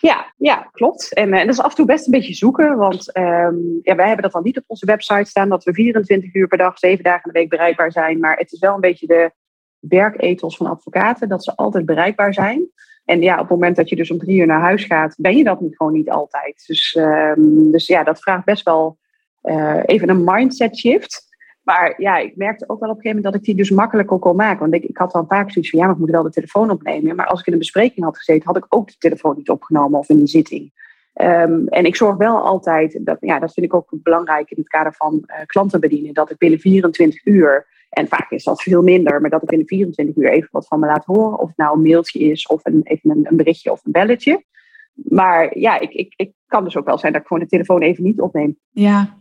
Ja, 0.00 0.32
ja 0.36 0.68
klopt. 0.72 1.14
En, 1.14 1.32
en 1.32 1.46
dat 1.46 1.54
is 1.54 1.60
af 1.60 1.70
en 1.70 1.76
toe 1.76 1.86
best 1.86 2.06
een 2.06 2.12
beetje 2.12 2.34
zoeken. 2.34 2.76
Want 2.76 3.16
um, 3.16 3.78
ja, 3.82 3.94
wij 3.94 4.06
hebben 4.06 4.22
dat 4.22 4.32
dan 4.32 4.42
niet 4.42 4.58
op 4.58 4.64
onze 4.66 4.86
website 4.86 5.30
staan. 5.30 5.48
Dat 5.48 5.64
we 5.64 5.74
24 5.74 6.34
uur 6.34 6.46
per 6.46 6.58
dag, 6.58 6.78
7 6.78 7.04
dagen 7.04 7.24
in 7.24 7.32
de 7.32 7.38
week 7.38 7.48
bereikbaar 7.48 7.92
zijn. 7.92 8.20
Maar 8.20 8.36
het 8.36 8.52
is 8.52 8.58
wel 8.58 8.74
een 8.74 8.80
beetje 8.80 9.06
de 9.06 9.32
werkethos 9.78 10.56
van 10.56 10.66
advocaten. 10.66 11.28
Dat 11.28 11.44
ze 11.44 11.56
altijd 11.56 11.86
bereikbaar 11.86 12.34
zijn. 12.34 12.70
En 13.10 13.22
ja, 13.22 13.34
op 13.34 13.40
het 13.40 13.48
moment 13.48 13.76
dat 13.76 13.88
je 13.88 13.96
dus 13.96 14.10
om 14.10 14.18
drie 14.18 14.38
uur 14.38 14.46
naar 14.46 14.60
huis 14.60 14.84
gaat, 14.84 15.14
ben 15.18 15.36
je 15.36 15.44
dat 15.44 15.60
niet, 15.60 15.76
gewoon 15.76 15.92
niet 15.92 16.10
altijd. 16.10 16.64
Dus, 16.66 16.96
um, 16.98 17.70
dus 17.70 17.86
ja, 17.86 18.04
dat 18.04 18.20
vraagt 18.20 18.44
best 18.44 18.64
wel 18.64 18.98
uh, 19.42 19.80
even 19.84 20.08
een 20.08 20.24
mindset 20.24 20.78
shift. 20.78 21.28
Maar 21.62 21.94
ja, 21.96 22.16
ik 22.16 22.36
merkte 22.36 22.68
ook 22.68 22.80
wel 22.80 22.90
op 22.90 22.96
een 22.96 23.02
gegeven 23.02 23.16
moment 23.16 23.24
dat 23.24 23.34
ik 23.34 23.42
die 23.42 23.54
dus 23.54 23.70
makkelijker 23.70 24.18
kon 24.18 24.36
maken. 24.36 24.60
Want 24.60 24.74
ik, 24.74 24.84
ik 24.84 24.96
had 24.96 25.12
dan 25.12 25.26
vaak 25.26 25.50
zoiets 25.50 25.70
van, 25.70 25.78
ja, 25.78 25.84
maar 25.84 25.94
ik 25.94 26.00
moet 26.00 26.10
wel 26.10 26.22
de 26.22 26.30
telefoon 26.30 26.70
opnemen. 26.70 27.16
Maar 27.16 27.26
als 27.26 27.40
ik 27.40 27.46
in 27.46 27.52
een 27.52 27.58
bespreking 27.58 28.04
had 28.04 28.16
gezeten, 28.16 28.46
had 28.46 28.56
ik 28.56 28.66
ook 28.68 28.88
de 28.88 28.98
telefoon 28.98 29.36
niet 29.36 29.50
opgenomen 29.50 29.98
of 29.98 30.08
in 30.08 30.20
een 30.20 30.28
zitting. 30.28 30.72
Um, 31.14 31.68
en 31.68 31.84
ik 31.84 31.96
zorg 31.96 32.16
wel 32.16 32.44
altijd, 32.44 33.00
dat, 33.04 33.16
ja, 33.20 33.38
dat 33.38 33.52
vind 33.52 33.66
ik 33.66 33.74
ook 33.74 33.88
belangrijk 33.90 34.50
in 34.50 34.58
het 34.58 34.68
kader 34.68 34.94
van 34.94 35.24
uh, 35.26 35.36
klanten 35.46 35.80
bedienen, 35.80 36.14
dat 36.14 36.30
ik 36.30 36.38
binnen 36.38 36.60
24 36.60 37.26
uur, 37.26 37.66
en 37.90 38.08
vaak 38.08 38.30
is 38.30 38.44
dat 38.44 38.62
veel 38.62 38.82
minder, 38.82 39.20
maar 39.20 39.30
dat 39.30 39.42
ik 39.42 39.48
binnen 39.48 39.66
24 39.66 40.16
uur 40.16 40.30
even 40.30 40.48
wat 40.52 40.66
van 40.66 40.80
me 40.80 40.86
laat 40.86 41.04
horen. 41.04 41.38
Of 41.38 41.48
het 41.48 41.56
nou 41.56 41.76
een 41.76 41.82
mailtje 41.82 42.18
is, 42.18 42.46
of 42.46 42.60
een, 42.64 42.80
even 42.84 43.10
een, 43.10 43.26
een 43.30 43.36
berichtje 43.36 43.72
of 43.72 43.84
een 43.84 43.92
belletje. 43.92 44.44
Maar 44.92 45.58
ja, 45.58 45.80
ik, 45.80 45.92
ik, 45.92 46.12
ik 46.16 46.32
kan 46.46 46.64
dus 46.64 46.76
ook 46.76 46.86
wel 46.86 46.98
zijn 46.98 47.12
dat 47.12 47.20
ik 47.20 47.26
gewoon 47.26 47.42
de 47.42 47.48
telefoon 47.48 47.82
even 47.82 48.04
niet 48.04 48.20
opneem. 48.20 48.58
Ja. 48.70 49.18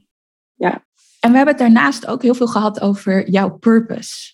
Ja. 0.55 0.85
En 1.19 1.31
we 1.31 1.37
hebben 1.37 1.55
het 1.55 1.63
daarnaast 1.63 2.07
ook 2.07 2.21
heel 2.21 2.33
veel 2.33 2.47
gehad 2.47 2.81
over 2.81 3.29
jouw 3.29 3.49
purpose. 3.49 4.33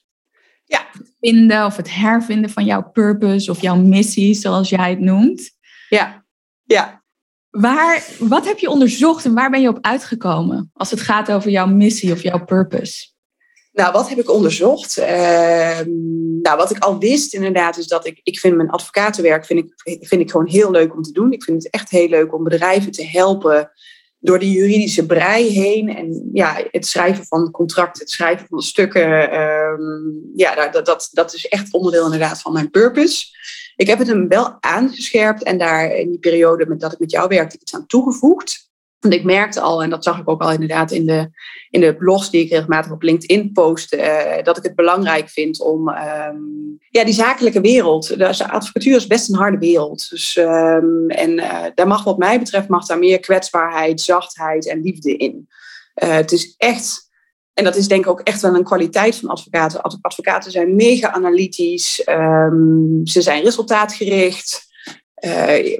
Ja. 0.65 0.85
Het 0.91 1.11
vinden 1.19 1.65
of 1.65 1.77
het 1.77 1.95
hervinden 1.95 2.49
van 2.49 2.65
jouw 2.65 2.91
purpose 2.91 3.51
of 3.51 3.61
jouw 3.61 3.75
missie, 3.75 4.33
zoals 4.33 4.69
jij 4.69 4.89
het 4.89 4.99
noemt. 4.99 5.51
Ja, 5.89 6.25
ja. 6.63 7.03
Waar, 7.49 8.07
wat 8.19 8.45
heb 8.45 8.57
je 8.57 8.69
onderzocht 8.69 9.25
en 9.25 9.33
waar 9.33 9.49
ben 9.49 9.61
je 9.61 9.69
op 9.69 9.77
uitgekomen 9.81 10.69
als 10.73 10.91
het 10.91 11.01
gaat 11.01 11.31
over 11.31 11.49
jouw 11.49 11.67
missie 11.67 12.11
of 12.11 12.21
jouw 12.21 12.45
purpose? 12.45 13.13
Nou, 13.75 13.91
wat 13.91 14.09
heb 14.09 14.17
ik 14.17 14.31
onderzocht? 14.31 14.97
Uh, 14.99 15.79
nou, 16.41 16.57
wat 16.57 16.71
ik 16.71 16.83
al 16.83 16.99
wist 16.99 17.33
inderdaad 17.33 17.77
is 17.77 17.87
dat 17.87 18.05
ik, 18.05 18.19
ik 18.23 18.39
vind 18.39 18.55
mijn 18.55 18.69
advocatenwerk 18.69 19.45
vind 19.45 19.59
ik, 19.59 20.07
vind 20.07 20.21
ik 20.21 20.31
gewoon 20.31 20.47
heel 20.47 20.71
leuk 20.71 20.93
om 20.93 21.01
te 21.01 21.11
doen. 21.11 21.31
Ik 21.31 21.43
vind 21.43 21.63
het 21.63 21.73
echt 21.73 21.89
heel 21.89 22.07
leuk 22.07 22.33
om 22.33 22.43
bedrijven 22.43 22.91
te 22.91 23.05
helpen 23.05 23.71
door 24.19 24.39
die 24.39 24.51
juridische 24.51 25.05
brei 25.05 25.49
heen. 25.49 25.95
En 25.95 26.29
ja, 26.33 26.63
het 26.71 26.87
schrijven 26.87 27.25
van 27.25 27.51
contracten, 27.51 28.01
het 28.01 28.11
schrijven 28.11 28.47
van 28.47 28.61
stukken. 28.61 29.31
Ehm, 29.31 29.81
ja, 30.35 30.69
dat, 30.71 30.85
dat, 30.85 31.09
dat 31.11 31.33
is 31.33 31.47
echt 31.47 31.73
onderdeel 31.73 32.05
inderdaad 32.05 32.41
van 32.41 32.53
mijn 32.53 32.69
purpose. 32.69 33.25
Ik 33.75 33.87
heb 33.87 33.99
het 33.99 34.07
hem 34.07 34.27
wel 34.27 34.57
aangescherpt 34.59 35.43
en 35.43 35.57
daar 35.57 35.95
in 35.95 36.09
die 36.09 36.19
periode 36.19 36.65
met, 36.67 36.79
dat 36.79 36.93
ik 36.93 36.99
met 36.99 37.11
jou 37.11 37.27
werkte, 37.27 37.57
iets 37.61 37.75
aan 37.75 37.85
toegevoegd. 37.85 38.64
Want 39.05 39.17
ik 39.17 39.23
merkte 39.23 39.61
al, 39.61 39.83
en 39.83 39.89
dat 39.89 40.03
zag 40.03 40.19
ik 40.19 40.29
ook 40.29 40.41
al 40.41 40.51
inderdaad 40.51 40.91
in 40.91 41.05
de, 41.05 41.29
in 41.69 41.81
de 41.81 41.95
blogs 41.95 42.29
die 42.29 42.43
ik 42.43 42.49
regelmatig 42.49 42.91
op 42.91 43.01
LinkedIn 43.01 43.51
post, 43.51 43.93
uh, 43.93 44.43
dat 44.43 44.57
ik 44.57 44.63
het 44.63 44.75
belangrijk 44.75 45.29
vind 45.29 45.59
om 45.59 45.89
um, 45.89 46.77
ja, 46.89 47.03
die 47.03 47.13
zakelijke 47.13 47.61
wereld. 47.61 48.17
De 48.17 48.49
advocatuur 48.49 48.95
is 48.95 49.07
best 49.07 49.29
een 49.29 49.35
harde 49.35 49.57
wereld. 49.57 50.09
Dus, 50.09 50.35
um, 50.35 51.09
en 51.09 51.31
uh, 51.31 51.63
daar 51.75 51.87
mag 51.87 52.03
wat 52.03 52.17
mij 52.17 52.39
betreft 52.39 52.67
mag 52.67 52.85
daar 52.85 52.99
meer 52.99 53.19
kwetsbaarheid, 53.19 54.01
zachtheid 54.01 54.67
en 54.67 54.81
liefde 54.81 55.17
in. 55.17 55.47
Uh, 56.03 56.13
het 56.13 56.31
is 56.31 56.55
echt, 56.57 57.09
en 57.53 57.63
dat 57.63 57.75
is 57.75 57.87
denk 57.87 58.05
ik 58.05 58.11
ook 58.11 58.21
echt 58.21 58.41
wel 58.41 58.55
een 58.55 58.63
kwaliteit 58.63 59.15
van 59.15 59.29
advocaten. 59.29 59.81
Advocaten 59.81 60.51
zijn 60.51 60.75
mega 60.75 61.11
analytisch, 61.11 62.07
um, 62.09 63.01
ze 63.03 63.21
zijn 63.21 63.43
resultaatgericht. 63.43 64.63
Uh, 65.25 65.79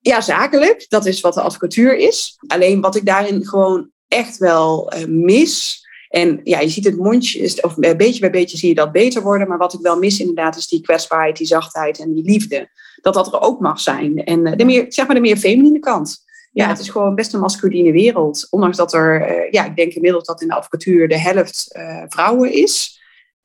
ja, 0.00 0.20
zakelijk. 0.20 0.86
Dat 0.88 1.06
is 1.06 1.20
wat 1.20 1.34
de 1.34 1.40
advocatuur 1.40 1.96
is. 1.96 2.38
Alleen 2.46 2.80
wat 2.80 2.96
ik 2.96 3.06
daarin 3.06 3.46
gewoon 3.46 3.90
echt 4.08 4.38
wel 4.38 4.92
uh, 4.94 5.04
mis. 5.06 5.86
En 6.08 6.40
ja, 6.44 6.60
je 6.60 6.68
ziet 6.68 6.84
het 6.84 6.96
mondje, 6.96 7.58
of 7.62 7.74
beetje 7.74 8.20
bij 8.20 8.30
beetje 8.30 8.56
zie 8.56 8.68
je 8.68 8.74
dat 8.74 8.92
beter 8.92 9.22
worden. 9.22 9.48
Maar 9.48 9.58
wat 9.58 9.74
ik 9.74 9.80
wel 9.80 9.98
mis 9.98 10.20
inderdaad 10.20 10.56
is 10.56 10.68
die 10.68 10.80
kwetsbaarheid, 10.80 11.36
die 11.36 11.46
zachtheid 11.46 11.98
en 11.98 12.12
die 12.12 12.24
liefde. 12.24 12.68
Dat 13.00 13.14
dat 13.14 13.26
er 13.26 13.40
ook 13.40 13.60
mag 13.60 13.80
zijn. 13.80 14.24
En 14.24 14.46
uh, 14.46 14.56
de 14.56 14.64
meer, 14.64 14.84
zeg 14.88 15.06
maar 15.06 15.14
de 15.14 15.20
meer 15.20 15.36
feminine 15.36 15.78
kant. 15.78 16.26
Ja, 16.52 16.68
het 16.68 16.78
is 16.78 16.88
gewoon 16.88 17.14
best 17.14 17.34
een 17.34 17.40
masculine 17.40 17.92
wereld. 17.92 18.46
Ondanks 18.50 18.76
dat 18.76 18.92
er, 18.92 19.30
uh, 19.30 19.50
ja, 19.50 19.64
ik 19.64 19.76
denk 19.76 19.92
inmiddels 19.92 20.24
dat 20.24 20.40
in 20.40 20.48
de 20.48 20.54
advocatuur 20.54 21.08
de 21.08 21.18
helft 21.18 21.78
vrouwen 22.08 22.52
is. 22.52 22.97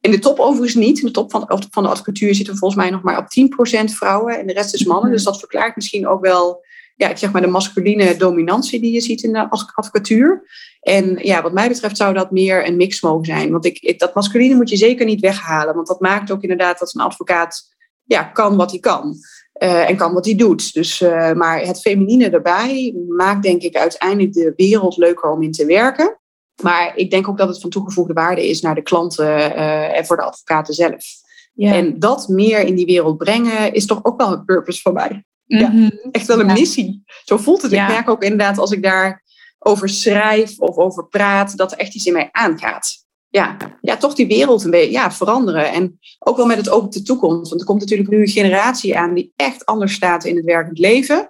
In 0.04 0.12
de 0.12 0.20
top 0.20 0.40
overigens 0.40 0.76
niet. 0.76 1.00
In 1.00 1.06
de 1.06 1.12
top 1.12 1.32
van, 1.32 1.62
van 1.72 1.84
de 1.84 1.90
advocatuur 1.90 2.36
zitten 2.36 2.58
volgens 2.58 2.82
mij 2.82 2.90
nog 2.90 3.02
maar 3.02 3.18
op 3.18 3.26
10% 3.26 3.84
vrouwen 3.84 4.40
en 4.40 4.48
de 4.48 4.54
rest 4.54 4.74
is 4.74 4.86
mannen. 4.86 5.06
Mhm. 5.06 5.14
Dus 5.14 5.24
dat 5.24 5.40
verklaart 5.40 5.76
misschien 5.76 6.08
ook 6.08 6.22
wel 6.22 6.64
ja, 6.96 7.10
ik 7.10 7.18
zeg 7.18 7.32
maar 7.32 7.42
de 7.42 7.48
masculine 7.48 8.16
dominantie 8.16 8.82
die 8.82 8.94
je 8.94 9.02
ziet 9.02 9.24
in 9.24 9.34
de 9.34 9.50
advocatuur. 9.50 10.44
En 10.80 11.18
ja, 11.22 11.42
wat 11.42 11.54
mij 11.54 11.68
betreft 11.68 11.98
zou 11.98 12.14
dat 12.14 12.32
meer 12.32 12.68
een 12.68 12.76
mix 12.76 13.02
mogen 13.02 13.26
zijn. 13.26 13.52
Want 13.52 13.66
ik, 13.66 14.00
dat 14.00 14.16
masculine 14.16 14.56
moet 14.56 14.70
je 14.70 14.78
zeker 14.78 15.06
niet 15.06 15.20
weghalen. 15.20 15.76
Want 15.76 15.88
dat 15.88 16.00
maakt 16.00 16.32
ook 16.32 16.42
inderdaad 16.42 16.80
dat 16.80 16.96
een 16.96 17.02
advocaat 17.02 17.76
ja, 18.04 18.24
kan 18.24 18.56
wat 18.56 18.72
hij 18.72 18.80
kan. 18.80 19.16
Uh, 19.64 19.90
en 19.90 19.96
kan 19.96 20.14
wat 20.14 20.26
hij 20.26 20.36
doet. 20.36 20.74
Dus, 20.74 21.02
uh, 21.02 21.32
maar 21.32 21.62
het 21.62 21.80
feminine 21.80 22.30
erbij 22.30 22.96
maakt 23.08 23.44
denk 23.44 23.62
ik 23.62 23.76
uiteindelijk 23.76 24.34
de 24.34 24.54
wereld 24.56 24.98
leuker 24.98 25.32
om 25.32 25.42
in 25.42 25.52
te 25.52 25.66
werken. 25.66 26.20
Maar 26.64 26.92
ik 26.96 27.12
denk 27.12 27.28
ook 27.28 27.38
dat 27.38 27.48
het 27.48 27.62
van 27.62 27.70
toegevoegde 27.70 28.14
waarde 28.14 28.50
is 28.50 28.62
naar 28.62 28.76
de 28.76 28.82
klanten 28.82 29.26
uh, 29.26 29.98
en 29.98 30.06
voor 30.06 30.16
de 30.16 30.24
advocaten 30.24 30.74
zelf. 30.74 31.06
Ja. 31.54 31.74
En 31.74 32.00
dat 32.00 32.28
meer 32.28 32.60
in 32.60 32.76
die 32.76 32.86
wereld 32.86 33.18
brengen 33.18 33.74
is 33.74 33.86
toch 33.86 34.00
ook 34.04 34.22
wel 34.22 34.32
een 34.32 34.46
purpose 34.46 34.82
voor 34.82 34.94
mij. 34.94 35.24
Ja, 35.46 35.70
mhm. 35.70 35.90
echt 36.12 36.28
wel 36.28 36.40
een 36.40 36.54
missie. 36.54 37.04
Zo 37.26 37.38
voelt 37.38 37.62
het. 37.62 37.72
Ik 37.72 37.88
merk 37.88 38.10
ook 38.10 38.24
inderdaad 38.24 38.58
als 38.58 38.72
ik 38.72 38.84
daar 38.84 39.24
over 39.60 39.90
schrijf 39.90 40.60
of 40.60 40.78
over 40.78 41.08
praat, 41.08 41.58
dat 41.58 41.72
er 41.72 41.78
echt 41.78 41.96
iets 41.96 42.06
in 42.06 42.14
mij 42.14 42.30
aangaat. 42.32 43.04
Ja, 43.30 43.58
ja 43.82 43.98
toch 43.98 44.14
die 44.14 44.28
wereld 44.28 44.64
een 44.64 44.72
beetje 44.72 44.92
ja, 44.92 45.12
veranderen. 45.12 45.72
En 45.72 46.00
ook 46.20 46.38
wel 46.38 46.46
met 46.46 46.58
het 46.58 46.70
oog 46.70 46.84
op 46.84 46.92
de 46.92 47.02
toekomst. 47.02 47.50
Want 47.50 47.62
er 47.62 47.68
komt 47.68 47.80
natuurlijk 47.80 48.10
nu 48.10 48.22
een 48.22 48.28
generatie 48.28 48.98
aan 48.98 49.14
die 49.14 49.34
echt 49.36 49.66
anders 49.66 49.94
staat 49.94 50.26
in 50.26 50.36
het 50.36 50.46
werkend 50.46 50.80
leven. 50.80 51.30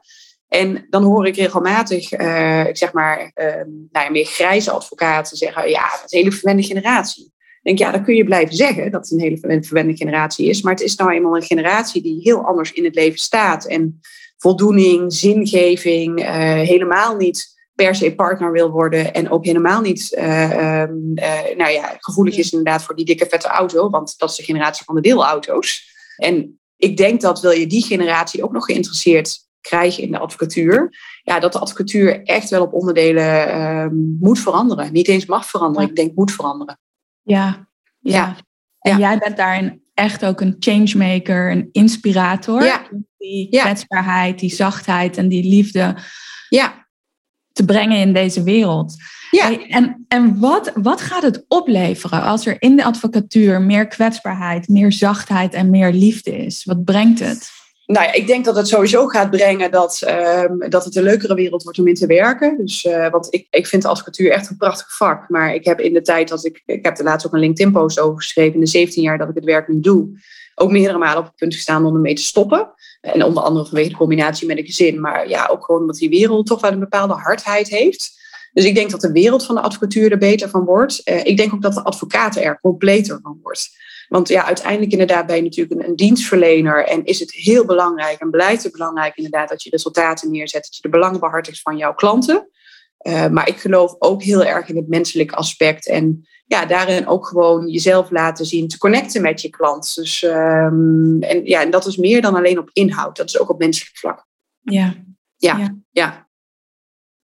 En 0.54 0.86
dan 0.90 1.04
hoor 1.04 1.28
ik 1.28 1.36
regelmatig, 1.36 2.20
uh, 2.20 2.68
ik 2.68 2.78
zeg 2.78 2.94
maar, 2.94 3.32
uh, 3.36 3.46
nou 3.92 4.06
ja, 4.06 4.10
meer 4.10 4.26
grijze 4.26 4.72
advocaten 4.72 5.38
zeggen, 5.38 5.70
ja, 5.70 5.82
dat 5.82 6.04
is 6.06 6.12
een 6.12 6.20
hele 6.20 6.32
verwende 6.32 6.64
generatie. 6.64 7.24
Ik 7.26 7.60
denk, 7.62 7.78
ja, 7.78 7.92
dan 7.92 8.04
kun 8.04 8.16
je 8.16 8.24
blijven 8.24 8.56
zeggen 8.56 8.92
dat 8.92 9.02
het 9.02 9.12
een 9.12 9.20
hele 9.20 9.62
verwende 9.62 9.96
generatie 9.96 10.50
is. 10.50 10.62
Maar 10.62 10.74
het 10.74 10.82
is 10.82 10.96
nou 10.96 11.12
eenmaal 11.12 11.36
een 11.36 11.44
generatie 11.44 12.02
die 12.02 12.22
heel 12.22 12.46
anders 12.46 12.72
in 12.72 12.84
het 12.84 12.96
leven 12.96 13.20
staat. 13.20 13.66
En 13.66 14.00
voldoening, 14.38 15.14
zingeving, 15.14 16.20
uh, 16.20 16.28
helemaal 16.54 17.16
niet 17.16 17.62
per 17.76 17.96
se 17.96 18.16
partner 18.16 18.52
wil 18.52 18.70
worden. 18.70 19.14
En 19.14 19.30
ook 19.30 19.46
helemaal 19.46 19.82
niet 19.82 20.14
ehm, 20.14 21.14
nou 21.58 21.72
ja, 21.72 21.96
gevoelig 22.00 22.38
is 22.38 22.52
inderdaad 22.52 22.84
voor 22.84 22.96
die 22.96 23.06
dikke 23.06 23.26
vette 23.30 23.48
auto. 23.48 23.90
Want 23.90 24.14
dat 24.18 24.30
is 24.30 24.36
de 24.36 24.44
generatie 24.44 24.86
van 24.86 24.96
de 24.96 25.02
deelauto's. 25.02 25.92
En 26.18 26.60
ik 26.78 26.98
denk 26.98 27.22
dat 27.22 27.42
wil 27.42 27.52
je 27.52 27.68
die 27.68 27.84
generatie 27.84 28.44
ook 28.44 28.52
nog 28.52 28.66
geïnteresseerd 28.66 29.52
krijgen 29.70 30.04
in 30.04 30.12
de 30.12 30.20
advocatuur. 30.20 30.90
Ja, 31.24 31.40
dat 31.40 31.54
de 31.54 31.60
advocatuur 31.60 32.24
echt 32.24 32.50
wel 32.50 32.62
op 32.62 32.74
onderdelen 32.74 33.48
uh, 33.48 33.88
moet 34.20 34.40
veranderen. 34.40 34.94
Niet 34.94 35.08
eens 35.08 35.26
mag 35.26 35.46
veranderen, 35.46 35.90
ik 35.90 35.96
denk 35.96 36.16
moet 36.16 36.32
veranderen. 36.32 36.80
Ja, 37.22 37.68
ja. 38.00 38.36
En 38.80 38.98
jij 38.98 39.18
bent 39.18 39.38
daarin 39.38 39.82
echt 39.94 40.26
ook 40.26 40.42
een 40.42 40.56
changemaker, 40.60 41.52
een 41.52 41.70
inspirator. 41.72 42.64
Ja. 42.64 42.88
Die 43.18 43.50
kwetsbaarheid, 43.50 44.40
die 44.40 44.54
zachtheid 44.54 45.18
en 45.18 45.28
die 45.28 45.44
liefde. 45.44 45.96
Ja. 46.50 46.88
te 47.54 47.66
brengen 47.66 47.98
in 47.98 48.14
deze 48.14 48.44
wereld. 48.44 48.96
Ja. 49.32 49.68
En, 49.68 50.06
en 50.08 50.40
wat, 50.40 50.72
wat 50.74 51.02
gaat 51.02 51.24
het 51.24 51.46
opleveren 51.48 52.22
als 52.22 52.46
er 52.46 52.62
in 52.62 52.76
de 52.76 52.84
advocatuur 52.84 53.62
meer 53.62 53.88
kwetsbaarheid, 53.88 54.68
meer 54.68 54.92
zachtheid 54.92 55.54
en 55.54 55.70
meer 55.70 55.92
liefde 55.92 56.38
is? 56.38 56.64
Wat 56.64 56.84
brengt 56.84 57.20
het? 57.20 57.52
Nou 57.86 58.06
ja, 58.06 58.14
ik 58.14 58.28
denk 58.28 58.46
dat 58.46 58.56
het 58.56 58.68
sowieso 58.68 59.08
gaat 59.08 59.30
brengen 59.30 59.72
dat, 59.72 60.02
ehm, 60.02 60.70
dat 60.70 60.86
het 60.86 60.96
een 60.96 61.04
leukere 61.04 61.34
wereld 61.34 61.64
wordt 61.64 61.80
om 61.80 61.88
in 61.88 61.94
te 61.94 62.08
werken. 62.08 62.58
Dus, 62.58 62.84
uh, 62.84 63.10
want 63.12 63.28
ik, 63.34 63.48
ik 63.50 63.68
vind 63.68 63.82
de 63.82 63.88
advocatuur 63.88 64.32
echt 64.32 64.50
een 64.50 64.58
prachtig 64.58 64.96
vak. 64.96 65.30
Maar 65.30 65.54
ik 65.54 65.66
heb 65.66 65.80
in 65.80 65.94
de 65.94 66.02
tijd 66.02 66.28
dat 66.28 66.46
ik, 66.46 66.64
ik 66.66 66.86
heb 66.86 66.98
er 66.98 67.04
laatst 67.04 67.28
ook 67.28 67.34
een 67.34 67.40
LinkedIn-post 67.40 68.00
over 68.00 68.18
geschreven, 68.18 68.54
in 68.54 68.60
de 68.60 68.68
17 68.68 69.04
jaar 69.04 69.18
dat 69.18 69.30
ik 69.30 69.36
het 69.36 69.44
werk 69.44 69.68
nu 69.68 69.80
doe, 69.80 70.20
ook 70.56 70.72
meerdere 70.72 70.98
malen 70.98 71.18
op 71.18 71.26
het 71.26 71.36
punt 71.36 71.54
gestaan 71.54 71.86
om 71.86 71.96
ermee 71.96 72.16
te 72.16 72.24
stoppen. 72.24 72.74
En 73.02 73.24
onder 73.24 73.44
andere 73.44 73.66
vanwege 73.66 73.90
de 73.90 73.96
combinatie 73.96 74.48
met 74.48 74.58
een 74.58 74.66
gezin, 74.66 75.02
maar 75.02 75.30
ja, 75.30 75.48
ook 75.52 75.66
gewoon 75.66 75.82
omdat 75.82 75.98
die 75.98 76.10
wereld 76.10 76.46
toch 76.46 76.62
wel 76.62 76.72
een 76.72 76.80
bepaalde 76.80 77.14
hardheid 77.14 77.70
heeft. 77.70 78.22
Dus 78.54 78.66
ik 78.66 78.76
denk 78.76 78.92
dat 78.92 79.02
de 79.02 79.12
wereld 79.12 79.46
van 79.46 79.56
de 79.56 79.62
advocatuur 79.62 80.12
er 80.12 80.18
beter 80.18 80.50
van 80.50 80.64
wordt. 80.64 81.02
Uh, 81.10 81.26
ik 81.26 81.38
denk 81.38 81.54
ook 81.54 81.62
dat 81.62 81.74
de 81.74 81.84
advocaat 81.84 82.36
er 82.36 82.60
completer 82.62 83.20
van 83.24 83.40
wordt. 83.42 83.70
Want 84.14 84.28
ja, 84.28 84.46
uiteindelijk 84.46 84.92
inderdaad 84.92 85.26
ben 85.26 85.36
je 85.36 85.42
natuurlijk 85.42 85.82
een, 85.82 85.88
een, 85.88 85.96
dienstverlener 85.96 86.86
en 86.86 87.06
is 87.06 87.20
het 87.20 87.32
heel 87.32 87.66
belangrijk 87.66 88.20
en 88.20 88.30
blijft 88.30 88.64
het 88.64 88.72
belangrijk 88.72 89.16
inderdaad 89.16 89.50
dat 89.50 89.64
je 89.64 89.70
resultaten 89.70 90.32
neerzet, 90.32 90.62
dat 90.62 90.76
je 90.76 90.82
de 90.82 90.90
belangen 90.90 91.20
behartigt 91.20 91.62
van 91.62 91.78
jouw 91.78 91.94
klanten. 91.94 92.50
Uh, 93.08 93.28
maar 93.28 93.48
ik 93.48 93.58
geloof 93.58 93.96
ook 94.00 94.24
heel 94.24 94.44
erg 94.46 94.68
in 94.68 94.76
het 94.76 94.88
menselijke 94.88 95.36
aspect 95.36 95.88
en 95.88 96.28
ja, 96.46 96.66
daarin 96.66 97.08
ook 97.08 97.28
gewoon 97.28 97.68
jezelf 97.68 98.12
laten 98.12 98.46
zien, 98.46 98.68
te 98.68 98.78
connecten 98.78 99.22
met 99.22 99.42
je 99.42 99.50
klant. 99.50 99.96
Dus, 99.96 100.24
um, 100.24 101.22
en, 101.22 101.46
ja, 101.46 101.62
en 101.62 101.72
dat 101.72 101.86
is 101.86 101.98
meer 101.98 102.22
dan 102.22 102.36
alleen 102.36 102.60
op 102.60 102.70
inhoud, 102.74 103.18
dat 103.18 103.28
is 103.28 103.40
ook 103.40 103.50
op 103.50 103.60
menselijk 103.60 103.98
vlak. 103.98 104.28
Ja. 104.62 104.94
Ja, 105.36 105.58
ja. 105.58 105.76
ja. 105.92 106.30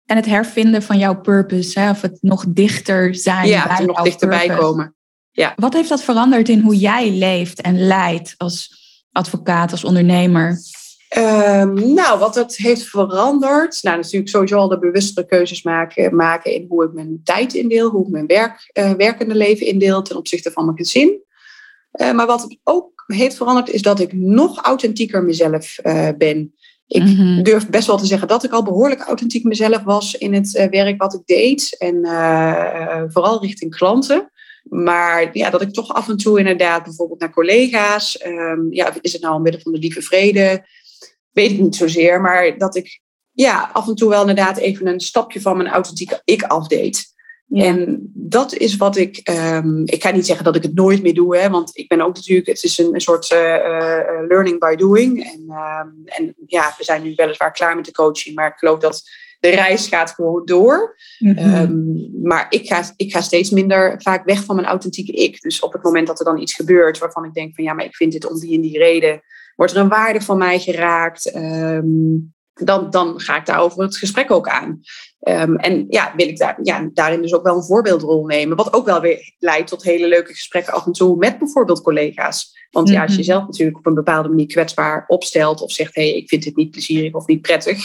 En 0.04 0.16
het 0.16 0.26
hervinden 0.26 0.82
van 0.82 0.98
jouw 0.98 1.20
purpose, 1.20 1.80
hè? 1.80 1.90
of 1.90 2.00
het 2.00 2.18
nog 2.20 2.44
dichter 2.48 3.14
zijn 3.14 3.48
ja, 3.48 3.76
bij 3.76 3.86
nog 3.86 4.02
dichterbij 4.02 4.48
komen. 4.48 4.93
Ja. 5.36 5.52
Wat 5.56 5.72
heeft 5.72 5.88
dat 5.88 6.02
veranderd 6.02 6.48
in 6.48 6.60
hoe 6.60 6.76
jij 6.76 7.10
leeft 7.10 7.60
en 7.60 7.86
leidt 7.86 8.34
als 8.36 8.82
advocaat, 9.12 9.70
als 9.70 9.84
ondernemer? 9.84 10.58
Um, 11.18 11.94
nou, 11.94 12.18
wat 12.18 12.34
het 12.34 12.56
heeft 12.56 12.82
veranderd. 12.82 13.82
Nou, 13.82 13.96
natuurlijk 13.96 14.28
sowieso 14.28 14.56
al 14.56 14.68
de 14.68 14.78
bewustere 14.78 15.26
keuzes 15.26 15.62
maken, 15.62 16.16
maken 16.16 16.54
in 16.54 16.66
hoe 16.68 16.84
ik 16.84 16.92
mijn 16.92 17.20
tijd 17.24 17.54
indeel, 17.54 17.90
hoe 17.90 18.06
ik 18.06 18.12
mijn 18.12 18.26
werk, 18.26 18.70
uh, 18.78 18.92
werkende 18.92 19.34
leven 19.34 19.66
indeel 19.66 20.02
ten 20.02 20.16
opzichte 20.16 20.50
van 20.50 20.64
mijn 20.64 20.76
gezin. 20.76 21.22
Uh, 21.92 22.12
maar 22.12 22.26
wat 22.26 22.42
het 22.42 22.58
ook 22.62 23.04
heeft 23.06 23.36
veranderd, 23.36 23.70
is 23.70 23.82
dat 23.82 24.00
ik 24.00 24.12
nog 24.12 24.62
authentieker 24.62 25.22
mezelf 25.22 25.78
uh, 25.82 26.08
ben. 26.18 26.54
Ik 26.86 27.02
mm-hmm. 27.02 27.42
durf 27.42 27.68
best 27.68 27.86
wel 27.86 27.96
te 27.96 28.06
zeggen 28.06 28.28
dat 28.28 28.44
ik 28.44 28.52
al 28.52 28.62
behoorlijk 28.62 29.00
authentiek 29.00 29.44
mezelf 29.44 29.82
was 29.82 30.14
in 30.14 30.34
het 30.34 30.50
werk 30.70 31.02
wat 31.02 31.14
ik 31.14 31.26
deed. 31.26 31.76
En 31.78 32.00
vooral 33.10 33.42
richting 33.42 33.76
klanten. 33.76 34.30
Maar 34.64 35.37
ja, 35.37 35.50
dat 35.50 35.62
ik 35.62 35.72
toch 35.72 35.94
af 35.94 36.09
en 36.09 36.16
toe 36.16 36.38
inderdaad 36.38 36.83
bijvoorbeeld 36.83 37.20
naar 37.20 37.33
collega's, 37.33 38.24
um, 38.27 38.72
ja, 38.72 38.94
is 39.00 39.12
het 39.12 39.22
nou 39.22 39.35
omwille 39.35 39.61
van 39.61 39.72
de 39.72 39.79
lieve 39.79 40.03
vrede, 40.03 40.66
weet 41.31 41.50
ik 41.50 41.59
niet 41.59 41.77
zozeer, 41.77 42.20
maar 42.20 42.59
dat 42.59 42.77
ik 42.77 43.00
ja, 43.33 43.70
af 43.72 43.88
en 43.88 43.94
toe 43.94 44.09
wel 44.09 44.20
inderdaad 44.20 44.57
even 44.57 44.87
een 44.87 45.00
stapje 45.00 45.40
van 45.40 45.57
mijn 45.57 45.68
authentieke 45.68 46.20
ik 46.24 46.42
afdeed. 46.42 47.12
En 47.48 48.11
dat 48.14 48.55
is 48.55 48.77
wat 48.77 48.96
ik. 48.96 49.31
Um, 49.31 49.83
ik 49.85 50.03
ga 50.03 50.11
niet 50.11 50.27
zeggen 50.27 50.44
dat 50.44 50.57
ik 50.57 50.62
het 50.62 50.74
nooit 50.74 51.03
meer 51.03 51.14
doe, 51.14 51.37
hè, 51.37 51.50
want 51.50 51.70
ik 51.77 51.88
ben 51.88 52.00
ook 52.00 52.14
natuurlijk. 52.14 52.46
Het 52.46 52.62
is 52.62 52.79
een, 52.79 52.94
een 52.94 53.00
soort 53.00 53.31
uh, 53.31 53.38
uh, 53.38 54.27
learning 54.29 54.59
by 54.59 54.74
doing. 54.74 55.24
En, 55.24 55.40
um, 55.40 56.03
en 56.05 56.35
ja, 56.46 56.74
we 56.79 56.85
zijn 56.85 57.03
nu 57.03 57.12
weliswaar 57.16 57.53
klaar 57.53 57.77
met 57.77 57.85
de 57.85 57.92
coaching, 57.92 58.35
maar 58.35 58.48
ik 58.48 58.59
geloof 58.59 58.79
dat 58.79 59.03
de 59.44 59.50
reis 59.50 59.88
gaat 59.88 60.11
gewoon 60.11 60.44
door. 60.44 60.96
Mm-hmm. 61.18 61.54
Um, 61.54 62.11
maar 62.22 62.46
ik 62.48 62.66
ga, 62.66 62.83
ik 62.96 63.12
ga 63.12 63.20
steeds 63.20 63.50
minder 63.50 64.02
vaak 64.02 64.24
weg 64.24 64.44
van 64.44 64.57
mijn 64.57 64.68
authentieke 64.68 65.12
ik. 65.12 65.40
Dus 65.40 65.61
op 65.61 65.72
het 65.72 65.83
moment 65.83 66.07
dat 66.07 66.18
er 66.18 66.24
dan 66.24 66.40
iets 66.40 66.54
gebeurt 66.54 66.98
waarvan 66.98 67.24
ik 67.24 67.35
denk 67.35 67.54
van 67.54 67.64
ja, 67.64 67.72
maar 67.72 67.85
ik 67.85 67.96
vind 67.96 68.12
dit 68.12 68.30
om 68.30 68.40
die 68.40 68.54
en 68.54 68.61
die 68.61 68.78
reden, 68.78 69.20
wordt 69.57 69.72
er 69.72 69.78
een 69.78 69.88
waarde 69.88 70.20
van 70.20 70.38
mij 70.38 70.59
geraakt. 70.59 71.37
Um, 71.37 72.35
dan, 72.54 72.90
dan 72.90 73.20
ga 73.20 73.37
ik 73.37 73.46
daarover 73.46 73.83
het 73.83 73.96
gesprek 73.96 74.30
ook 74.30 74.48
aan. 74.48 74.80
Um, 75.20 75.57
en 75.57 75.87
ja, 75.88 76.12
wil 76.16 76.28
ik 76.28 76.38
daar, 76.38 76.59
ja, 76.62 76.90
daarin 76.92 77.22
dus 77.22 77.35
ook 77.35 77.44
wel 77.44 77.57
een 77.57 77.64
voorbeeldrol 77.64 78.26
nemen. 78.26 78.57
Wat 78.57 78.72
ook 78.72 78.87
wel 78.87 79.00
weer 79.00 79.35
leidt 79.38 79.68
tot 79.68 79.83
hele 79.83 80.09
leuke 80.09 80.33
gesprekken 80.33 80.72
af 80.72 80.87
en 80.87 80.92
toe 80.92 81.16
met 81.16 81.38
bijvoorbeeld 81.38 81.83
collega's. 81.83 82.66
Want 82.70 82.88
ja, 82.88 83.02
als 83.02 83.14
je 83.14 83.18
mm-hmm. 83.18 83.35
zelf 83.35 83.46
natuurlijk 83.46 83.78
op 83.78 83.87
een 83.87 83.94
bepaalde 83.94 84.28
manier 84.28 84.46
kwetsbaar 84.46 85.04
opstelt 85.07 85.61
of 85.61 85.72
zegt, 85.72 85.94
hé, 85.94 86.09
hey, 86.09 86.16
ik 86.16 86.28
vind 86.28 86.42
dit 86.42 86.57
niet 86.57 86.70
plezierig 86.70 87.12
of 87.12 87.26
niet 87.26 87.40
prettig, 87.40 87.78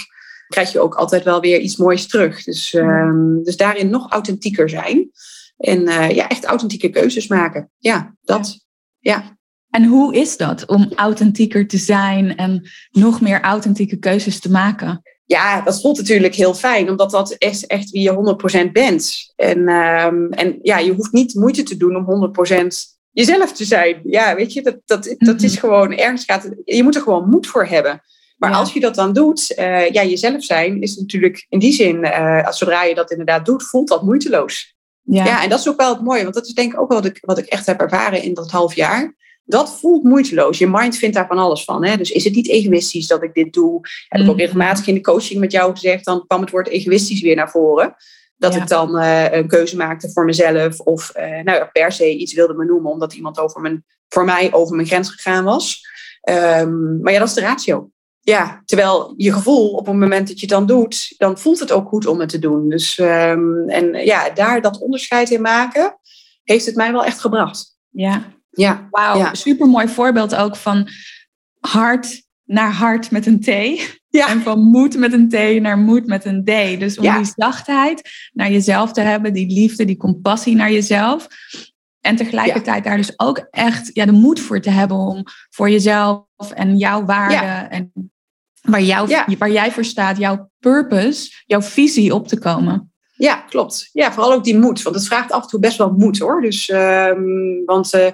krijg 0.49 0.71
je 0.71 0.79
ook 0.79 0.95
altijd 0.95 1.23
wel 1.23 1.41
weer 1.41 1.59
iets 1.59 1.77
moois 1.77 2.07
terug. 2.07 2.43
Dus, 2.43 2.73
um, 2.73 3.43
dus 3.43 3.57
daarin 3.57 3.89
nog 3.89 4.11
authentieker 4.11 4.69
zijn. 4.69 5.11
En 5.57 5.81
uh, 5.81 6.09
ja, 6.09 6.27
echt 6.27 6.45
authentieke 6.45 6.89
keuzes 6.89 7.27
maken. 7.27 7.71
Ja, 7.77 8.15
dat. 8.21 8.65
Ja. 8.99 9.37
En 9.69 9.85
hoe 9.85 10.15
is 10.15 10.37
dat 10.37 10.65
om 10.65 10.91
authentieker 10.95 11.67
te 11.67 11.77
zijn 11.77 12.35
en 12.35 12.69
nog 12.91 13.21
meer 13.21 13.41
authentieke 13.41 13.97
keuzes 13.97 14.39
te 14.39 14.51
maken? 14.51 15.01
Ja, 15.25 15.61
dat 15.61 15.81
voelt 15.81 15.97
natuurlijk 15.97 16.35
heel 16.35 16.53
fijn, 16.53 16.89
omdat 16.89 17.11
dat 17.11 17.35
is 17.37 17.65
echt 17.65 17.89
wie 17.89 18.01
je 18.01 18.67
100% 18.67 18.71
bent. 18.71 19.33
En, 19.35 19.69
um, 19.69 20.31
en 20.31 20.59
ja, 20.61 20.77
je 20.77 20.93
hoeft 20.93 21.11
niet 21.11 21.33
moeite 21.33 21.63
te 21.63 21.77
doen 21.77 21.95
om 21.95 22.05
100% 22.05 22.67
jezelf 23.11 23.53
te 23.53 23.65
zijn. 23.65 24.01
Ja, 24.03 24.35
weet 24.35 24.53
je, 24.53 24.61
dat, 24.61 24.77
dat, 24.85 25.15
dat 25.17 25.41
is 25.41 25.51
mhm. 25.51 25.59
gewoon 25.59 25.91
ergens 25.97 26.23
gaat. 26.25 26.49
Je 26.65 26.83
moet 26.83 26.95
er 26.95 27.01
gewoon 27.01 27.29
moed 27.29 27.47
voor 27.47 27.65
hebben. 27.65 28.01
Maar 28.39 28.53
als 28.53 28.73
je 28.73 28.79
dat 28.79 28.95
dan 28.95 29.13
doet, 29.13 29.53
uh, 29.59 29.89
ja, 29.89 30.03
jezelf 30.03 30.43
zijn 30.43 30.81
is 30.81 30.95
natuurlijk 30.95 31.45
in 31.49 31.59
die 31.59 31.73
zin, 31.73 32.03
uh, 32.03 32.45
als 32.45 32.57
zodra 32.57 32.83
je 32.83 32.95
dat 32.95 33.11
inderdaad 33.11 33.45
doet, 33.45 33.63
voelt 33.63 33.87
dat 33.87 34.03
moeiteloos. 34.03 34.75
Ja. 35.01 35.25
ja, 35.25 35.43
en 35.43 35.49
dat 35.49 35.59
is 35.59 35.69
ook 35.69 35.79
wel 35.79 35.93
het 35.93 36.03
mooie, 36.03 36.23
want 36.23 36.35
dat 36.35 36.45
is 36.45 36.53
denk 36.53 36.73
ik 36.73 36.79
ook 36.79 36.91
wat 36.91 37.05
ik, 37.05 37.17
wat 37.21 37.37
ik 37.37 37.45
echt 37.45 37.65
heb 37.65 37.79
ervaren 37.81 38.23
in 38.23 38.33
dat 38.33 38.51
half 38.51 38.75
jaar. 38.75 39.15
Dat 39.43 39.79
voelt 39.79 40.03
moeiteloos. 40.03 40.57
Je 40.57 40.67
mind 40.67 40.97
vindt 40.97 41.15
daar 41.15 41.27
van 41.27 41.37
alles 41.37 41.63
van. 41.63 41.85
Hè? 41.85 41.97
Dus 41.97 42.11
is 42.11 42.23
het 42.23 42.35
niet 42.35 42.49
egoïstisch 42.49 43.07
dat 43.07 43.23
ik 43.23 43.33
dit 43.33 43.53
doe? 43.53 43.79
Heb 44.07 44.21
ik 44.21 44.27
ook 44.27 44.33
mhm. 44.33 44.43
regelmatig 44.43 44.87
in 44.87 44.93
de 44.93 45.01
coaching 45.01 45.39
met 45.39 45.51
jou 45.51 45.71
gezegd, 45.71 46.05
dan 46.05 46.23
kwam 46.27 46.41
het 46.41 46.49
woord 46.49 46.67
egoïstisch 46.67 47.21
weer 47.21 47.35
naar 47.35 47.49
voren. 47.49 47.95
Dat 48.37 48.55
ik 48.55 48.67
dan 48.67 48.97
uh, 48.97 49.31
een 49.31 49.47
keuze 49.47 49.75
maakte 49.75 50.11
voor 50.11 50.25
mezelf 50.25 50.79
of 50.79 51.13
nou, 51.43 51.65
per 51.71 51.91
se 51.91 52.15
iets 52.15 52.33
wilde 52.33 52.53
me 52.53 52.65
noemen 52.65 52.91
omdat 52.91 53.13
iemand 53.13 53.39
over 53.39 53.61
mijn, 53.61 53.85
voor 54.07 54.25
mij 54.25 54.53
over 54.53 54.75
mijn 54.75 54.87
grens 54.87 55.09
gegaan 55.09 55.43
was. 55.43 55.81
Um, 56.29 56.99
maar 57.01 57.13
ja, 57.13 57.19
dat 57.19 57.27
is 57.27 57.33
de 57.33 57.41
ratio 57.41 57.89
ja, 58.29 58.61
terwijl 58.65 59.13
je 59.17 59.33
gevoel 59.33 59.71
op 59.71 59.85
het 59.85 59.95
moment 59.95 60.27
dat 60.27 60.39
je 60.39 60.45
het 60.45 60.55
dan 60.55 60.65
doet, 60.65 61.13
dan 61.17 61.37
voelt 61.37 61.59
het 61.59 61.71
ook 61.71 61.87
goed 61.87 62.05
om 62.05 62.19
het 62.19 62.29
te 62.29 62.39
doen. 62.39 62.69
Dus 62.69 62.97
um, 62.97 63.69
en 63.69 64.05
ja, 64.05 64.29
daar 64.29 64.61
dat 64.61 64.79
onderscheid 64.79 65.29
in 65.29 65.41
maken, 65.41 65.99
heeft 66.43 66.65
het 66.65 66.75
mij 66.75 66.91
wel 66.91 67.05
echt 67.05 67.19
gebracht. 67.19 67.77
Ja, 67.89 68.23
ja. 68.49 68.87
wauw. 68.91 69.17
Ja. 69.17 69.33
Super 69.33 69.67
mooi 69.67 69.87
voorbeeld 69.87 70.35
ook 70.35 70.55
van 70.55 70.87
hart 71.59 72.21
naar 72.43 72.71
hart 72.71 73.11
met 73.11 73.25
een 73.25 73.39
T. 73.39 73.47
Ja. 74.09 74.29
En 74.29 74.41
van 74.41 74.59
moed 74.59 74.97
met 74.97 75.13
een 75.13 75.29
T 75.29 75.61
naar 75.61 75.77
moed 75.77 76.05
met 76.05 76.25
een 76.25 76.43
D. 76.43 76.79
Dus 76.79 76.97
om 76.97 77.03
ja. 77.03 77.17
die 77.17 77.31
zachtheid 77.35 78.09
naar 78.33 78.51
jezelf 78.51 78.91
te 78.91 79.01
hebben, 79.01 79.33
die 79.33 79.53
liefde, 79.53 79.85
die 79.85 79.97
compassie 79.97 80.55
naar 80.55 80.71
jezelf. 80.71 81.27
En 82.01 82.15
tegelijkertijd 82.15 82.83
daar 82.83 82.97
dus 82.97 83.19
ook 83.19 83.47
echt 83.51 83.89
ja, 83.93 84.05
de 84.05 84.11
moed 84.11 84.39
voor 84.39 84.61
te 84.61 84.69
hebben 84.69 84.97
om 84.97 85.23
voor 85.49 85.69
jezelf 85.69 86.51
en 86.53 86.77
jouw 86.77 87.05
waarde 87.05 87.67
en 87.67 88.11
waar, 88.69 88.81
jou, 88.81 89.25
waar 89.37 89.51
jij 89.51 89.71
voor 89.71 89.85
staat, 89.85 90.17
jouw 90.17 90.49
purpose, 90.59 91.31
jouw 91.45 91.61
visie 91.61 92.13
op 92.13 92.27
te 92.27 92.39
komen. 92.39 92.91
Ja, 93.19 93.35
klopt. 93.35 93.89
Ja, 93.93 94.11
vooral 94.11 94.33
ook 94.33 94.43
die 94.43 94.57
moed. 94.57 94.81
Want 94.81 94.95
het 94.95 95.07
vraagt 95.07 95.31
af 95.31 95.43
en 95.43 95.49
toe 95.49 95.59
best 95.59 95.77
wel 95.77 95.93
moed 95.97 96.19
hoor. 96.19 96.41
Dus, 96.41 96.69
um, 96.69 97.65
want 97.65 97.95
uh, 97.95 98.07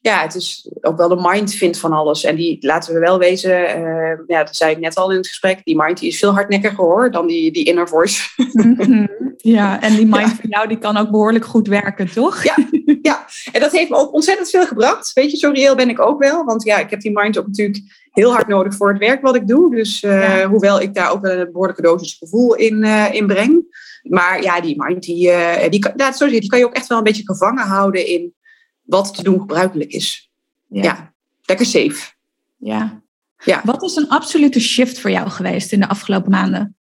ja, 0.00 0.22
het 0.22 0.34
is 0.34 0.70
ook 0.80 0.96
wel 0.96 1.08
de 1.08 1.28
mind 1.28 1.54
vindt 1.54 1.78
van 1.78 1.92
alles. 1.92 2.24
En 2.24 2.36
die, 2.36 2.56
laten 2.60 2.94
we 2.94 3.00
wel 3.00 3.18
wezen, 3.18 3.78
uh, 3.78 4.18
ja, 4.26 4.44
dat 4.44 4.56
zei 4.56 4.72
ik 4.72 4.78
net 4.78 4.96
al 4.96 5.10
in 5.10 5.16
het 5.16 5.28
gesprek, 5.28 5.60
die 5.64 5.76
mind 5.76 5.98
die 5.98 6.08
is 6.08 6.18
veel 6.18 6.32
hardnekkiger 6.32 6.84
hoor 6.84 7.10
dan 7.10 7.26
die, 7.26 7.52
die 7.52 7.64
inner 7.64 7.88
voice. 7.88 8.22
Mm-hmm. 8.52 9.10
Ja, 9.36 9.80
en 9.80 9.94
die 9.94 10.06
mind 10.06 10.28
ja. 10.28 10.36
van 10.40 10.50
jou 10.50 10.68
die 10.68 10.78
kan 10.78 10.96
ook 10.96 11.10
behoorlijk 11.10 11.44
goed 11.44 11.68
werken, 11.68 12.12
toch? 12.12 12.42
Ja, 12.42 12.56
ja, 13.02 13.26
en 13.52 13.60
dat 13.60 13.72
heeft 13.72 13.90
me 13.90 13.96
ook 13.96 14.12
ontzettend 14.12 14.50
veel 14.50 14.66
gebracht. 14.66 15.12
Weet 15.12 15.30
je, 15.30 15.36
zo 15.36 15.50
reëel 15.50 15.74
ben 15.74 15.88
ik 15.88 16.00
ook 16.00 16.22
wel. 16.22 16.44
Want 16.44 16.64
ja, 16.64 16.78
ik 16.78 16.90
heb 16.90 17.00
die 17.00 17.10
mind 17.12 17.38
ook 17.38 17.46
natuurlijk 17.46 17.78
heel 18.12 18.32
hard 18.32 18.48
nodig 18.48 18.74
voor 18.74 18.88
het 18.88 18.98
werk 18.98 19.22
wat 19.22 19.34
ik 19.34 19.46
doe. 19.46 19.74
Dus 19.74 20.02
uh, 20.02 20.38
ja. 20.38 20.48
hoewel 20.48 20.80
ik 20.80 20.94
daar 20.94 21.10
ook 21.10 21.22
wel 21.22 21.38
een 21.38 21.52
behoorlijke 21.52 21.82
dosis 21.82 22.16
gevoel 22.18 22.54
in, 22.54 22.84
uh, 22.84 23.14
in 23.14 23.26
breng. 23.26 23.80
Maar 24.02 24.42
ja, 24.42 24.60
die 24.60 24.82
mind, 24.82 25.02
die, 25.02 25.28
uh, 25.28 25.68
die, 25.68 25.90
ja, 25.96 26.12
sorry, 26.12 26.40
die 26.40 26.48
kan 26.48 26.58
je 26.58 26.64
ook 26.64 26.74
echt 26.74 26.86
wel 26.86 26.98
een 26.98 27.04
beetje 27.04 27.26
gevangen 27.26 27.66
houden 27.66 28.06
in 28.06 28.34
wat 28.82 29.14
te 29.14 29.22
doen 29.22 29.40
gebruikelijk 29.40 29.90
is. 29.90 30.30
Ja, 30.68 30.82
ja 30.82 31.12
lekker 31.42 31.66
safe. 31.66 32.12
Ja. 32.56 33.02
ja. 33.44 33.60
Wat 33.64 33.82
is 33.82 33.96
een 33.96 34.08
absolute 34.08 34.60
shift 34.60 35.00
voor 35.00 35.10
jou 35.10 35.28
geweest 35.28 35.72
in 35.72 35.80
de 35.80 35.88
afgelopen 35.88 36.30
maanden? 36.30 36.76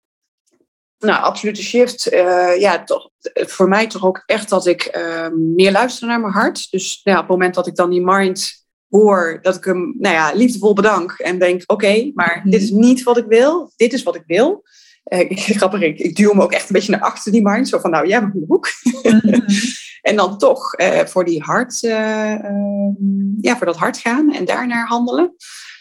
Nou, 0.98 1.22
absolute 1.22 1.62
shift. 1.62 2.12
Uh, 2.12 2.60
ja, 2.60 2.84
toch, 2.84 3.10
voor 3.32 3.68
mij 3.68 3.86
toch 3.86 4.04
ook 4.04 4.22
echt 4.26 4.48
dat 4.48 4.66
ik 4.66 4.96
uh, 4.96 5.28
meer 5.32 5.72
luister 5.72 6.08
naar 6.08 6.20
mijn 6.20 6.32
hart. 6.32 6.70
Dus 6.70 7.00
nou, 7.04 7.16
op 7.16 7.22
het 7.22 7.32
moment 7.32 7.54
dat 7.54 7.66
ik 7.66 7.76
dan 7.76 7.90
die 7.90 8.04
mind 8.04 8.65
hoor, 8.88 9.38
dat 9.42 9.56
ik 9.56 9.64
hem 9.64 9.94
nou 9.98 10.14
ja, 10.14 10.32
liefdevol 10.34 10.72
bedank 10.72 11.12
en 11.12 11.38
denk: 11.38 11.62
oké, 11.66 11.72
okay, 11.72 12.12
maar 12.14 12.40
mm. 12.44 12.50
dit 12.50 12.62
is 12.62 12.70
niet 12.70 13.02
wat 13.02 13.16
ik 13.16 13.24
wil, 13.28 13.72
dit 13.76 13.92
is 13.92 14.02
wat 14.02 14.14
ik 14.14 14.24
wil. 14.26 14.64
Uh, 15.12 15.30
grappig, 15.58 15.80
ik, 15.80 15.98
ik, 15.98 16.16
duw 16.16 16.30
hem 16.30 16.40
ook 16.40 16.52
echt 16.52 16.68
een 16.68 16.74
beetje 16.74 16.90
naar 16.90 17.00
achter 17.00 17.32
die 17.32 17.42
mind. 17.42 17.68
Zo 17.68 17.78
van, 17.78 17.90
nou, 17.90 18.08
jij 18.08 18.20
mag 18.20 18.34
in 18.34 18.40
de 18.40 18.46
hoek. 18.48 18.68
Mhm. 19.02 19.40
en 20.10 20.16
dan 20.16 20.38
toch 20.38 20.74
voor 21.04 21.24
die 21.24 21.42
hart, 21.42 21.82
ehm, 21.82 23.40
ja, 23.40 23.56
voor 23.56 23.66
dat 23.66 23.76
hart 23.76 23.98
gaan 23.98 24.34
en 24.34 24.44
daarnaar 24.44 24.86
handelen. 24.86 25.34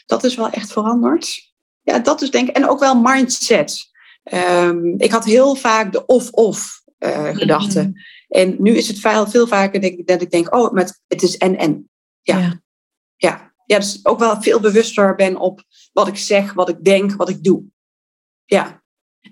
Dat 0.06 0.24
is 0.24 0.36
wel 0.36 0.50
echt 0.50 0.72
veranderd. 0.72 1.54
Ja, 1.82 2.00
dat 2.00 2.22
is 2.22 2.32
denk 2.32 2.50
ik. 2.50 2.56
En 2.56 2.70
ook 2.70 2.80
wel 2.80 3.02
mindset. 3.02 3.94
Um, 4.34 4.94
ik 4.98 5.12
had 5.12 5.26
heel 5.26 5.56
vaak 5.56 5.92
de 5.92 6.06
of-of 6.06 6.82
uh, 7.00 7.36
gedachte. 7.36 7.82
Mhm. 7.82 7.92
En 8.28 8.56
nu 8.60 8.72
is 8.72 8.88
het 8.88 9.00
veel, 9.00 9.28
veel 9.28 9.48
vaker 9.48 9.82
denk 9.82 9.98
ik, 9.98 10.08
dat 10.08 10.22
ik 10.22 10.32
denk, 10.32 10.56
oh, 10.56 10.72
maar 10.72 11.00
het 11.08 11.22
is 11.22 11.38
en-en. 11.38 11.90
Ja. 12.22 12.38
ja. 12.38 12.62
Ja. 13.18 13.54
Ja, 13.66 13.80
dus 13.80 14.00
ook 14.04 14.20
wel 14.20 14.42
veel 14.42 14.60
bewuster 14.60 15.16
ben 15.16 15.38
op 15.38 15.64
wat 15.94 16.08
ik 16.08 16.18
zeg, 16.18 16.54
wat 16.54 16.70
ik 16.70 16.84
denk, 16.84 17.16
wat 17.16 17.30
ik 17.30 17.44
doe. 17.44 17.64
Ja. 18.46 18.84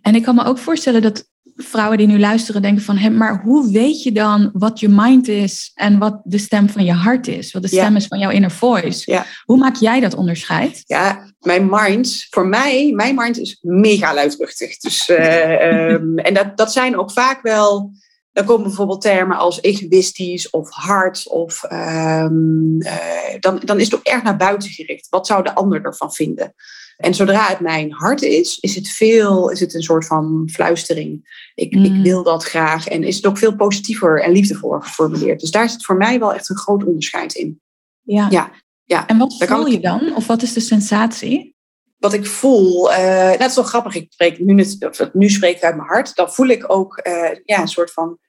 En 0.02 0.16
ik 0.16 0.24
kan 0.24 0.36
me 0.36 0.44
ook 0.44 0.58
voorstellen 0.58 1.02
dat 1.02 1.32
vrouwen 1.56 1.98
die 1.98 2.08
nu 2.08 2.20
luisteren 2.20 2.62
denken 2.62 2.84
van, 2.84 2.98
hé, 2.98 3.10
maar 3.10 3.42
hoe 3.42 3.72
weet 3.72 4.04
je 4.04 4.12
dan 4.12 4.50
wat 4.54 4.80
je 4.80 4.90
mind 4.90 5.28
is 5.28 5.72
en 5.74 5.98
wat 5.98 6.22
de 6.24 6.38
stem 6.38 6.70
van 6.70 6.84
je 6.84 6.94
hart 6.94 7.28
is? 7.28 7.52
Wat 7.52 7.62
de 7.62 7.68
stem 7.68 7.96
is 7.96 8.08
van 8.08 8.20
jouw 8.20 8.30
inner 8.30 8.52
voice? 8.52 9.12
Ja. 9.12 9.26
Hoe 9.46 9.58
maak 9.58 9.76
jij 9.76 10.00
dat 10.00 10.16
onderscheid? 10.16 10.84
Ja, 10.86 11.34
mijn 11.40 11.68
mind, 11.70 12.28
voor 12.30 12.48
mij, 12.48 12.92
mijn 12.96 13.16
mind 13.16 13.40
is 13.40 13.58
mega 13.62 14.14
luidruchtig. 14.14 14.78
Dus, 14.78 15.10
uh, 15.10 15.92
um, 15.92 16.18
en 16.28 16.34
dat, 16.34 16.58
dat 16.58 16.72
zijn 16.72 16.98
ook 16.98 17.12
vaak 17.12 17.42
wel 17.42 17.92
dan 18.34 18.46
komen 18.46 18.64
bijvoorbeeld 18.64 19.02
termen 19.02 19.38
als 19.38 19.62
egoïstisch 19.62 20.50
of 20.50 20.70
hard. 20.70 21.28
Of, 21.28 21.64
um, 21.72 22.78
dan, 23.40 23.62
dan 23.64 23.80
is 23.80 23.86
het 23.86 23.96
ook 23.96 24.06
erg 24.06 24.24
naar 24.24 24.38
buiten 24.38 24.70
gericht. 24.70 25.08
Wat 25.10 25.28
zou 25.28 25.44
de 25.44 25.56
ander 25.56 25.86
ervan 25.86 26.14
vinden? 26.14 26.54
En 26.98 27.14
zodra 27.14 27.48
het 27.48 27.60
mijn 27.60 27.92
hart 27.92 28.22
is, 28.22 28.60
is 28.60 28.76
het, 28.76 28.90
veel, 28.90 29.50
is 29.50 29.60
het 29.60 29.74
een 29.74 29.84
soort 29.84 30.06
van 30.06 30.50
fluistering. 30.52 31.42
Ik, 31.56 31.74
ik 31.74 31.92
mm. 31.92 32.02
wil 32.02 32.24
dat 32.24 32.44
graag. 32.44 32.88
En 32.88 33.04
is 33.04 33.16
het 33.16 33.26
ook 33.26 33.38
veel 33.38 33.56
positiever 33.56 34.22
en 34.22 34.32
liefdevoller 34.32 34.84
geformuleerd. 34.84 35.40
Dus 35.40 35.52
daar 35.52 35.70
zit 35.70 35.86
voor 35.86 35.98
mij 35.98 36.20
wel 36.20 36.34
echt 36.34 36.50
een 36.50 36.58
groot 36.58 36.84
onderscheid 36.84 37.34
in. 37.34 37.62
Ja. 38.02 38.28
ja, 38.30 38.52
ja. 38.84 39.08
En 39.08 39.18
wat 39.18 39.36
voel 39.38 39.66
je 39.66 39.80
dan? 39.80 40.16
Of 40.16 40.28
wat 40.28 40.42
is 40.42 40.54
de 40.54 40.60
sensatie? 40.60 41.53
Wat 42.04 42.14
ik 42.14 42.26
voel, 42.26 42.92
uh, 42.92 43.32
dat 43.32 43.50
is 43.50 43.56
wel 43.56 43.64
grappig. 43.64 43.96
Ik 43.96 44.08
spreek 44.10 44.40
nu, 44.40 44.66
nu 45.14 45.30
spreek 45.30 45.56
ik 45.56 45.64
uit 45.64 45.76
mijn 45.76 45.88
hart. 45.88 46.16
Dan 46.16 46.34
voel 46.34 46.48
ik 46.48 46.72
ook 46.72 47.02
uh, 47.08 47.30
ja, 47.46 47.62
een 47.62 47.68
soort 47.68 47.92
van 47.92 48.20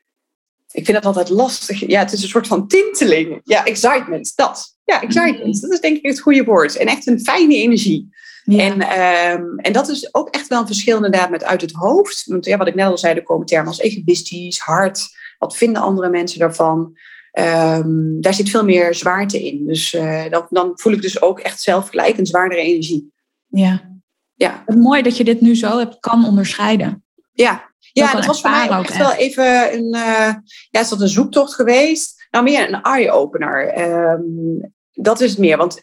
ik 0.71 0.85
vind 0.85 0.97
dat 0.97 1.07
altijd 1.07 1.29
lastig. 1.29 1.87
Ja, 1.87 2.01
het 2.01 2.13
is 2.13 2.23
een 2.23 2.29
soort 2.29 2.47
van 2.47 2.69
tinteling. 2.69 3.41
Ja, 3.45 3.65
excitement, 3.65 4.33
dat. 4.37 4.77
Ja, 4.85 5.03
excitement. 5.03 5.61
Dat 5.61 5.73
is 5.73 5.81
denk 5.81 5.97
ik 5.97 6.07
het 6.07 6.21
goede 6.21 6.45
woord. 6.45 6.77
En 6.77 6.87
echt 6.87 7.07
een 7.07 7.21
fijne 7.21 7.55
energie. 7.55 8.09
En, 8.45 9.01
um, 9.01 9.59
en 9.59 9.73
dat 9.73 9.89
is 9.89 10.15
ook 10.15 10.29
echt 10.29 10.49
wel 10.49 10.61
een 10.61 10.67
verschil 10.67 10.97
inderdaad 10.97 11.31
met 11.31 11.45
uit 11.45 11.61
het 11.61 11.73
hoofd. 11.73 12.25
Want 12.27 12.45
ja, 12.45 12.57
wat 12.57 12.67
ik 12.67 12.75
net 12.75 12.87
al 12.87 12.99
zei, 12.99 13.15
er 13.15 13.23
komen 13.23 13.47
termen 13.47 13.69
als 13.69 13.81
egoïstisch, 13.81 14.59
hard. 14.59 15.09
Wat 15.39 15.57
vinden 15.57 15.83
andere 15.83 16.11
mensen 16.11 16.39
daarvan? 16.39 16.99
Um, 17.39 18.21
daar 18.21 18.35
zit 18.35 18.51
veel 18.51 18.65
meer 18.65 18.95
zwaarte 18.95 19.47
in. 19.47 19.67
Dus 19.67 19.93
uh, 19.93 20.25
dat, 20.31 20.47
dan 20.51 20.73
voel 20.75 20.93
ik 20.93 21.03
dus 21.03 21.23
ook 21.23 21.41
echt 21.41 21.63
zelf 21.63 21.89
gelijk 21.89 22.19
een 22.19 22.27
zwaardere 22.27 22.61
energie. 22.61 23.13
Ja. 23.55 24.01
ja. 24.35 24.65
Mooi 24.67 25.03
dat 25.03 25.17
je 25.17 25.25
dit 25.25 25.41
nu 25.41 25.57
zo 25.57 25.79
hebt, 25.79 26.01
kan 26.01 26.27
onderscheiden. 26.27 27.05
Ja, 27.33 27.73
ja, 27.93 28.13
dat 28.13 28.27
was 28.27 28.41
voor 28.41 28.51
mij 28.51 28.79
ook 28.79 28.85
echt 28.85 28.97
wel 28.97 29.13
even 29.13 29.75
een, 29.75 29.95
uh, 29.95 30.35
ja, 30.71 30.81
is 30.81 30.89
dat 30.89 31.01
een 31.01 31.09
zoektocht 31.09 31.55
geweest? 31.55 32.27
Nou, 32.31 32.45
meer 32.45 32.69
een 32.69 32.83
eye-opener. 32.83 33.81
Um, 34.11 34.73
dat 34.91 35.21
is 35.21 35.31
het 35.31 35.39
meer, 35.39 35.57
want 35.57 35.83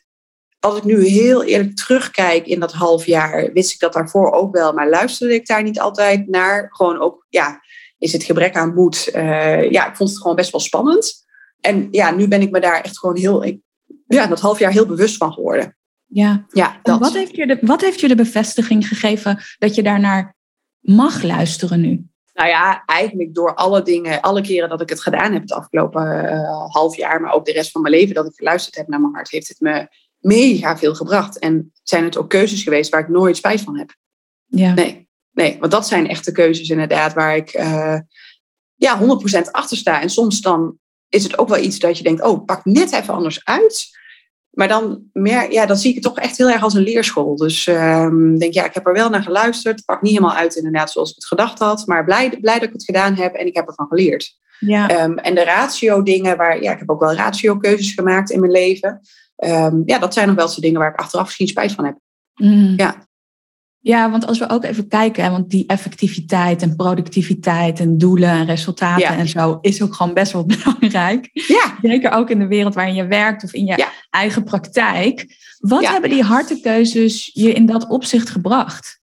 als 0.59 0.77
ik 0.77 0.83
nu 0.83 1.05
heel 1.05 1.43
eerlijk 1.43 1.75
terugkijk 1.75 2.45
in 2.45 2.59
dat 2.59 2.71
half 2.71 3.05
jaar, 3.05 3.51
wist 3.53 3.73
ik 3.73 3.79
dat 3.79 3.93
daarvoor 3.93 4.31
ook 4.31 4.55
wel, 4.55 4.73
maar 4.73 4.89
luisterde 4.89 5.33
ik 5.33 5.47
daar 5.47 5.63
niet 5.63 5.79
altijd 5.79 6.27
naar. 6.27 6.67
Gewoon 6.69 6.99
ook, 6.99 7.25
ja, 7.29 7.59
is 7.97 8.13
het 8.13 8.23
gebrek 8.23 8.55
aan 8.55 8.73
moed. 8.73 9.09
Uh, 9.15 9.71
ja, 9.71 9.87
ik 9.87 9.95
vond 9.95 10.09
het 10.09 10.21
gewoon 10.21 10.35
best 10.35 10.51
wel 10.51 10.61
spannend. 10.61 11.25
En 11.59 11.87
ja, 11.91 12.11
nu 12.11 12.27
ben 12.27 12.41
ik 12.41 12.51
me 12.51 12.59
daar 12.59 12.81
echt 12.81 12.99
gewoon 12.99 13.17
heel, 13.17 13.43
ik, 13.43 13.59
ja, 14.07 14.27
dat 14.27 14.39
half 14.39 14.59
jaar 14.59 14.71
heel 14.71 14.85
bewust 14.85 15.17
van 15.17 15.33
geworden. 15.33 15.77
Ja, 16.13 16.45
ja 16.49 16.79
dat. 16.83 16.99
Wat, 16.99 17.13
heeft 17.13 17.35
je 17.35 17.47
de, 17.47 17.57
wat 17.61 17.81
heeft 17.81 17.99
je 17.99 18.07
de 18.07 18.15
bevestiging 18.15 18.87
gegeven 18.87 19.39
dat 19.57 19.75
je 19.75 19.83
daarnaar 19.83 20.35
mag 20.79 21.23
luisteren 21.23 21.81
nu? 21.81 22.05
Nou 22.33 22.49
ja, 22.49 22.83
eigenlijk 22.85 23.33
door 23.33 23.55
alle 23.55 23.81
dingen, 23.81 24.21
alle 24.21 24.41
keren 24.41 24.69
dat 24.69 24.81
ik 24.81 24.89
het 24.89 25.01
gedaan 25.01 25.33
heb 25.33 25.41
het 25.41 25.51
afgelopen 25.51 26.23
uh, 26.23 26.65
half 26.67 26.95
jaar, 26.95 27.21
maar 27.21 27.33
ook 27.33 27.45
de 27.45 27.51
rest 27.51 27.71
van 27.71 27.81
mijn 27.81 27.93
leven 27.93 28.15
dat 28.15 28.25
ik 28.25 28.35
geluisterd 28.35 28.75
heb 28.75 28.87
naar 28.87 29.01
mijn 29.01 29.13
hart, 29.13 29.31
heeft 29.31 29.47
het 29.47 29.59
me 29.59 29.87
mega 30.17 30.77
veel 30.77 30.95
gebracht. 30.95 31.39
En 31.39 31.71
zijn 31.83 32.03
het 32.03 32.17
ook 32.17 32.29
keuzes 32.29 32.63
geweest 32.63 32.91
waar 32.91 33.01
ik 33.01 33.09
nooit 33.09 33.37
spijt 33.37 33.61
van 33.61 33.77
heb. 33.77 33.95
Ja. 34.45 34.73
Nee, 34.73 35.09
nee 35.31 35.57
want 35.59 35.71
dat 35.71 35.87
zijn 35.87 36.07
echte 36.07 36.31
keuzes 36.31 36.69
inderdaad 36.69 37.13
waar 37.13 37.35
ik 37.35 37.55
uh, 37.55 37.99
ja, 38.75 38.99
100% 38.99 39.03
achter 39.51 39.77
sta. 39.77 40.01
En 40.01 40.09
soms 40.09 40.41
dan 40.41 40.79
is 41.09 41.23
het 41.23 41.37
ook 41.37 41.49
wel 41.49 41.63
iets 41.63 41.79
dat 41.79 41.97
je 41.97 42.03
denkt, 42.03 42.23
oh, 42.23 42.45
pak 42.45 42.65
net 42.65 42.91
even 42.91 43.13
anders 43.13 43.45
uit. 43.45 43.99
Maar 44.51 44.67
dan, 44.67 45.03
meer, 45.13 45.51
ja, 45.51 45.65
dan 45.65 45.77
zie 45.77 45.89
ik 45.89 45.95
het 45.95 46.03
toch 46.03 46.17
echt 46.17 46.37
heel 46.37 46.49
erg 46.49 46.63
als 46.63 46.73
een 46.73 46.83
leerschool. 46.83 47.35
Dus 47.35 47.67
um, 47.67 48.37
denk, 48.37 48.53
ja, 48.53 48.65
ik 48.65 48.73
heb 48.73 48.87
er 48.87 48.93
wel 48.93 49.09
naar 49.09 49.23
geluisterd. 49.23 49.85
Pak 49.85 50.01
niet 50.01 50.11
helemaal 50.13 50.35
uit 50.35 50.55
inderdaad 50.55 50.91
zoals 50.91 51.09
ik 51.09 51.15
het 51.15 51.25
gedacht 51.25 51.59
had. 51.59 51.87
Maar 51.87 52.05
blij, 52.05 52.37
blij 52.41 52.59
dat 52.59 52.67
ik 52.67 52.73
het 52.73 52.83
gedaan 52.83 53.15
heb 53.15 53.33
en 53.33 53.45
ik 53.45 53.55
heb 53.55 53.67
ervan 53.67 53.87
geleerd. 53.87 54.39
Ja. 54.59 55.03
Um, 55.03 55.17
en 55.17 55.35
de 55.35 55.43
ratio 55.43 56.03
dingen, 56.03 56.37
waar, 56.37 56.61
ja, 56.61 56.71
ik 56.71 56.79
heb 56.79 56.89
ook 56.89 56.99
wel 56.99 57.13
ratio 57.13 57.57
keuzes 57.57 57.93
gemaakt 57.93 58.29
in 58.29 58.39
mijn 58.39 58.51
leven. 58.51 59.01
Um, 59.37 59.83
ja, 59.85 59.99
dat 59.99 60.13
zijn 60.13 60.27
nog 60.27 60.35
wel 60.35 60.45
eens 60.45 60.55
dingen 60.55 60.79
waar 60.79 60.91
ik 60.91 60.99
achteraf 60.99 61.25
misschien 61.25 61.47
spijt 61.47 61.71
van 61.71 61.85
heb. 61.85 61.97
Mm. 62.33 62.73
Ja. 62.77 63.09
Ja, 63.83 64.11
want 64.11 64.27
als 64.27 64.39
we 64.39 64.49
ook 64.49 64.63
even 64.63 64.87
kijken, 64.87 65.31
want 65.31 65.49
die 65.49 65.63
effectiviteit 65.67 66.61
en 66.61 66.75
productiviteit 66.75 67.79
en 67.79 67.97
doelen 67.97 68.29
en 68.29 68.45
resultaten 68.45 69.07
en 69.07 69.27
zo 69.27 69.57
is 69.61 69.81
ook 69.81 69.93
gewoon 69.93 70.13
best 70.13 70.31
wel 70.31 70.45
belangrijk. 70.55 71.29
Ja. 71.33 71.77
Zeker 71.81 72.11
ook 72.11 72.29
in 72.29 72.39
de 72.39 72.47
wereld 72.47 72.73
waarin 72.73 72.95
je 72.95 73.07
werkt 73.07 73.43
of 73.43 73.53
in 73.53 73.65
je 73.65 73.87
eigen 74.09 74.43
praktijk. 74.43 75.25
Wat 75.59 75.87
hebben 75.87 76.09
die 76.09 76.23
harde 76.23 76.59
keuzes 76.61 77.29
je 77.33 77.53
in 77.53 77.65
dat 77.65 77.87
opzicht 77.87 78.29
gebracht? 78.29 78.99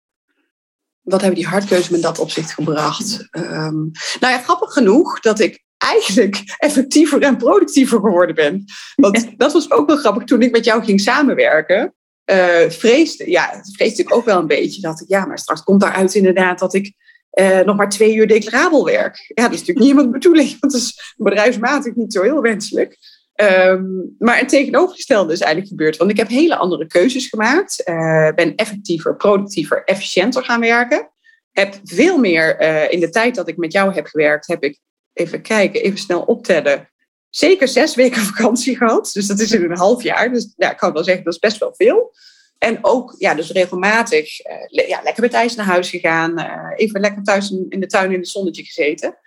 Wat 1.02 1.22
hebben 1.22 1.40
die 1.40 1.48
hardkeuzes 1.48 1.90
me 1.90 1.96
in 1.96 2.02
dat 2.02 2.20
opzicht 2.20 2.54
gebracht? 2.54 3.28
Um, 3.32 3.92
nou 4.20 4.34
ja, 4.34 4.40
grappig 4.40 4.74
genoeg 4.74 5.20
dat 5.20 5.40
ik 5.40 5.64
eigenlijk 5.78 6.56
effectiever 6.58 7.22
en 7.22 7.38
productiever 7.38 8.00
geworden 8.00 8.36
ben. 8.36 8.66
Want 8.96 9.38
dat 9.38 9.54
was 9.54 9.72
ook 9.72 9.88
wel 9.88 9.98
grappig 9.98 10.24
toen 10.24 10.42
ik 10.42 10.52
met 10.52 10.66
jou 10.66 10.84
ging 10.84 11.02
samenwerken 11.02 11.96
uh, 12.32 12.70
vreesde, 12.70 13.30
ja, 13.30 13.62
vreesde 13.72 14.02
ik 14.02 14.14
ook 14.14 14.26
wel 14.26 14.40
een 14.40 14.48
beetje. 14.48 14.82
Dat 14.82 15.02
ik, 15.02 15.08
ja, 15.08 15.26
maar 15.26 15.40
straks 15.40 15.64
komt 15.64 15.82
daaruit 15.82 16.16
inderdaad 16.16 16.60
dat 16.60 16.74
ik 16.74 16.94
uh, 17.40 17.60
nog 17.60 17.76
maar 17.76 17.90
twee 17.90 18.16
uur 18.16 18.28
declarabel 18.28 18.86
werk. 18.86 19.32
Ja, 19.34 19.44
dat 19.44 19.54
is 19.54 19.60
natuurlijk 19.60 19.80
niet 19.80 19.88
iemand 19.88 20.12
bedoeling, 20.12 20.58
want 20.60 20.74
dat 20.74 20.82
is 20.82 21.14
bedrijfsmatig 21.18 21.96
niet 21.96 22.14
zo 22.14 22.22
heel 22.22 22.42
wenselijk. 22.42 22.98
Um, 23.42 24.16
maar 24.18 24.38
het 24.38 24.50
tegenovergestelde 24.50 25.34
is 25.34 25.40
eigenlijk 25.40 25.70
gebeurd. 25.70 25.98
Want 25.98 26.12
ik 26.12 26.18
heb 26.18 26.28
hele 26.28 26.56
andere 26.56 26.88
keuzes 26.88 27.28
gemaakt. 27.28 27.82
Uh, 27.86 28.30
ben 28.36 28.56
effectiever, 28.56 29.16
productiever, 29.16 29.84
efficiënter 29.84 30.44
gaan 30.44 30.60
werken. 30.60 31.10
Heb 31.52 31.80
veel 31.84 32.18
meer 32.18 32.60
in 32.92 33.00
de 33.00 33.10
tijd 33.10 33.36
dat 33.36 33.48
ik 33.48 33.58
met 33.58 33.72
jou 33.72 33.94
heb 33.94 34.06
gewerkt, 34.06 34.48
heb 34.48 34.64
ik 34.64 34.80
even 35.14 35.42
kijken, 35.42 35.82
even 35.82 35.98
snel 35.98 36.22
optellen 36.22 36.90
zeker 37.38 37.68
zes 37.68 37.96
weken 37.96 38.22
vakantie 38.34 38.78
gehad. 38.78 39.10
Dus 39.14 39.28
dat 39.28 39.40
is 39.40 39.52
in 39.52 39.64
een 39.64 39.78
half 39.78 40.04
jaar. 40.04 40.32
Dus 40.32 40.54
ja, 40.58 40.72
ik 40.72 40.78
kan 40.78 40.94
wel 40.94 41.04
zeggen, 41.04 41.24
dat 41.24 41.34
is 41.34 41.40
best 41.40 41.58
wel 41.58 41.74
veel. 41.76 42.16
En 42.58 42.80
ook, 42.82 43.16
ja, 43.18 43.34
dus 43.34 43.52
regelmatig 43.52 44.46
uh, 44.46 44.88
ja, 44.88 45.02
lekker 45.04 45.24
met 45.24 45.34
ijs 45.34 45.56
naar 45.56 45.66
huis 45.66 45.90
gegaan. 45.90 46.40
Uh, 46.40 46.72
even 46.76 47.00
lekker 47.00 47.24
thuis 47.24 47.52
in, 47.70 47.80
de 47.80 47.86
tuin 47.86 48.12
in 48.12 48.20
het 48.20 48.28
zonnetje 48.28 48.64
gezeten. 48.64 49.18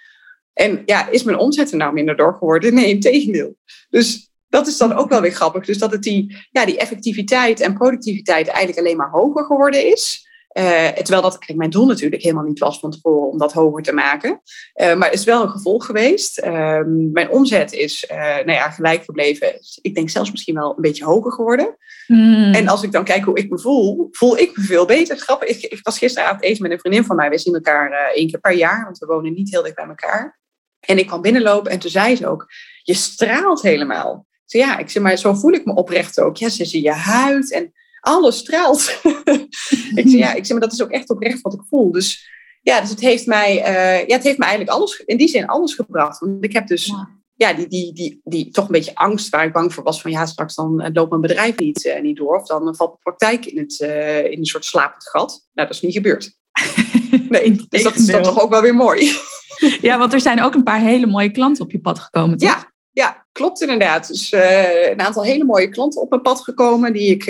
En 0.52 0.82
ja, 0.86 1.08
is 1.08 1.22
mijn 1.22 1.38
omzet 1.38 1.70
er 1.70 1.76
nou 1.76 1.92
minder 1.92 2.16
door 2.16 2.34
geworden? 2.34 2.74
Nee, 2.74 2.88
in 2.88 3.00
tegendeel. 3.00 3.56
Dus 3.90 4.30
dat 4.48 4.66
is 4.66 4.76
dan 4.76 4.92
ook 4.92 5.08
wel 5.08 5.20
weer 5.20 5.32
grappig. 5.32 5.64
Dus 5.64 5.78
dat 5.78 5.92
het 5.92 6.02
die, 6.02 6.36
ja, 6.50 6.64
die 6.64 6.78
effectiviteit 6.78 7.60
en 7.60 7.74
productiviteit 7.74 8.46
eigenlijk 8.48 8.78
alleen 8.78 8.96
maar 8.96 9.10
hoger 9.10 9.44
geworden 9.44 9.86
is. 9.86 10.28
Uh, 10.58 10.88
terwijl 10.88 11.22
dat 11.22 11.38
kijk, 11.38 11.58
mijn 11.58 11.70
doel 11.70 11.86
natuurlijk 11.86 12.22
helemaal 12.22 12.44
niet 12.44 12.58
was 12.58 12.78
van 12.78 12.90
tevoren 12.90 13.30
om 13.30 13.38
dat 13.38 13.52
hoger 13.52 13.82
te 13.82 13.92
maken. 13.92 14.40
Uh, 14.80 14.94
maar 14.94 15.10
het 15.10 15.18
is 15.18 15.24
wel 15.24 15.42
een 15.42 15.50
gevolg 15.50 15.86
geweest. 15.86 16.38
Uh, 16.44 16.80
mijn 17.12 17.30
omzet 17.30 17.72
is 17.72 18.08
uh, 18.10 18.18
nou 18.18 18.52
ja, 18.52 18.70
gelijk 18.70 19.04
gebleven. 19.04 19.52
Ik 19.82 19.94
denk 19.94 20.10
zelfs 20.10 20.30
misschien 20.30 20.54
wel 20.54 20.70
een 20.76 20.82
beetje 20.82 21.04
hoger 21.04 21.32
geworden. 21.32 21.76
Hmm. 22.06 22.52
En 22.52 22.68
als 22.68 22.82
ik 22.82 22.92
dan 22.92 23.04
kijk 23.04 23.24
hoe 23.24 23.38
ik 23.38 23.50
me 23.50 23.58
voel, 23.58 24.08
voel 24.10 24.38
ik 24.38 24.56
me 24.56 24.62
veel 24.62 24.86
beter. 24.86 25.16
Grappig, 25.16 25.48
ik, 25.48 25.62
ik 25.72 25.80
was 25.82 25.98
gisteravond 25.98 26.42
eten 26.42 26.62
met 26.62 26.72
een 26.72 26.78
vriendin 26.78 27.04
van 27.04 27.16
mij. 27.16 27.30
We 27.30 27.38
zien 27.38 27.54
elkaar 27.54 28.12
één 28.14 28.30
keer 28.30 28.40
per 28.40 28.54
jaar, 28.54 28.84
want 28.84 28.98
we 28.98 29.06
wonen 29.06 29.34
niet 29.34 29.50
heel 29.50 29.62
dicht 29.62 29.74
bij 29.74 29.88
elkaar. 29.88 30.38
En 30.80 30.98
ik 30.98 31.06
kwam 31.06 31.20
binnenlopen 31.20 31.70
en 31.70 31.78
toen 31.78 31.90
zei 31.90 32.16
ze 32.16 32.26
ook, 32.26 32.46
je 32.82 32.94
straalt 32.94 33.62
helemaal. 33.62 34.26
Ja, 34.46 34.78
ik 34.78 34.90
zeg 34.90 35.02
maar, 35.02 35.16
zo 35.16 35.34
voel 35.34 35.52
ik 35.52 35.64
me 35.64 35.74
oprecht 35.74 36.20
ook. 36.20 36.36
Ja, 36.36 36.48
ze 36.48 36.64
zie 36.64 36.82
je 36.82 36.92
huid 36.92 37.52
en 37.52 37.72
alles 38.00 38.38
straalt. 38.38 39.00
ik 39.94 40.08
zeg, 40.08 40.12
ja, 40.12 40.34
ik 40.34 40.46
zeg, 40.46 40.58
maar 40.58 40.68
dat 40.68 40.72
is 40.72 40.82
ook 40.82 40.90
echt 40.90 41.10
oprecht 41.10 41.40
wat 41.40 41.54
ik 41.54 41.60
voel. 41.68 41.92
Dus 41.92 42.28
ja, 42.62 42.80
dus 42.80 42.90
het 42.90 43.00
heeft 43.00 43.26
mij, 43.26 43.56
uh, 43.56 44.06
ja, 44.06 44.14
het 44.14 44.24
heeft 44.24 44.38
mij 44.38 44.48
eigenlijk 44.48 44.78
alles, 44.78 45.02
in 45.06 45.16
die 45.16 45.28
zin 45.28 45.46
alles 45.46 45.74
gebracht. 45.74 46.18
Want 46.18 46.44
ik 46.44 46.52
heb 46.52 46.66
dus 46.66 46.94
ja. 47.34 47.52
die, 47.52 47.66
die, 47.66 47.92
die, 47.92 48.20
die 48.24 48.50
toch 48.50 48.64
een 48.64 48.72
beetje 48.72 48.94
angst 48.94 49.28
waar 49.28 49.44
ik 49.44 49.52
bang 49.52 49.74
voor 49.74 49.84
was 49.84 50.00
van 50.00 50.10
ja, 50.10 50.26
straks 50.26 50.54
dan 50.54 50.80
eh, 50.80 50.90
loopt 50.92 51.10
mijn 51.10 51.22
bedrijf 51.22 51.58
niet, 51.58 51.84
uh, 51.84 52.00
niet 52.00 52.16
door. 52.16 52.36
Of 52.36 52.46
dan 52.46 52.76
valt 52.76 52.92
de 52.92 52.98
praktijk 53.02 53.46
in, 53.46 53.58
het, 53.58 53.80
in 54.30 54.38
een 54.38 54.44
soort 54.44 54.64
slapend 54.64 55.08
gat. 55.08 55.30
Nou, 55.52 55.68
dat 55.68 55.76
is 55.76 55.82
niet 55.82 55.94
gebeurd. 55.94 56.32
Nee, 57.28 57.66
dus 57.68 57.82
dat 57.82 57.94
is 57.94 58.06
dan 58.06 58.22
toch 58.22 58.40
ook 58.40 58.50
wel 58.50 58.62
weer 58.62 58.74
mooi. 58.74 59.10
Ja, 59.80 59.98
want 59.98 60.12
er 60.12 60.20
zijn 60.20 60.42
ook 60.42 60.54
een 60.54 60.62
paar 60.62 60.80
hele 60.80 61.06
mooie 61.06 61.30
klanten 61.30 61.64
op 61.64 61.70
je 61.70 61.80
pad 61.80 61.98
gekomen. 61.98 62.38
Toch? 62.38 62.48
Ja, 62.48 62.72
ja, 62.90 63.26
klopt 63.32 63.60
inderdaad. 63.60 64.08
Dus 64.08 64.32
een 64.32 65.00
aantal 65.00 65.22
hele 65.22 65.44
mooie 65.44 65.68
klanten 65.68 66.00
op 66.00 66.10
mijn 66.10 66.22
pad 66.22 66.40
gekomen 66.40 66.92
die 66.92 67.10
ik, 67.10 67.24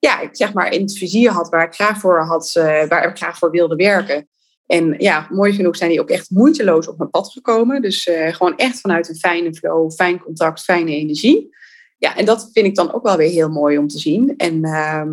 ja, 0.00 0.20
ik 0.20 0.28
zeg 0.32 0.52
maar 0.52 0.72
in 0.72 0.80
het 0.80 0.98
vizier 0.98 1.30
had, 1.30 1.48
waar 1.48 1.66
ik 1.66 1.74
graag 1.74 2.00
voor 2.00 2.20
had, 2.20 2.54
uh, 2.58 2.64
waar 2.64 3.08
ik 3.08 3.16
graag 3.16 3.38
voor 3.38 3.50
wilde 3.50 3.76
werken. 3.76 4.28
En 4.66 4.94
ja, 4.98 5.26
mooi 5.30 5.52
genoeg 5.52 5.76
zijn 5.76 5.90
die 5.90 6.00
ook 6.00 6.10
echt 6.10 6.30
moeiteloos 6.30 6.88
op 6.88 6.98
mijn 6.98 7.10
pad 7.10 7.32
gekomen. 7.32 7.82
Dus 7.82 8.08
gewoon 8.30 8.56
echt 8.56 8.80
vanuit 8.80 9.08
een 9.08 9.16
fijne 9.16 9.54
flow, 9.54 9.92
fijn 9.92 10.20
contact, 10.20 10.60
fijne 10.60 10.90
energie. 10.90 11.56
Ja, 11.98 12.16
en 12.16 12.24
dat 12.24 12.50
vind 12.52 12.66
ik 12.66 12.74
dan 12.74 12.92
ook 12.92 13.02
wel 13.02 13.16
weer 13.16 13.30
heel 13.30 13.48
mooi 13.48 13.78
om 13.78 13.88
te 13.88 13.98
zien. 13.98 14.36
En 14.36 14.64
ehm, 14.64 15.10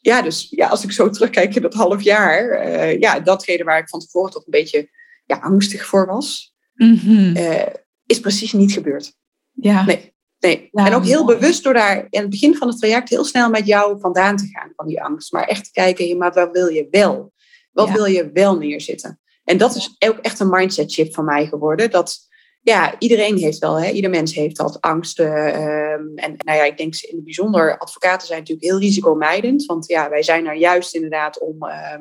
ja, 0.00 0.22
dus 0.22 0.46
ja, 0.50 0.68
als 0.68 0.84
ik 0.84 0.92
zo 0.92 1.10
terugkijk 1.10 1.54
in 1.54 1.62
dat 1.62 1.74
half 1.74 2.02
jaar, 2.02 2.98
ja, 2.98 3.20
datgene 3.20 3.64
waar 3.64 3.78
ik 3.78 3.88
van 3.88 4.00
tevoren 4.00 4.30
toch 4.30 4.44
een 4.44 4.50
beetje 4.50 4.88
ja, 5.26 5.36
angstig 5.36 5.86
voor 5.86 6.06
was. 6.06 6.54
Mm 6.74 6.94
-hmm 6.94 7.34
is 8.10 8.20
precies 8.20 8.52
niet 8.52 8.72
gebeurd. 8.72 9.12
Ja. 9.52 9.84
Nee. 9.84 10.14
Nee. 10.40 10.70
en 10.72 10.94
ook 10.94 11.04
heel 11.04 11.24
bewust 11.24 11.64
door 11.64 11.74
daar 11.74 12.06
in 12.10 12.20
het 12.20 12.30
begin 12.30 12.56
van 12.56 12.68
het 12.68 12.78
traject 12.78 13.08
heel 13.08 13.24
snel 13.24 13.50
met 13.50 13.66
jou 13.66 14.00
vandaan 14.00 14.36
te 14.36 14.46
gaan 14.46 14.72
van 14.76 14.86
die 14.86 15.02
angst. 15.02 15.32
Maar 15.32 15.44
echt 15.44 15.64
te 15.64 15.70
kijken, 15.72 16.18
maar 16.18 16.32
wat 16.32 16.50
wil 16.52 16.68
je 16.68 16.86
wel? 16.90 17.32
Wat 17.72 17.90
wil 17.90 18.04
je 18.04 18.30
wel 18.32 18.58
neerzitten? 18.58 19.20
En 19.44 19.56
dat 19.56 19.74
is 19.74 19.96
ook 19.98 20.18
echt 20.18 20.40
een 20.40 20.50
mindset 20.50 20.92
shift 20.92 21.14
van 21.14 21.24
mij 21.24 21.46
geworden. 21.46 21.90
Dat 21.90 22.28
ja, 22.62 22.94
iedereen 22.98 23.36
heeft 23.36 23.58
wel, 23.58 23.80
hè, 23.80 23.90
ieder 23.90 24.10
mens 24.10 24.34
heeft 24.34 24.56
dat 24.56 24.80
angsten. 24.80 25.26
Uh, 25.26 25.92
en 25.92 26.34
nou 26.36 26.58
ja, 26.58 26.64
ik 26.64 26.76
denk 26.76 26.96
in 26.96 27.16
het 27.16 27.24
bijzonder, 27.24 27.78
advocaten 27.78 28.26
zijn 28.26 28.38
natuurlijk 28.38 28.66
heel 28.66 28.78
risicomijdend. 28.78 29.64
Want 29.64 29.86
ja, 29.86 30.10
wij 30.10 30.22
zijn 30.22 30.46
er 30.46 30.56
juist 30.56 30.94
inderdaad 30.94 31.40
om 31.40 31.56
uh, 31.64 31.98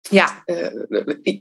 ja, 0.00 0.42
uh, 0.46 0.68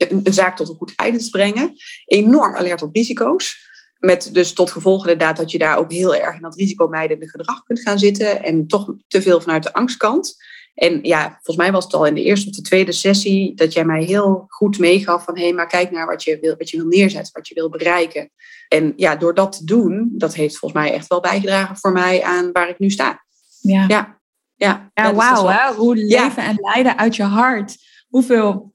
een 0.10 0.34
zaak 0.34 0.56
tot 0.56 0.70
een 0.70 0.76
goed 0.76 0.94
einde 0.96 1.20
te 1.20 1.30
brengen. 1.30 1.74
Enorm 2.06 2.56
alert 2.56 2.82
op 2.82 2.96
risico's. 2.96 3.69
Met 4.00 4.30
dus 4.34 4.54
tot 4.54 4.72
gevolg 4.72 5.02
inderdaad 5.02 5.38
dat 5.38 5.52
je 5.52 5.58
daar 5.58 5.78
ook 5.78 5.92
heel 5.92 6.16
erg 6.16 6.36
in 6.36 6.42
dat 6.42 6.56
risicomijdende 6.56 7.30
gedrag 7.30 7.64
kunt 7.64 7.80
gaan 7.80 8.00
zitten. 8.00 8.44
En 8.44 8.68
toch 8.68 8.94
te 9.08 9.22
veel 9.22 9.42
vanuit 9.42 9.64
de 9.64 9.74
angstkant. 9.74 10.36
En 10.80 11.00
ja, 11.02 11.30
volgens 11.30 11.58
mij 11.58 11.72
was 11.72 11.84
het 11.84 11.94
al 11.94 12.06
in 12.06 12.14
de 12.14 12.24
eerste 12.24 12.50
of 12.50 12.56
de 12.56 12.62
tweede 12.62 12.92
sessie 12.92 13.56
dat 13.56 13.74
jij 13.74 13.86
mij 13.86 14.04
heel 14.04 14.46
goed 14.48 14.80
meegaf 14.80 15.24
van 15.24 15.38
hé, 15.38 15.44
hey, 15.44 15.54
maar 15.54 15.68
kijk 15.68 15.92
naar 15.92 16.06
wat 16.06 16.24
je, 16.24 16.38
wil, 16.42 16.56
wat 16.58 16.70
je 16.70 16.78
wil 16.78 16.86
neerzetten, 16.86 17.34
wat 17.34 17.48
je 17.48 17.54
wil 17.54 17.70
bereiken. 17.70 18.32
En 18.68 18.94
ja, 18.96 19.16
door 19.16 19.34
dat 19.34 19.58
te 19.58 19.66
doen, 19.66 20.10
dat 20.12 20.36
heeft 20.36 20.58
volgens 20.58 20.82
mij 20.82 20.94
echt 20.94 21.08
wel 21.08 21.20
bijgedragen 21.20 21.78
voor 21.78 21.92
mij 21.92 22.24
aan 22.24 22.52
waar 22.52 22.70
ik 22.70 22.80
nu 22.80 22.90
sta. 22.90 23.26
Ja, 23.62 23.86
ja, 23.88 24.20
ja. 24.56 24.92
ja 24.94 25.14
wauw, 25.14 25.46
hè? 25.46 25.74
hoe 25.74 25.96
leven 25.96 26.44
en 26.44 26.56
leiden 26.60 26.98
uit 26.98 27.16
je 27.16 27.24
hart. 27.24 27.76
Hoeveel 28.08 28.74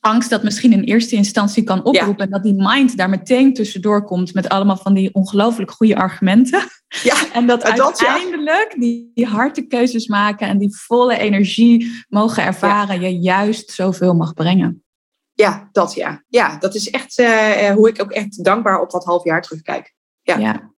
angst 0.00 0.30
dat 0.30 0.42
misschien 0.42 0.72
in 0.72 0.82
eerste 0.82 1.16
instantie 1.16 1.62
kan 1.62 1.84
oproepen. 1.84 2.24
En 2.24 2.30
dat 2.30 2.42
die 2.42 2.54
mind 2.56 2.96
daar 2.96 3.08
meteen 3.08 3.54
tussendoor 3.54 4.04
komt 4.04 4.34
met 4.34 4.48
allemaal 4.48 4.76
van 4.76 4.94
die 4.94 5.14
ongelooflijk 5.14 5.70
goede 5.70 5.96
argumenten. 5.96 6.62
Ja, 7.02 7.14
en 7.32 7.46
dat, 7.46 7.62
uiteindelijk 7.62 8.74
die, 8.78 9.10
die 9.14 9.26
harde 9.26 9.66
keuzes 9.66 10.06
maken 10.06 10.48
en 10.48 10.58
die 10.58 10.76
volle 10.76 11.18
energie 11.18 12.04
mogen 12.08 12.44
ervaren, 12.44 13.00
je 13.00 13.18
juist 13.18 13.70
zoveel 13.70 14.14
mag 14.14 14.34
brengen. 14.34 14.84
Ja, 15.32 15.68
dat 15.72 15.94
ja. 15.94 16.24
Ja, 16.28 16.56
dat 16.58 16.74
is 16.74 16.90
echt 16.90 17.18
uh, 17.18 17.70
hoe 17.70 17.88
ik 17.88 18.02
ook 18.02 18.10
echt 18.10 18.44
dankbaar 18.44 18.80
op 18.80 18.90
dat 18.90 19.04
half 19.04 19.24
jaar 19.24 19.42
terugkijk. 19.42 19.94
Ja. 20.22 20.36
ja. 20.36 20.72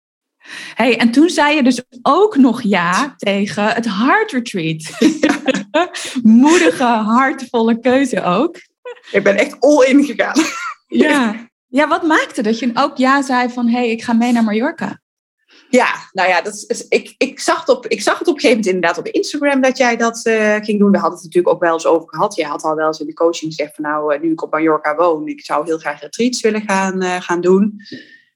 Hey, 0.74 0.98
en 0.98 1.10
toen 1.10 1.28
zei 1.28 1.56
je 1.56 1.62
dus 1.62 1.82
ook 2.02 2.36
nog 2.36 2.62
ja 2.62 3.14
tegen 3.16 3.64
het 3.68 3.84
Heart 3.84 4.32
Retreat. 4.32 4.90
Moedige, 6.22 6.84
hartvolle 6.84 7.80
keuze 7.80 8.22
ook. 8.22 8.56
Ik 9.18 9.22
ben 9.22 9.36
echt 9.36 9.56
all 9.60 9.84
in 9.86 10.04
gegaan. 10.04 10.40
Ja. 10.86 11.48
ja, 11.78 11.88
wat 11.88 12.02
maakte 12.02 12.42
dat 12.42 12.58
je 12.58 12.70
ook 12.74 12.96
ja 12.96 13.22
zei 13.22 13.48
van 13.48 13.68
hé, 13.68 13.78
hey, 13.78 13.90
ik 13.90 14.02
ga 14.02 14.12
mee 14.12 14.32
naar 14.32 14.44
Mallorca? 14.44 15.00
Ja, 15.68 15.88
nou 16.12 16.28
ja, 16.28 16.42
dat 16.42 16.64
is, 16.66 16.88
ik, 16.88 17.14
ik, 17.18 17.40
zag 17.40 17.60
het 17.60 17.68
op, 17.68 17.86
ik 17.86 18.02
zag 18.02 18.18
het 18.18 18.28
op 18.28 18.34
een 18.34 18.40
gegeven 18.40 18.62
moment 18.64 18.74
inderdaad 18.74 18.98
op 18.98 19.14
Instagram 19.14 19.60
dat 19.60 19.78
jij 19.78 19.96
dat 19.96 20.26
uh, 20.26 20.54
ging 20.54 20.78
doen. 20.78 20.90
We 20.90 20.98
hadden 20.98 21.14
het 21.14 21.24
natuurlijk 21.24 21.54
ook 21.54 21.60
wel 21.60 21.72
eens 21.72 21.86
over 21.86 22.08
gehad. 22.08 22.34
Je 22.34 22.44
had 22.44 22.62
al 22.62 22.74
wel 22.74 22.86
eens 22.86 23.00
in 23.00 23.06
de 23.06 23.12
coaching 23.12 23.54
gezegd 23.54 23.74
van 23.74 23.84
nou, 23.84 24.14
uh, 24.14 24.20
nu 24.20 24.30
ik 24.30 24.42
op 24.42 24.52
Mallorca 24.52 24.94
woon, 24.94 25.26
ik 25.26 25.44
zou 25.44 25.64
heel 25.64 25.78
graag 25.78 26.00
retreats 26.00 26.40
willen 26.40 26.62
gaan, 26.62 27.02
uh, 27.02 27.20
gaan 27.20 27.40
doen. 27.40 27.76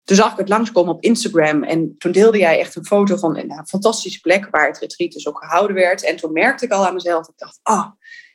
Toen 0.05 0.17
zag 0.17 0.33
ik 0.33 0.39
het 0.39 0.49
langskomen 0.49 0.95
op 0.95 1.03
Instagram 1.03 1.63
en 1.63 1.95
toen 1.99 2.13
deelde 2.13 2.39
jij 2.39 2.59
echt 2.59 2.77
een 2.77 2.87
foto 2.87 3.17
van 3.17 3.37
een 3.37 3.67
fantastische 3.67 4.21
plek 4.21 4.49
waar 4.51 4.67
het 4.67 4.79
retreat 4.79 5.13
dus 5.13 5.29
ook 5.29 5.39
gehouden 5.39 5.77
werd. 5.77 6.05
En 6.05 6.17
toen 6.17 6.33
merkte 6.33 6.65
ik 6.65 6.73
al 6.73 6.87
aan 6.87 6.95
mezelf, 6.95 7.29
ik 7.29 7.35
dacht, 7.37 7.61
ah, 7.63 7.79
oh, 7.79 7.87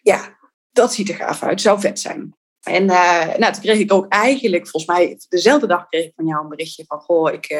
ja, 0.02 0.38
dat 0.72 0.94
ziet 0.94 1.10
er 1.10 1.16
gaaf 1.16 1.44
uit, 1.44 1.62
zou 1.62 1.80
vet 1.80 2.00
zijn. 2.00 2.36
En 2.62 2.84
uh, 2.84 3.36
nou, 3.36 3.54
toen 3.54 3.62
kreeg 3.62 3.80
ik 3.80 3.94
ook 3.94 4.06
eigenlijk, 4.08 4.68
volgens 4.68 4.98
mij 4.98 5.20
dezelfde 5.30 5.68
dag 5.68 5.88
kreeg 5.90 6.06
ik 6.06 6.14
van 6.16 6.26
jou 6.26 6.44
een 6.44 6.50
berichtje 6.50 6.84
van, 6.88 7.00
goh, 7.00 7.34
ik 7.34 7.52
uh, 7.52 7.60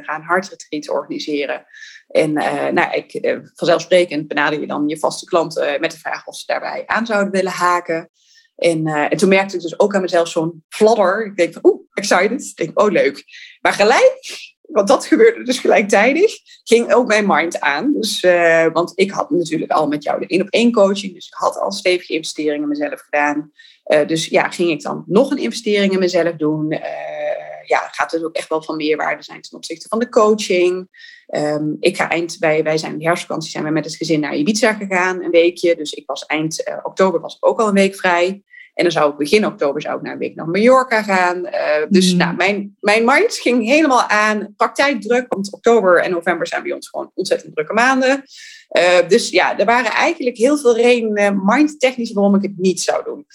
ga 0.00 0.14
een 0.14 0.22
hartretreat 0.22 0.88
organiseren. 0.88 1.66
En 2.08 2.30
uh, 2.30 2.68
nou, 2.68 2.92
ik, 2.92 3.38
vanzelfsprekend 3.54 4.28
benader 4.28 4.60
je 4.60 4.66
dan 4.66 4.88
je 4.88 4.98
vaste 4.98 5.24
klanten 5.24 5.80
met 5.80 5.90
de 5.90 5.98
vraag 5.98 6.26
of 6.26 6.36
ze 6.36 6.46
daarbij 6.46 6.82
aan 6.86 7.06
zouden 7.06 7.32
willen 7.32 7.52
haken. 7.52 8.10
En, 8.56 8.86
en 8.86 9.16
toen 9.16 9.28
merkte 9.28 9.56
ik 9.56 9.62
dus 9.62 9.78
ook 9.78 9.94
aan 9.94 10.00
mezelf 10.00 10.28
zo'n 10.28 10.64
fladder. 10.68 11.26
Ik 11.26 11.36
denk 11.36 11.52
van, 11.52 11.66
oeh, 11.66 11.80
excited. 11.92 12.42
Ik 12.42 12.56
denk, 12.56 12.80
oh 12.80 12.90
leuk. 12.90 13.24
Maar 13.60 13.72
gelijk 13.72 14.20
want 14.68 14.88
dat 14.88 15.06
gebeurde 15.06 15.42
dus 15.42 15.58
gelijktijdig, 15.58 16.32
ging 16.64 16.92
ook 16.94 17.06
mijn 17.06 17.26
mind 17.26 17.60
aan. 17.60 17.92
Dus, 17.92 18.22
uh, 18.22 18.66
want 18.72 18.92
ik 18.94 19.10
had 19.10 19.30
natuurlijk 19.30 19.70
al 19.70 19.88
met 19.88 20.02
jou 20.02 20.20
de 20.20 20.26
één 20.26 20.40
op 20.40 20.48
één 20.48 20.72
coaching, 20.72 21.14
dus 21.14 21.26
ik 21.26 21.34
had 21.34 21.58
al 21.58 21.72
stevige 21.72 22.12
investeringen 22.12 22.62
in 22.62 22.68
mezelf 22.68 23.00
gedaan. 23.00 23.52
Uh, 23.86 24.06
dus 24.06 24.26
ja, 24.26 24.50
ging 24.50 24.70
ik 24.70 24.82
dan 24.82 25.04
nog 25.06 25.30
een 25.30 25.38
investering 25.38 25.92
in 25.92 25.98
mezelf 25.98 26.36
doen? 26.36 26.72
Uh, 26.72 26.78
ja, 27.64 27.78
gaat 27.78 28.10
dus 28.10 28.22
ook 28.22 28.34
echt 28.34 28.48
wel 28.48 28.62
van 28.62 28.76
meerwaarde 28.76 29.22
zijn 29.22 29.40
ten 29.40 29.56
opzichte 29.56 29.88
van 29.88 29.98
de 29.98 30.08
coaching. 30.08 30.88
Um, 31.34 31.76
ik 31.80 31.96
ga 31.96 32.10
eind, 32.10 32.36
wij, 32.38 32.62
wij 32.62 32.78
zijn 32.78 32.98
de 32.98 33.04
herfstvakantie 33.04 33.50
zijn 33.50 33.64
we 33.64 33.70
met 33.70 33.84
het 33.84 33.96
gezin 33.96 34.20
naar 34.20 34.36
Ibiza 34.36 34.72
gegaan, 34.72 35.22
een 35.22 35.30
weekje. 35.30 35.76
Dus 35.76 35.92
ik 35.92 36.06
was 36.06 36.26
eind 36.26 36.78
oktober 36.82 37.20
was 37.20 37.36
ook 37.40 37.60
al 37.60 37.68
een 37.68 37.74
week 37.74 37.94
vrij. 37.96 38.42
En 38.78 38.84
dan 38.84 38.92
zou 38.92 39.10
ik 39.10 39.16
begin 39.16 39.46
oktober 39.46 39.82
zou 39.82 39.96
ik 39.96 40.02
naar 40.02 40.12
een 40.12 40.18
week 40.18 40.34
naar 40.34 40.48
Mallorca 40.48 41.02
gaan. 41.02 41.36
Uh, 41.36 41.52
dus 41.88 42.12
mm. 42.12 42.18
nou, 42.18 42.36
mijn, 42.36 42.76
mijn 42.80 43.04
mind 43.04 43.34
ging 43.34 43.64
helemaal 43.64 44.02
aan 44.02 44.54
praktijkdruk. 44.56 45.26
Want 45.28 45.52
oktober 45.52 46.02
en 46.02 46.10
november 46.10 46.46
zijn 46.46 46.62
bij 46.62 46.72
ons 46.72 46.88
gewoon 46.88 47.10
ontzettend 47.14 47.54
drukke 47.54 47.72
maanden. 47.72 48.22
Uh, 48.78 49.08
dus 49.08 49.30
ja, 49.30 49.58
er 49.58 49.64
waren 49.64 49.90
eigenlijk 49.90 50.36
heel 50.36 50.58
veel 50.58 50.76
redenen 50.76 51.42
mindtechnisch 51.44 52.12
waarom 52.12 52.34
ik 52.34 52.42
het 52.42 52.58
niet 52.58 52.80
zou 52.80 53.04
doen. 53.04 53.26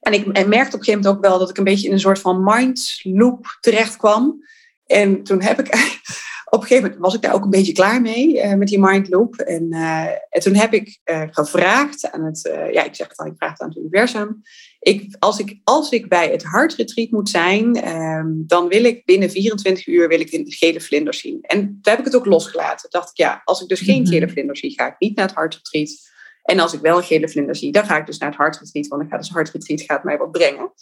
En 0.00 0.12
ik 0.12 0.26
en 0.26 0.48
merkte 0.48 0.76
op 0.76 0.78
een 0.78 0.84
gegeven 0.84 1.00
moment 1.00 1.16
ook 1.16 1.30
wel 1.30 1.38
dat 1.38 1.50
ik 1.50 1.58
een 1.58 1.64
beetje 1.64 1.86
in 1.86 1.92
een 1.92 2.00
soort 2.00 2.20
van 2.20 2.44
mind 2.44 3.00
loop 3.02 3.58
terecht 3.60 3.96
kwam. 3.96 4.44
En 4.86 5.22
toen 5.22 5.42
heb 5.42 5.60
ik 5.60 5.68
op 6.50 6.60
een 6.60 6.66
gegeven 6.66 6.82
moment 6.82 7.00
was 7.00 7.14
ik 7.14 7.22
daar 7.22 7.34
ook 7.34 7.44
een 7.44 7.50
beetje 7.50 7.72
klaar 7.72 8.00
mee 8.00 8.34
uh, 8.34 8.54
met 8.54 8.68
die 8.68 8.80
mindloop. 8.80 9.34
En, 9.34 9.66
uh, 9.70 10.06
en 10.06 10.40
toen 10.40 10.54
heb 10.54 10.72
ik 10.72 11.00
uh, 11.04 11.22
gevraagd 11.30 12.10
aan 12.10 12.24
het, 12.24 12.40
ja, 12.72 12.84
ik 12.84 12.94
zeg 12.94 13.08
het 13.08 13.18
al, 13.18 13.26
ik 13.26 13.36
vraag 13.36 13.50
het 13.50 13.60
aan 13.60 13.68
het 13.68 13.78
universum. 13.78 14.42
Ik, 14.80 15.16
als, 15.18 15.38
ik, 15.38 15.60
als 15.64 15.90
ik 15.90 16.08
bij 16.08 16.30
het 16.30 16.42
hartretreat 16.42 17.10
moet 17.10 17.28
zijn, 17.28 17.88
um, 17.98 18.44
dan 18.46 18.68
wil 18.68 18.84
ik 18.84 19.04
binnen 19.04 19.30
24 19.30 19.86
uur 19.86 20.08
wil 20.08 20.20
ik 20.20 20.30
de 20.30 20.44
gele 20.46 20.80
vlinder 20.80 21.14
zien. 21.14 21.38
En 21.40 21.58
toen 21.58 21.78
heb 21.92 21.98
ik 21.98 22.04
het 22.04 22.16
ook 22.16 22.26
losgelaten. 22.26 22.90
dacht 22.90 23.10
ik, 23.10 23.16
ja, 23.16 23.42
als 23.44 23.62
ik 23.62 23.68
dus 23.68 23.80
geen 23.80 24.02
mhm. 24.02 24.10
gele 24.10 24.28
vlinder 24.28 24.56
zie, 24.56 24.72
ga 24.72 24.86
ik 24.86 24.94
niet 24.98 25.16
naar 25.16 25.26
het 25.26 25.36
hartretreat. 25.36 26.09
En 26.50 26.58
als 26.58 26.72
ik 26.72 26.80
wel 26.80 27.02
gele 27.02 27.28
vlinder 27.28 27.56
zie, 27.56 27.72
dan 27.72 27.84
ga 27.84 27.96
ik 27.96 28.06
dus 28.06 28.18
naar 28.18 28.28
het 28.28 28.38
hartretreat, 28.38 28.86
want 28.86 29.00
dan 29.00 29.10
gaat 29.10 29.20
het 29.20 29.34
hartretreat 29.34 29.80
gaat 29.80 30.04
mij 30.04 30.18
wat 30.18 30.30
brengen. 30.30 30.72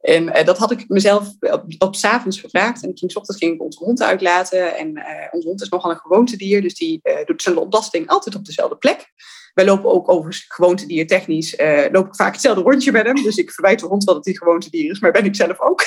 En 0.00 0.22
uh, 0.22 0.44
dat 0.44 0.58
had 0.58 0.70
ik 0.70 0.84
mezelf 0.88 1.34
op, 1.78 1.96
s 1.96 2.04
avonds 2.04 2.40
gevraagd. 2.40 2.82
En 2.82 2.90
ik 2.90 2.98
ging, 2.98 3.10
s 3.10 3.16
ochtends 3.16 3.40
ging 3.40 3.54
ik 3.54 3.62
onze 3.62 3.84
hond 3.84 4.02
uitlaten. 4.02 4.76
En 4.76 4.96
uh, 4.96 5.04
onze 5.30 5.48
hond 5.48 5.62
is 5.62 5.68
nogal 5.68 5.90
een 5.90 5.96
gewoontedier, 5.96 6.62
dus 6.62 6.74
die 6.74 7.00
uh, 7.02 7.24
doet 7.24 7.42
zijn 7.42 7.56
ontlasting 7.56 8.08
altijd 8.08 8.34
op 8.34 8.44
dezelfde 8.44 8.76
plek. 8.76 9.12
Wij 9.54 9.64
lopen 9.64 9.90
ook 9.90 10.08
over 10.08 10.44
gewoontedier 10.48 11.06
technisch, 11.06 11.56
loop 11.92 12.06
ik 12.06 12.14
vaak 12.14 12.32
hetzelfde 12.32 12.62
rondje 12.62 12.92
met 12.92 13.06
hem. 13.06 13.22
Dus 13.22 13.36
ik 13.36 13.50
verwijt 13.50 13.80
de 13.80 13.86
hond 13.86 14.04
wel 14.04 14.14
dat 14.14 14.24
hij 14.24 14.34
gewoontedier 14.34 14.90
is, 14.90 15.00
maar 15.00 15.12
ben 15.12 15.24
ik 15.24 15.34
zelf 15.34 15.60
ook. 15.60 15.82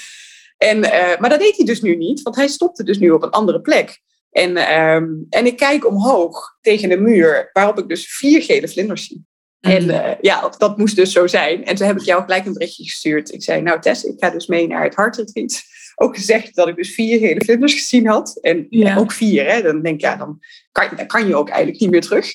en, 0.70 0.80
maar 1.20 1.28
dat 1.28 1.40
deed 1.40 1.56
hij 1.56 1.66
dus 1.66 1.80
nu 1.80 1.96
niet, 1.96 2.22
want 2.22 2.36
hij 2.36 2.48
stopte 2.48 2.84
dus 2.84 2.98
nu 2.98 3.10
op 3.10 3.22
een 3.22 3.30
andere 3.30 3.60
plek. 3.60 4.00
En, 4.36 4.80
um, 4.80 5.26
en 5.30 5.46
ik 5.46 5.56
kijk 5.56 5.86
omhoog 5.86 6.56
tegen 6.60 6.88
de 6.88 6.96
muur, 6.96 7.50
waarop 7.52 7.78
ik 7.78 7.88
dus 7.88 8.06
vier 8.08 8.42
gele 8.42 8.68
vlinders 8.68 9.06
zie. 9.06 9.24
En 9.60 9.84
uh, 9.84 10.10
ja, 10.20 10.52
dat 10.58 10.78
moest 10.78 10.96
dus 10.96 11.12
zo 11.12 11.26
zijn. 11.26 11.64
En 11.64 11.74
toen 11.74 11.86
heb 11.86 11.96
ik 11.96 12.04
jou 12.04 12.22
gelijk 12.22 12.46
een 12.46 12.52
berichtje 12.52 12.84
gestuurd. 12.84 13.32
Ik 13.32 13.42
zei, 13.42 13.62
nou 13.62 13.80
Tess, 13.80 14.04
ik 14.04 14.14
ga 14.16 14.30
dus 14.30 14.46
mee 14.46 14.66
naar 14.66 14.82
het 14.84 14.94
hartretreat. 14.94 15.62
Ook 15.94 16.16
gezegd 16.16 16.54
dat 16.54 16.68
ik 16.68 16.76
dus 16.76 16.94
vier 16.94 17.20
hele 17.20 17.44
vlinders 17.44 17.72
gezien 17.72 18.06
had. 18.06 18.38
En 18.40 18.66
ja. 18.70 18.96
ook 18.96 19.12
vier, 19.12 19.50
hè. 19.50 19.62
Dan 19.62 19.82
denk 19.82 19.94
ik, 19.94 20.00
ja, 20.00 20.16
dan 20.16 20.38
kan, 20.72 20.88
dan 20.96 21.06
kan 21.06 21.26
je 21.26 21.36
ook 21.36 21.48
eigenlijk 21.48 21.80
niet 21.80 21.90
meer 21.90 22.00
terug. 22.00 22.32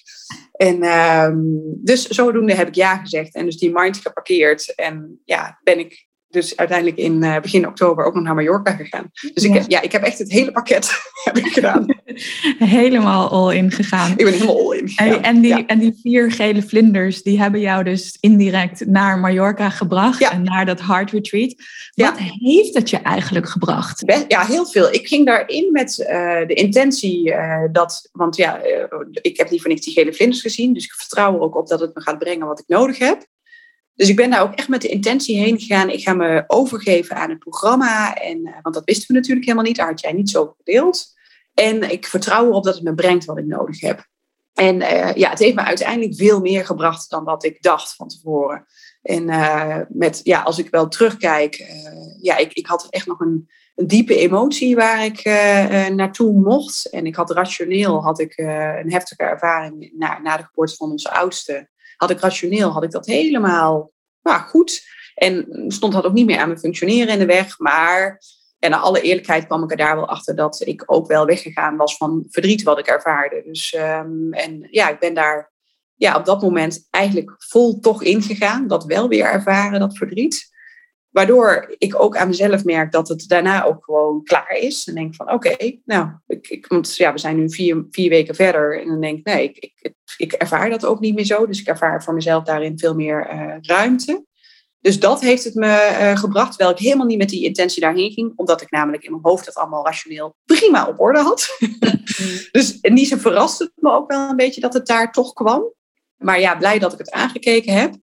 En 0.51 0.83
um, 0.83 1.61
dus 1.83 2.07
zodoende 2.07 2.53
heb 2.53 2.67
ik 2.67 2.75
ja 2.75 2.97
gezegd. 2.97 3.35
En 3.35 3.45
dus 3.45 3.57
die 3.57 3.71
mind 3.73 3.97
geparkeerd. 3.97 4.75
En 4.75 5.21
ja, 5.25 5.59
ben 5.63 5.79
ik 5.79 6.07
dus 6.31 6.57
uiteindelijk 6.57 6.97
in 6.97 7.23
uh, 7.23 7.39
begin 7.39 7.67
oktober 7.67 8.05
ook 8.05 8.13
nog 8.13 8.23
naar 8.23 8.35
Mallorca 8.35 8.71
gegaan. 8.71 9.11
Dus 9.33 9.43
ik, 9.43 9.53
heb, 9.53 9.63
ja, 9.67 9.81
ik 9.81 9.91
heb 9.91 10.03
echt 10.03 10.17
het 10.17 10.31
hele 10.31 10.51
pakket 10.51 10.91
heb 11.23 11.37
ik 11.37 11.45
gedaan. 11.45 11.85
helemaal 12.57 13.29
all 13.29 13.55
in 13.55 13.71
gegaan. 13.71 14.11
Ik 14.11 14.25
ben 14.25 14.33
helemaal 14.33 14.59
all 14.59 14.77
in 14.77 14.89
gegaan. 14.89 15.23
En, 15.23 15.41
die, 15.41 15.65
en 15.65 15.79
die 15.79 15.99
vier 16.01 16.31
gele 16.31 16.61
vlinders, 16.61 17.23
die 17.23 17.39
hebben 17.39 17.59
jou 17.59 17.83
dus 17.83 18.17
indirect 18.19 18.85
naar 18.85 19.19
Mallorca 19.19 19.69
gebracht. 19.69 20.21
En 20.21 20.43
naar 20.43 20.65
dat 20.65 20.81
Heart 20.81 21.11
Retreat. 21.11 21.55
Wat 21.93 22.17
heeft 22.17 22.75
het 22.75 22.89
je 22.89 22.97
eigenlijk 22.97 23.49
gebracht? 23.49 24.03
ja, 24.27 24.45
heel 24.45 24.65
veel. 24.65 24.93
Ik 24.93 25.07
ging 25.07 25.25
daarin 25.25 25.71
met 25.71 25.97
uh, 25.99 26.07
de 26.47 26.53
intentie 26.53 27.29
uh, 27.29 27.63
dat... 27.71 28.09
Want 28.11 28.35
ja, 28.35 28.61
ik 29.21 29.37
heb 29.37 29.49
niet 29.49 29.61
voor 29.61 29.69
niks 29.69 29.85
die 29.85 29.93
gele 29.93 30.13
vlinders 30.13 30.41
gezien. 30.41 30.73
Dus 30.73 30.85
ik 30.85 30.93
vertrouw 30.93 31.33
er 31.33 31.39
ook 31.39 31.55
op 31.55 31.67
dat 31.67 31.79
het 31.79 31.95
me 31.95 32.01
gaat 32.01 32.19
brengen 32.19 32.47
wat 32.47 32.59
ik 32.59 32.67
nodig 32.67 32.97
heb. 32.97 33.25
Dus 34.01 34.09
ik 34.09 34.15
ben 34.15 34.29
daar 34.29 34.41
ook 34.41 34.53
echt 34.53 34.67
met 34.67 34.81
de 34.81 34.87
intentie 34.87 35.37
heen 35.37 35.59
gegaan. 35.59 35.89
Ik 35.89 36.03
ga 36.03 36.13
me 36.13 36.43
overgeven 36.47 37.15
aan 37.15 37.29
het 37.29 37.39
programma. 37.39 38.15
En, 38.15 38.47
uh, 38.47 38.53
want 38.61 38.75
dat 38.75 38.83
wisten 38.85 39.07
we 39.07 39.13
natuurlijk 39.13 39.45
helemaal 39.45 39.67
niet. 39.67 39.75
Daar 39.75 39.87
had 39.87 40.01
jij 40.01 40.13
niet 40.13 40.29
zo 40.29 40.53
gedeeld. 40.57 41.13
En 41.53 41.91
ik 41.91 42.07
vertrouw 42.07 42.45
erop 42.45 42.63
dat 42.63 42.75
het 42.75 42.83
me 42.83 42.93
brengt 42.93 43.25
wat 43.25 43.37
ik 43.37 43.45
nodig 43.45 43.79
heb. 43.79 44.07
En 44.53 44.75
uh, 44.75 45.13
ja, 45.13 45.29
het 45.29 45.39
heeft 45.39 45.55
me 45.55 45.61
uiteindelijk 45.61 46.15
veel 46.15 46.39
meer 46.39 46.65
gebracht 46.65 47.09
dan 47.09 47.23
wat 47.23 47.43
ik 47.43 47.61
dacht 47.61 47.95
van 47.95 48.07
tevoren. 48.07 48.65
En 49.01 49.27
uh, 49.27 49.77
met, 49.89 50.19
ja, 50.23 50.41
als 50.41 50.57
ik 50.57 50.69
wel 50.69 50.87
terugkijk, 50.87 51.65
ja, 52.21 52.37
ik, 52.37 52.53
ik 52.53 52.67
had 52.67 52.87
echt 52.89 53.07
nog 53.07 53.19
een, 53.19 53.49
een 53.75 53.87
diepe 53.87 54.15
emotie 54.15 54.75
waar 54.75 55.05
ik 55.05 55.23
naartoe 55.95 56.33
mocht. 56.33 56.89
En 56.89 57.05
ik 57.05 57.15
had 57.15 57.31
rationeel 57.31 58.03
had 58.03 58.19
ik, 58.19 58.37
een 58.37 58.91
heftige 58.91 59.23
ervaring 59.23 59.91
na, 59.93 60.19
na 60.19 60.37
de 60.37 60.43
geboorte 60.43 60.75
van 60.75 60.91
onze 60.91 61.11
oudste 61.11 61.69
had 62.01 62.09
ik 62.09 62.19
rationeel, 62.19 62.69
had 62.69 62.83
ik 62.83 62.91
dat 62.91 63.05
helemaal 63.05 63.91
nou, 64.21 64.41
goed. 64.41 64.89
En 65.15 65.45
stond 65.67 65.93
dat 65.93 66.05
ook 66.05 66.13
niet 66.13 66.25
meer 66.25 66.39
aan 66.39 66.47
mijn 66.47 66.59
functioneren 66.59 67.13
in 67.13 67.19
de 67.19 67.25
weg. 67.25 67.59
Maar 67.59 68.21
en 68.59 68.69
naar 68.69 68.79
alle 68.79 69.01
eerlijkheid 69.01 69.45
kwam 69.45 69.63
ik 69.63 69.71
er 69.71 69.77
daar 69.77 69.95
wel 69.95 70.07
achter 70.07 70.35
dat 70.35 70.61
ik 70.65 70.83
ook 70.85 71.07
wel 71.07 71.25
weggegaan 71.25 71.77
was 71.77 71.97
van 71.97 72.25
verdriet 72.29 72.63
wat 72.63 72.79
ik 72.79 72.87
ervaarde. 72.87 73.43
Dus 73.45 73.73
um, 73.73 74.33
en 74.33 74.67
ja, 74.71 74.89
ik 74.89 74.99
ben 74.99 75.13
daar 75.13 75.51
ja, 75.95 76.15
op 76.15 76.25
dat 76.25 76.41
moment 76.41 76.87
eigenlijk 76.89 77.35
vol 77.37 77.79
toch 77.79 78.03
ingegaan. 78.03 78.67
Dat 78.67 78.85
wel 78.85 79.07
weer 79.07 79.25
ervaren, 79.25 79.79
dat 79.79 79.97
verdriet. 79.97 80.50
Waardoor 81.11 81.75
ik 81.77 82.01
ook 82.01 82.17
aan 82.17 82.27
mezelf 82.27 82.63
merk 82.63 82.91
dat 82.91 83.07
het 83.07 83.23
daarna 83.27 83.65
ook 83.65 83.83
gewoon 83.83 84.23
klaar 84.23 84.57
is. 84.57 84.87
En 84.87 84.95
denk 84.95 85.15
van 85.15 85.31
oké, 85.31 85.55
nou, 85.85 86.09
ik, 86.27 86.47
ik, 86.47 86.67
want 86.67 86.95
ja, 86.95 87.13
we 87.13 87.19
zijn 87.19 87.35
nu 87.35 87.51
vier, 87.51 87.85
vier 87.89 88.09
weken 88.09 88.35
verder. 88.35 88.81
En 88.81 88.87
dan 88.87 89.01
denk 89.01 89.17
ik, 89.17 89.25
nee, 89.25 89.43
ik, 89.43 89.71
ik, 89.79 89.93
ik 90.17 90.31
ervaar 90.31 90.69
dat 90.69 90.85
ook 90.85 90.99
niet 90.99 91.15
meer 91.15 91.25
zo. 91.25 91.47
Dus 91.47 91.59
ik 91.59 91.67
ervaar 91.67 92.03
voor 92.03 92.13
mezelf 92.13 92.43
daarin 92.43 92.79
veel 92.79 92.95
meer 92.95 93.33
uh, 93.33 93.55
ruimte. 93.61 94.25
Dus 94.81 94.99
dat 94.99 95.21
heeft 95.21 95.43
het 95.43 95.55
me 95.55 95.97
uh, 95.99 96.17
gebracht, 96.17 96.49
terwijl 96.49 96.71
ik 96.71 96.81
helemaal 96.81 97.05
niet 97.05 97.17
met 97.17 97.29
die 97.29 97.45
intentie 97.45 97.81
daarheen 97.81 98.11
ging. 98.11 98.33
Omdat 98.35 98.61
ik 98.61 98.71
namelijk 98.71 99.03
in 99.03 99.11
mijn 99.11 99.23
hoofd 99.23 99.45
dat 99.45 99.55
allemaal 99.55 99.85
rationeel 99.85 100.35
prima 100.45 100.87
op 100.87 100.99
orde 100.99 101.19
had. 101.19 101.57
dus 102.51 102.79
in 102.81 102.95
die 102.95 103.05
zin 103.05 103.19
verraste 103.19 103.63
het 103.63 103.73
me 103.75 103.91
ook 103.91 104.11
wel 104.11 104.29
een 104.29 104.35
beetje 104.35 104.61
dat 104.61 104.73
het 104.73 104.87
daar 104.87 105.11
toch 105.11 105.33
kwam. 105.33 105.73
Maar 106.17 106.39
ja, 106.39 106.55
blij 106.55 106.79
dat 106.79 106.93
ik 106.93 106.99
het 106.99 107.11
aangekeken 107.11 107.73
heb. 107.73 107.95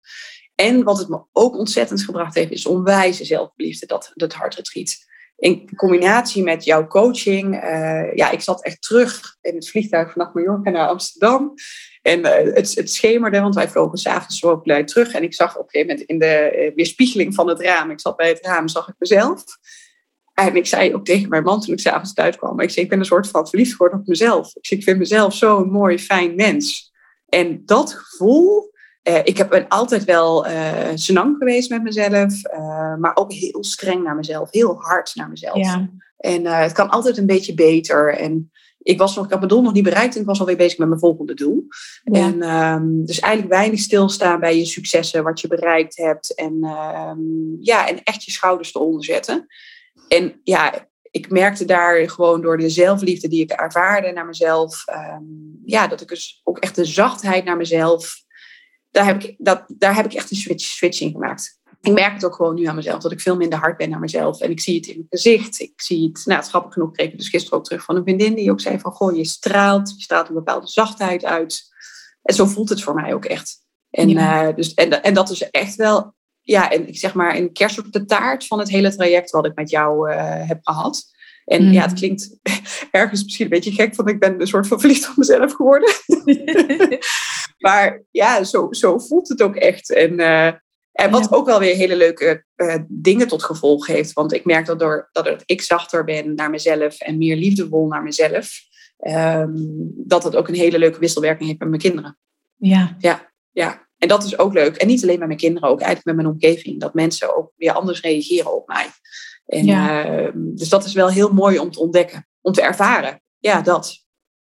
En 0.60 0.82
wat 0.82 0.98
het 0.98 1.08
me 1.08 1.20
ook 1.32 1.56
ontzettend 1.56 2.02
gebracht 2.02 2.34
heeft, 2.34 2.50
is 2.50 2.66
onwijze 2.66 3.24
zelfliefde, 3.24 3.86
dat, 3.86 4.10
dat 4.14 4.32
hartretreat. 4.32 4.96
In 5.36 5.76
combinatie 5.76 6.42
met 6.42 6.64
jouw 6.64 6.86
coaching, 6.86 7.54
uh, 7.54 8.14
ja, 8.14 8.30
ik 8.30 8.40
zat 8.40 8.64
echt 8.64 8.82
terug 8.82 9.36
in 9.40 9.54
het 9.54 9.68
vliegtuig 9.68 10.12
vanaf 10.12 10.32
Mallorca 10.32 10.70
naar 10.70 10.88
Amsterdam. 10.88 11.54
En 12.02 12.18
uh, 12.20 12.54
het, 12.54 12.74
het 12.74 12.92
schemerde, 12.92 13.40
want 13.40 13.54
wij 13.54 13.68
vlogen 13.68 13.98
s'avonds 13.98 14.38
zo 14.38 14.60
blij 14.60 14.84
terug. 14.84 15.12
En 15.12 15.22
ik 15.22 15.34
zag 15.34 15.56
op 15.56 15.62
een 15.62 15.70
gegeven 15.70 15.94
moment 15.94 16.08
in 16.08 16.18
de 16.18 16.72
weerspiegeling 16.74 17.34
van 17.34 17.48
het 17.48 17.60
raam, 17.60 17.90
ik 17.90 18.00
zat 18.00 18.16
bij 18.16 18.28
het 18.28 18.46
raam, 18.46 18.68
zag 18.68 18.88
ik 18.88 18.94
mezelf. 18.98 19.44
En 20.34 20.56
ik 20.56 20.66
zei 20.66 20.94
ook 20.94 21.04
tegen 21.04 21.28
mijn 21.28 21.42
man 21.42 21.60
toen 21.60 21.74
ik 21.74 21.80
s'avonds 21.80 22.14
thuis 22.14 22.36
kwam, 22.36 22.60
ik 22.60 22.70
zei, 22.70 22.84
ik 22.84 22.90
ben 22.90 22.98
een 22.98 23.04
soort 23.04 23.28
van 23.28 23.48
verliefd 23.48 23.72
geworden 23.72 23.98
op 23.98 24.06
mezelf. 24.06 24.56
Ik, 24.56 24.66
zei, 24.66 24.80
ik 24.80 24.86
vind 24.86 24.98
mezelf 24.98 25.34
zo'n 25.34 25.70
mooi, 25.70 25.98
fijn 25.98 26.34
mens. 26.34 26.92
En 27.28 27.62
dat 27.64 27.92
gevoel, 27.92 28.76
uh, 29.08 29.18
ik 29.24 29.36
heb 29.36 29.48
ben 29.48 29.68
altijd 29.68 30.04
wel 30.04 30.46
uh, 30.46 30.90
senang 30.94 31.36
geweest 31.38 31.70
met 31.70 31.82
mezelf, 31.82 32.32
uh, 32.52 32.96
maar 32.96 33.16
ook 33.16 33.32
heel 33.32 33.64
streng 33.64 34.02
naar 34.02 34.16
mezelf, 34.16 34.50
heel 34.50 34.76
hard 34.78 35.14
naar 35.14 35.28
mezelf. 35.28 35.56
Ja. 35.56 35.90
En 36.18 36.46
het 36.46 36.72
kan 36.72 36.88
altijd 36.88 37.16
een 37.16 37.26
beetje 37.26 37.54
beter. 37.54 38.14
En 38.14 38.50
ik 38.78 38.98
was 38.98 39.16
nog, 39.16 39.24
ik 39.24 39.30
had 39.30 39.38
mijn 39.38 39.52
doel 39.52 39.62
nog 39.62 39.72
niet 39.72 39.84
bereikt 39.84 40.14
en 40.14 40.20
ik 40.20 40.26
was 40.26 40.40
alweer 40.40 40.56
bezig 40.56 40.78
met 40.78 40.88
mijn 40.88 41.00
volgende 41.00 41.34
doel. 41.34 41.66
Ja. 42.04 42.20
En 42.20 42.42
um, 42.42 43.06
dus 43.06 43.20
eigenlijk 43.20 43.54
weinig 43.54 43.80
stilstaan 43.80 44.40
bij 44.40 44.58
je 44.58 44.64
successen, 44.64 45.24
wat 45.24 45.40
je 45.40 45.48
bereikt 45.48 45.96
hebt. 45.96 46.34
En 46.34 46.64
um, 47.08 47.56
ja, 47.60 47.88
en 47.88 48.02
echt 48.02 48.24
je 48.24 48.30
schouders 48.30 48.74
eronder 48.74 49.04
zetten. 49.04 49.46
En 50.08 50.40
ja, 50.44 50.88
ik 51.10 51.30
merkte 51.30 51.64
daar 51.64 52.10
gewoon 52.10 52.40
door 52.40 52.58
de 52.58 52.68
zelfliefde 52.68 53.28
die 53.28 53.42
ik 53.42 53.50
ervaarde 53.50 54.12
naar 54.12 54.26
mezelf, 54.26 54.84
um, 54.86 55.60
ja, 55.64 55.86
dat 55.86 56.00
ik 56.00 56.08
dus 56.08 56.40
ook 56.44 56.58
echt 56.58 56.74
de 56.74 56.84
zachtheid 56.84 57.44
naar 57.44 57.56
mezelf 57.56 58.26
daar 58.98 59.06
heb 59.06 59.22
ik, 59.22 59.34
dat, 59.38 59.64
daar 59.68 59.94
heb 59.94 60.04
ik 60.04 60.12
echt 60.12 60.30
een 60.30 60.36
switch, 60.36 60.64
switch 60.64 61.00
in 61.00 61.10
gemaakt. 61.10 61.60
Ik 61.80 61.92
merk 61.92 62.12
het 62.12 62.24
ook 62.24 62.34
gewoon 62.34 62.54
nu 62.54 62.64
aan 62.64 62.74
mezelf, 62.74 63.02
dat 63.02 63.12
ik 63.12 63.20
veel 63.20 63.36
minder 63.36 63.58
hard 63.58 63.76
ben 63.76 63.90
naar 63.90 64.00
mezelf. 64.00 64.40
En 64.40 64.50
ik 64.50 64.60
zie 64.60 64.76
het 64.76 64.86
in 64.86 64.94
mijn 64.94 65.06
gezicht. 65.08 65.60
Ik 65.60 65.80
zie 65.80 66.08
het, 66.12 66.22
nou, 66.26 66.40
het 66.40 66.48
grappig 66.48 66.72
genoeg 66.72 66.92
kreeg 66.92 67.12
ik 67.12 67.18
dus 67.18 67.28
gisteren 67.28 67.58
ook 67.58 67.64
terug 67.64 67.84
van 67.84 67.96
een 67.96 68.02
vriendin 68.02 68.34
die 68.34 68.50
ook 68.50 68.60
zei 68.60 68.78
van, 68.78 68.92
goh, 68.92 69.16
je 69.16 69.24
straalt, 69.24 69.94
je 69.96 70.02
straalt 70.02 70.28
een 70.28 70.34
bepaalde 70.34 70.66
zachtheid 70.66 71.24
uit. 71.24 71.62
En 72.22 72.34
zo 72.34 72.46
voelt 72.46 72.68
het 72.68 72.82
voor 72.82 72.94
mij 72.94 73.14
ook 73.14 73.24
echt. 73.24 73.56
En, 73.90 74.08
ja. 74.08 74.48
uh, 74.48 74.56
dus, 74.56 74.74
en, 74.74 75.02
en 75.02 75.14
dat 75.14 75.30
is 75.30 75.50
echt 75.50 75.74
wel, 75.74 76.14
ja, 76.40 76.70
en 76.70 76.88
ik 76.88 76.98
zeg 76.98 77.14
maar 77.14 77.36
een 77.36 77.52
kerst 77.52 77.78
op 77.78 77.92
de 77.92 78.04
taart 78.04 78.46
van 78.46 78.58
het 78.58 78.70
hele 78.70 78.94
traject 78.94 79.30
wat 79.30 79.46
ik 79.46 79.54
met 79.54 79.70
jou 79.70 80.10
uh, 80.10 80.16
heb 80.48 80.58
gehad. 80.62 81.16
En 81.44 81.64
mm. 81.64 81.72
ja, 81.72 81.82
het 81.82 81.92
klinkt 81.92 82.38
ergens 82.90 83.22
misschien 83.22 83.44
een 83.44 83.50
beetje 83.50 83.72
gek, 83.72 83.94
want 83.94 84.08
ik 84.08 84.20
ben 84.20 84.40
een 84.40 84.46
soort 84.46 84.66
van 84.66 84.80
verliefd 84.80 85.08
op 85.08 85.16
mezelf 85.16 85.52
geworden. 85.52 85.92
maar 87.58 88.02
ja, 88.10 88.44
zo, 88.44 88.66
zo 88.70 88.98
voelt 88.98 89.28
het 89.28 89.42
ook 89.42 89.56
echt. 89.56 89.92
En, 89.92 90.20
uh, 90.20 90.46
en 90.92 91.10
wat 91.10 91.26
ja. 91.30 91.36
ook 91.36 91.46
wel 91.46 91.58
weer 91.58 91.74
hele 91.74 91.96
leuke 91.96 92.44
uh, 92.56 92.74
dingen 92.88 93.28
tot 93.28 93.42
gevolg 93.42 93.86
heeft. 93.86 94.12
Want 94.12 94.32
ik 94.32 94.44
merk 94.44 94.66
dat, 94.66 94.78
door, 94.78 95.08
dat 95.12 95.42
ik 95.44 95.62
zachter 95.62 96.04
ben 96.04 96.34
naar 96.34 96.50
mezelf 96.50 97.00
en 97.00 97.18
meer 97.18 97.36
liefdevol 97.36 97.86
naar 97.86 98.02
mezelf, 98.02 98.50
um, 98.98 99.92
dat 99.96 100.24
het 100.24 100.36
ook 100.36 100.48
een 100.48 100.54
hele 100.54 100.78
leuke 100.78 100.98
wisselwerking 100.98 101.46
heeft 101.48 101.60
met 101.60 101.68
mijn 101.68 101.80
kinderen. 101.80 102.18
Ja. 102.56 102.96
Ja, 102.98 103.32
ja. 103.50 103.86
En 103.98 104.08
dat 104.08 104.24
is 104.24 104.38
ook 104.38 104.52
leuk. 104.52 104.76
En 104.76 104.86
niet 104.86 105.02
alleen 105.02 105.18
met 105.18 105.26
mijn 105.26 105.40
kinderen, 105.40 105.68
ook 105.68 105.80
eigenlijk 105.80 106.16
met 106.16 106.24
mijn 106.24 106.34
omgeving. 106.34 106.80
Dat 106.80 106.94
mensen 106.94 107.36
ook 107.36 107.52
weer 107.56 107.72
anders 107.72 108.00
reageren 108.00 108.54
op 108.54 108.68
mij. 108.68 108.86
En, 109.46 109.64
ja. 109.64 110.10
uh, 110.20 110.30
dus 110.34 110.68
dat 110.68 110.84
is 110.84 110.92
wel 110.92 111.08
heel 111.08 111.32
mooi 111.32 111.58
om 111.58 111.70
te 111.70 111.80
ontdekken, 111.80 112.28
om 112.40 112.52
te 112.52 112.62
ervaren. 112.62 113.22
Ja, 113.38 113.60
dat. 113.62 114.06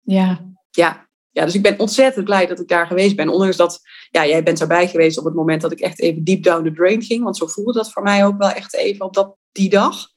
Ja. 0.01 0.53
Ja. 0.71 1.02
Ja, 1.33 1.45
dus 1.45 1.55
ik 1.55 1.61
ben 1.61 1.79
ontzettend 1.79 2.25
blij 2.25 2.45
dat 2.45 2.59
ik 2.59 2.67
daar 2.67 2.87
geweest 2.87 3.15
ben. 3.15 3.29
Ondanks 3.29 3.57
dat, 3.57 3.81
ja, 4.11 4.25
jij 4.25 4.43
bent 4.43 4.61
erbij 4.61 4.87
geweest 4.87 5.17
op 5.17 5.25
het 5.25 5.33
moment 5.33 5.61
dat 5.61 5.71
ik 5.71 5.79
echt 5.79 5.99
even 5.99 6.23
deep 6.23 6.43
down 6.43 6.63
the 6.63 6.73
drain 6.73 7.01
ging. 7.01 7.23
Want 7.23 7.37
zo 7.37 7.47
voelde 7.47 7.73
dat 7.73 7.91
voor 7.91 8.03
mij 8.03 8.25
ook 8.25 8.37
wel 8.37 8.49
echt 8.49 8.75
even 8.75 9.05
op 9.05 9.13
dat, 9.13 9.35
die 9.51 9.69
dag. 9.69 10.07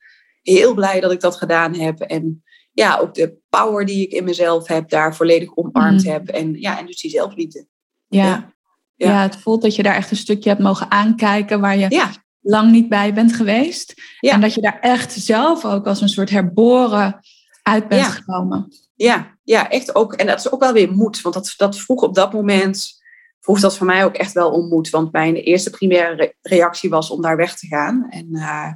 Heel 0.42 0.74
blij 0.74 1.00
dat 1.00 1.12
ik 1.12 1.20
dat 1.20 1.36
gedaan 1.36 1.74
heb. 1.74 2.00
En 2.00 2.44
ja, 2.72 2.98
ook 2.98 3.14
de 3.14 3.36
power 3.48 3.86
die 3.86 4.02
ik 4.02 4.12
in 4.12 4.24
mezelf 4.24 4.68
heb, 4.68 4.88
daar 4.88 5.16
volledig 5.16 5.56
omarmd 5.56 6.04
mm. 6.04 6.10
heb. 6.10 6.28
En 6.28 6.54
ja, 6.60 6.78
en 6.78 6.86
dus 6.86 7.00
die 7.00 7.10
zelfliefde. 7.10 7.66
Ja. 8.08 8.24
Ja. 8.24 8.54
ja. 8.94 9.10
ja. 9.10 9.22
het 9.22 9.36
voelt 9.36 9.62
dat 9.62 9.76
je 9.76 9.82
daar 9.82 9.94
echt 9.94 10.10
een 10.10 10.16
stukje 10.16 10.48
hebt 10.48 10.62
mogen 10.62 10.90
aankijken 10.90 11.60
waar 11.60 11.76
je 11.76 11.86
ja 11.88 12.10
lang 12.46 12.70
niet 12.70 12.88
bij 12.88 13.14
bent 13.14 13.32
geweest. 13.32 13.94
Ja. 14.20 14.32
En 14.32 14.40
dat 14.40 14.54
je 14.54 14.60
daar 14.60 14.78
echt 14.80 15.12
zelf 15.12 15.64
ook 15.64 15.86
als 15.86 16.00
een 16.00 16.08
soort 16.08 16.30
herboren 16.30 17.20
uit 17.62 17.88
bent 17.88 18.06
gekomen. 18.06 18.68
Ja, 18.94 19.36
ja, 19.47 19.70
echt 19.70 19.94
ook. 19.94 20.14
En 20.14 20.26
dat 20.26 20.38
is 20.38 20.51
ook 20.51 20.61
wel 20.61 20.72
weer 20.72 20.92
moed. 20.92 21.20
Want 21.20 21.34
dat, 21.34 21.55
dat 21.57 21.78
vroeg 21.78 22.03
op 22.03 22.14
dat 22.14 22.32
moment, 22.32 23.03
vroeg 23.40 23.61
dat 23.61 23.76
voor 23.76 23.86
mij 23.86 24.05
ook 24.05 24.14
echt 24.14 24.32
wel 24.32 24.51
om 24.51 24.68
moed. 24.68 24.90
Want 24.90 25.12
mijn 25.12 25.34
eerste 25.34 25.70
primaire 25.70 26.34
reactie 26.42 26.90
was 26.90 27.11
om 27.11 27.22
daar 27.22 27.36
weg 27.36 27.57
te 27.57 27.66
gaan. 27.66 28.07
En, 28.11 28.28
uh, 28.30 28.72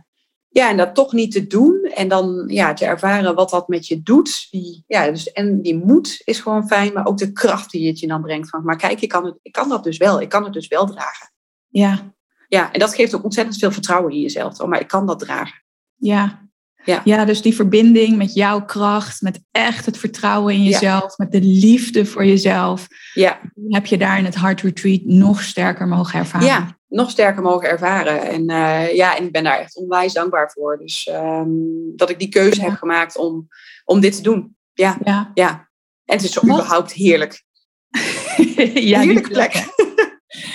ja, 0.49 0.71
en 0.71 0.77
dat 0.77 0.95
toch 0.95 1.12
niet 1.12 1.33
te 1.33 1.47
doen. 1.47 1.91
En 1.95 2.09
dan 2.09 2.45
ja, 2.47 2.73
te 2.73 2.85
ervaren 2.85 3.35
wat 3.35 3.51
dat 3.51 3.68
met 3.68 3.87
je 3.87 4.03
doet. 4.03 4.47
Die, 4.51 4.85
ja, 4.87 5.11
dus, 5.11 5.33
en 5.33 5.62
die 5.62 5.77
moed 5.77 6.23
is 6.25 6.41
gewoon 6.41 6.66
fijn. 6.66 6.93
Maar 6.93 7.07
ook 7.07 7.18
de 7.18 7.33
kracht 7.33 7.71
die 7.71 7.89
het 7.89 7.99
je 7.99 8.07
dan 8.07 8.23
brengt. 8.23 8.49
Van, 8.49 8.64
maar 8.64 8.77
kijk, 8.77 9.01
ik 9.01 9.09
kan, 9.09 9.25
het, 9.25 9.39
ik 9.43 9.53
kan 9.53 9.68
dat 9.68 9.85
dus 9.85 9.97
wel. 9.97 10.21
Ik 10.21 10.29
kan 10.29 10.45
het 10.45 10.53
dus 10.53 10.68
wel 10.68 10.87
dragen. 10.87 11.33
Ja, 11.68 12.14
ja, 12.49 12.73
en 12.73 12.79
dat 12.79 12.95
geeft 12.95 13.14
ook 13.14 13.25
ontzettend 13.25 13.59
veel 13.59 13.73
vertrouwen 13.73 14.12
in 14.12 14.21
jezelf. 14.21 14.61
Oh, 14.61 14.68
maar 14.68 14.81
ik 14.81 14.89
kan 14.89 15.07
dat 15.07 15.18
dragen. 15.18 15.62
Ja. 15.97 16.49
Ja. 16.85 17.01
ja, 17.05 17.24
dus 17.24 17.43
die 17.43 17.55
verbinding 17.55 18.16
met 18.16 18.35
jouw 18.35 18.64
kracht, 18.64 19.20
met 19.20 19.41
echt 19.51 19.87
het 19.87 19.99
vertrouwen 19.99 20.55
in 20.55 20.62
jezelf, 20.62 21.03
ja. 21.03 21.14
met 21.16 21.33
de 21.33 21.41
liefde 21.41 22.07
voor 22.07 22.24
jezelf. 22.24 22.87
Ja. 23.14 23.41
Heb 23.68 23.87
je 23.87 23.99
daar 23.99 24.18
in 24.18 24.24
het 24.24 24.35
Heart 24.35 24.61
Retreat 24.61 25.01
nog 25.05 25.43
sterker 25.43 25.89
mogen 25.89 26.18
ervaren? 26.18 26.47
Ja, 26.47 26.76
nog 26.89 27.11
sterker 27.11 27.43
mogen 27.43 27.68
ervaren. 27.68 28.22
En 28.22 28.51
uh, 28.51 28.95
ja, 28.95 29.16
en 29.16 29.24
ik 29.24 29.33
ben 29.33 29.45
daar 29.45 29.59
echt 29.59 29.76
onwijs 29.76 30.12
dankbaar 30.12 30.51
voor. 30.51 30.78
Dus 30.78 31.09
um, 31.12 31.93
dat 31.97 32.11
ik 32.11 32.18
die 32.18 32.28
keuze 32.28 32.61
ja. 32.61 32.68
heb 32.68 32.78
gemaakt 32.78 33.16
om, 33.16 33.49
om 33.85 34.01
dit 34.01 34.16
te 34.16 34.22
doen. 34.22 34.57
Ja, 34.72 34.99
ja. 35.05 35.31
ja. 35.35 35.68
En 36.05 36.16
het 36.16 36.22
is 36.22 36.33
zo 36.33 36.41
überhaupt 36.45 36.93
heerlijk. 36.93 37.43
ja, 38.91 39.01
heerlijke 39.01 39.31
plek. 39.31 39.53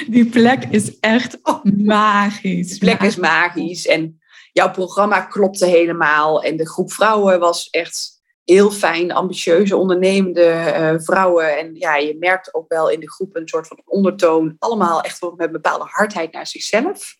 Die 0.07 0.25
plek 0.25 0.63
is 0.69 0.99
echt 0.99 1.37
oh. 1.41 1.63
magisch. 1.63 2.71
De 2.71 2.77
plek 2.77 3.01
is 3.01 3.15
magisch. 3.15 3.87
En 3.87 4.19
jouw 4.55 4.71
programma 4.71 5.21
klopte 5.21 5.65
helemaal. 5.65 6.43
En 6.43 6.57
de 6.57 6.67
groep 6.67 6.91
vrouwen 6.91 7.39
was 7.39 7.69
echt 7.69 8.21
heel 8.43 8.71
fijn, 8.71 9.11
ambitieuze, 9.11 9.77
ondernemende 9.77 10.41
uh, 10.41 10.99
vrouwen. 10.99 11.57
En 11.57 11.75
ja, 11.75 11.95
je 11.95 12.17
merkt 12.19 12.53
ook 12.53 12.67
wel 12.67 12.89
in 12.89 12.99
de 12.99 13.11
groep 13.11 13.35
een 13.35 13.47
soort 13.47 13.67
van 13.67 13.81
ondertoon. 13.85 14.55
Allemaal 14.59 15.01
echt 15.01 15.21
met 15.21 15.33
een 15.37 15.51
bepaalde 15.51 15.85
hardheid 15.87 16.31
naar 16.31 16.47
zichzelf. 16.47 17.15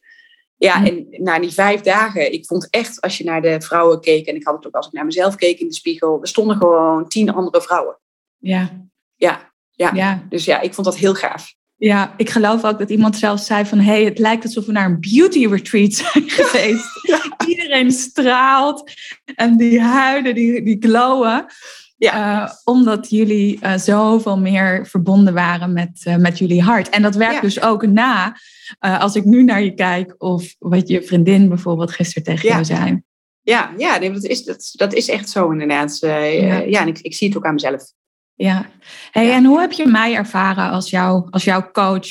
Ja, 0.56 0.80
hm. 0.80 0.86
en 0.86 1.08
na 1.10 1.40
die 1.40 1.52
vijf 1.52 1.82
dagen, 1.82 2.34
ik 2.34 2.46
vond 2.46 2.70
echt, 2.70 3.02
als 3.02 3.18
je 3.18 3.24
naar 3.24 3.42
de 3.42 3.62
vrouwen 3.62 4.02
keek, 4.02 4.28
en 4.28 4.36
ik 4.36 4.46
had 4.46 4.56
het 4.56 4.68
ook 4.68 4.76
als 4.76 4.88
ik 4.88 4.94
naar 4.94 5.06
mezelf 5.06 5.36
keek 5.36 5.60
in 5.60 5.68
de 5.68 5.74
spiegel, 5.74 6.22
er 6.22 6.28
stonden 6.28 6.58
gewoon 6.58 7.08
tien 7.08 7.34
andere 7.34 7.62
vrouwen. 7.62 8.00
Ja. 8.38 8.88
Ja, 9.16 9.54
ja. 9.72 9.92
ja. 9.94 10.26
Dus 10.30 10.46
ja, 10.46 10.60
ik 10.60 10.74
vond 10.74 10.88
dat 10.88 10.98
heel 10.98 11.16
gaaf. 11.16 11.54
Ja, 11.78 12.14
ik 12.18 12.30
geloof 12.30 12.64
ook 12.64 12.80
dat 12.80 12.90
iemand 12.90 13.18
zelfs 13.18 13.46
zei 13.46 13.66
van... 13.66 13.80
hey, 13.80 14.04
het 14.04 14.20
lijkt 14.20 14.44
alsof 14.44 14.66
we 14.66 14.72
naar 14.72 14.86
een 14.86 15.00
beauty 15.00 15.48
retreat 15.48 15.94
zijn 16.04 16.30
geweest. 16.30 16.86
Iedereen 17.48 17.92
straalt 17.92 18.92
en 19.36 19.58
die 19.58 19.82
huiden, 19.82 20.36
die, 20.36 20.64
die 20.64 20.78
glowen. 20.80 21.46
Ja. 21.98 22.44
Uh, 22.44 22.52
omdat 22.64 23.10
jullie 23.10 23.60
uh, 23.62 23.78
zoveel 23.78 24.40
meer 24.40 24.88
verbonden 24.88 25.34
waren 25.34 25.74
met, 25.74 26.06
uh, 26.08 26.16
met 26.16 26.38
jullie 26.38 26.62
hart. 26.62 26.90
En 26.90 27.02
dat 27.02 27.16
werkt 27.16 27.42
dus 27.42 27.62
ook 27.62 27.86
na, 27.86 28.38
als 28.80 29.16
ik 29.16 29.26
nu 29.26 29.44
naar 29.44 29.64
je 29.64 29.74
kijk... 29.74 30.16
of 30.18 30.56
wat 30.60 30.88
je 30.88 31.04
vriendin 31.04 31.48
bijvoorbeeld 31.48 31.92
gisteren 31.92 32.24
tegen 32.24 32.50
jou 32.50 32.66
zei. 32.66 33.02
Ja, 33.42 33.74
ja 33.78 34.00
dat, 34.00 34.24
is, 34.24 34.44
dat, 34.44 34.72
dat 34.72 34.94
is 34.94 35.10
echt 35.10 35.30
zo 35.30 35.52
inderdaad. 35.52 35.98
ja. 36.00 36.18
ja, 36.58 36.82
en 36.82 36.88
ik, 36.88 37.00
ik 37.00 37.16
zie 37.16 37.28
het 37.28 37.38
ook 37.38 37.46
aan 37.46 37.54
mezelf. 37.54 37.84
Ja. 38.36 38.66
Hey, 39.12 39.32
En 39.32 39.46
hoe 39.46 39.60
heb 39.60 39.72
je 39.72 39.88
mij 39.88 40.16
ervaren 40.16 40.70
als, 40.70 40.90
jou, 40.90 41.28
als 41.30 41.44
jouw 41.44 41.72
coach? 41.72 42.08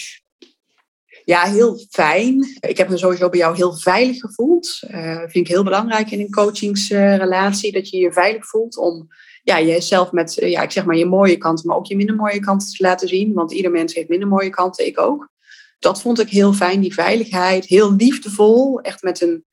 Ja, 1.25 1.43
heel 1.43 1.79
fijn. 1.91 2.59
Ik 2.61 2.77
heb 2.77 2.89
me 2.89 2.97
sowieso 2.97 3.29
bij 3.29 3.39
jou 3.39 3.57
heel 3.57 3.77
veilig 3.77 4.21
gevoeld. 4.21 4.81
Uh, 4.91 5.19
vind 5.19 5.35
ik 5.35 5.49
heel 5.49 5.65
belangrijk 5.65 6.11
in 6.11 6.21
een 6.21 6.31
coachingsrelatie, 6.31 7.73
dat 7.73 7.89
je 7.91 7.99
je 7.99 8.13
veilig 8.13 8.47
voelt 8.47 8.77
om 8.77 9.09
ja, 9.43 9.61
jezelf 9.61 10.13
met, 10.13 10.35
ja, 10.35 10.63
ik 10.63 10.71
zeg 10.71 10.85
maar, 10.85 10.97
je 10.97 11.07
mooie 11.07 11.37
kanten, 11.37 11.67
maar 11.67 11.77
ook 11.77 11.87
je 11.87 11.97
minder 11.97 12.17
mooie 12.17 12.41
kanten 12.41 12.69
te 12.69 12.83
laten 12.83 13.09
zien. 13.09 13.33
Want 13.33 13.53
ieder 13.53 13.71
mens 13.71 13.95
heeft 13.95 14.09
minder 14.09 14.29
mooie 14.29 14.51
kanten, 14.51 14.87
ik 14.87 15.01
ook. 15.01 15.29
Dat 15.79 16.01
vond 16.01 16.21
ik 16.21 16.29
heel 16.29 16.53
fijn, 16.53 16.81
die 16.81 16.95
veiligheid. 16.95 17.65
Heel 17.65 17.95
liefdevol, 17.95 18.81
echt 18.81 19.03
met 19.03 19.21
een 19.21 19.45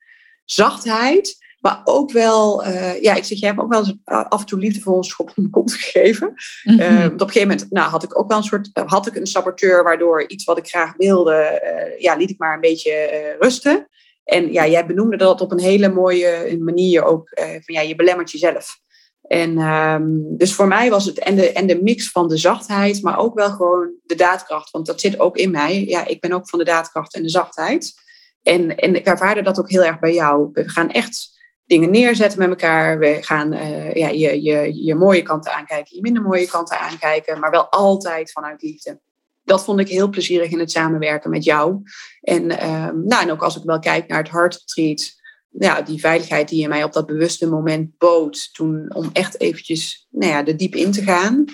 zachtheid. 0.44 1.36
Maar 1.62 1.80
ook 1.84 2.12
wel, 2.12 2.66
uh, 2.66 3.02
ja, 3.02 3.14
ik 3.14 3.24
zeg, 3.24 3.38
jij 3.38 3.48
hebt 3.48 3.60
ook 3.60 3.72
wel 3.72 3.78
eens 3.78 3.94
af 4.04 4.40
en 4.40 4.46
toe 4.46 4.58
liefdevol 4.58 4.96
een 4.96 5.04
schop 5.04 5.32
in 5.34 5.42
de 5.42 5.50
kont 5.50 5.74
gegeven. 5.74 6.34
Mm 6.62 6.80
-hmm. 6.80 6.80
uh, 6.80 7.04
op 7.04 7.20
een 7.20 7.26
gegeven 7.26 7.48
moment 7.48 7.70
nou, 7.70 7.90
had 7.90 8.02
ik 8.02 8.18
ook 8.18 8.28
wel 8.28 8.38
een 8.38 8.44
soort, 8.44 8.70
had 8.72 9.06
ik 9.06 9.16
een 9.16 9.26
saboteur 9.26 9.82
waardoor 9.82 10.28
iets 10.28 10.44
wat 10.44 10.58
ik 10.58 10.68
graag 10.68 10.94
wilde, 10.96 11.60
uh, 11.64 12.00
ja, 12.00 12.16
liet 12.16 12.30
ik 12.30 12.38
maar 12.38 12.54
een 12.54 12.60
beetje 12.60 13.36
rusten. 13.40 13.88
En 14.24 14.52
ja, 14.52 14.66
jij 14.66 14.86
benoemde 14.86 15.16
dat 15.16 15.40
op 15.40 15.52
een 15.52 15.60
hele 15.60 15.88
mooie 15.88 16.58
manier 16.60 17.04
ook, 17.04 17.28
van 17.34 17.74
ja, 17.74 17.80
je 17.80 17.96
belemmert 17.96 18.30
jezelf. 18.30 18.80
En 19.22 19.58
um, 19.58 20.36
dus 20.36 20.54
voor 20.54 20.68
mij 20.68 20.90
was 20.90 21.04
het 21.04 21.18
en 21.18 21.36
de, 21.36 21.52
en 21.52 21.66
de 21.66 21.82
mix 21.82 22.10
van 22.10 22.28
de 22.28 22.36
zachtheid, 22.36 23.02
maar 23.02 23.18
ook 23.18 23.34
wel 23.34 23.50
gewoon 23.50 23.92
de 24.04 24.14
daadkracht. 24.14 24.70
Want 24.70 24.86
dat 24.86 25.00
zit 25.00 25.20
ook 25.20 25.36
in 25.36 25.50
mij. 25.50 25.84
Ja, 25.84 26.06
ik 26.06 26.20
ben 26.20 26.32
ook 26.32 26.48
van 26.48 26.58
de 26.58 26.64
daadkracht 26.64 27.14
en 27.14 27.22
de 27.22 27.28
zachtheid. 27.28 27.94
En, 28.42 28.76
en 28.76 28.94
ik 28.94 29.06
ervaarde 29.06 29.42
dat 29.42 29.58
ook 29.58 29.70
heel 29.70 29.84
erg 29.84 29.98
bij 29.98 30.14
jou. 30.14 30.48
We 30.52 30.68
gaan 30.68 30.90
echt 30.90 31.30
dingen 31.64 31.90
neerzetten 31.90 32.38
met 32.38 32.48
elkaar. 32.48 32.98
We 32.98 33.18
gaan 33.20 33.52
uh, 33.52 33.94
ja, 33.94 34.08
je, 34.08 34.42
je, 34.42 34.84
je 34.84 34.94
mooie 34.94 35.22
kanten 35.22 35.52
aankijken, 35.52 35.96
je 35.96 36.02
minder 36.02 36.22
mooie 36.22 36.46
kanten 36.46 36.78
aankijken, 36.78 37.40
maar 37.40 37.50
wel 37.50 37.68
altijd 37.68 38.32
vanuit 38.32 38.62
liefde. 38.62 39.00
Dat 39.44 39.64
vond 39.64 39.80
ik 39.80 39.88
heel 39.88 40.08
plezierig 40.08 40.50
in 40.50 40.58
het 40.58 40.70
samenwerken 40.70 41.30
met 41.30 41.44
jou. 41.44 41.82
En, 42.20 42.42
uh, 42.50 42.90
nou, 42.90 43.22
en 43.22 43.30
ook 43.30 43.42
als 43.42 43.56
ik 43.56 43.62
wel 43.64 43.78
kijk 43.78 44.08
naar 44.08 44.18
het 44.18 44.30
Heart 44.30 44.54
Retreat, 44.54 45.20
ja, 45.48 45.82
die 45.82 46.00
veiligheid 46.00 46.48
die 46.48 46.60
je 46.60 46.68
mij 46.68 46.84
op 46.84 46.92
dat 46.92 47.06
bewuste 47.06 47.48
moment 47.48 47.98
bood, 47.98 48.54
toen 48.54 48.94
om 48.94 49.10
echt 49.12 49.40
eventjes 49.40 50.06
nou 50.10 50.32
ja, 50.32 50.46
er 50.46 50.56
diep 50.56 50.74
in 50.74 50.92
te 50.92 51.02
gaan. 51.02 51.44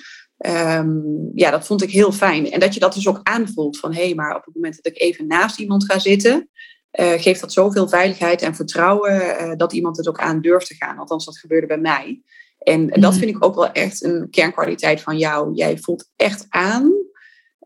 Um, 0.47 1.31
ja, 1.35 1.51
dat 1.51 1.67
vond 1.67 1.83
ik 1.83 1.91
heel 1.91 2.13
fijn. 2.13 2.51
En 2.51 2.61
dat 2.61 2.75
je 2.75 2.81
dat 2.81 2.95
dus 2.95 3.09
ook 3.09 3.21
aanvoelt 3.23 3.79
van 3.79 3.95
hé, 3.95 4.05
hey, 4.05 4.15
maar 4.15 4.37
op 4.37 4.45
het 4.45 4.55
moment 4.55 4.77
dat 4.83 4.93
ik 4.93 5.01
even 5.01 5.27
naast 5.27 5.59
iemand 5.59 5.85
ga 5.85 5.99
zitten, 5.99 6.51
geeft 6.91 7.41
dat 7.41 7.53
zoveel 7.53 7.89
veiligheid 7.89 8.43
en 8.43 8.55
vertrouwen 8.55 9.13
uh, 9.13 9.53
dat 9.57 9.73
iemand 9.73 9.97
het 9.97 10.09
ook 10.09 10.19
aan 10.19 10.41
durft 10.41 10.67
te 10.67 10.75
gaan. 10.75 10.99
Althans, 10.99 11.25
dat 11.25 11.39
gebeurde 11.39 11.67
bij 11.67 11.79
mij. 11.79 12.23
En 12.59 12.81
mm. 12.81 13.01
dat 13.01 13.17
vind 13.17 13.31
ik 13.37 13.45
ook 13.45 13.55
wel 13.55 13.73
echt 13.73 14.05
een 14.05 14.31
kernkwaliteit 14.31 15.01
van 15.01 15.19
jou. 15.19 15.55
Jij 15.55 15.79
voelt 15.79 16.11
echt 16.17 16.47
aan 16.49 16.93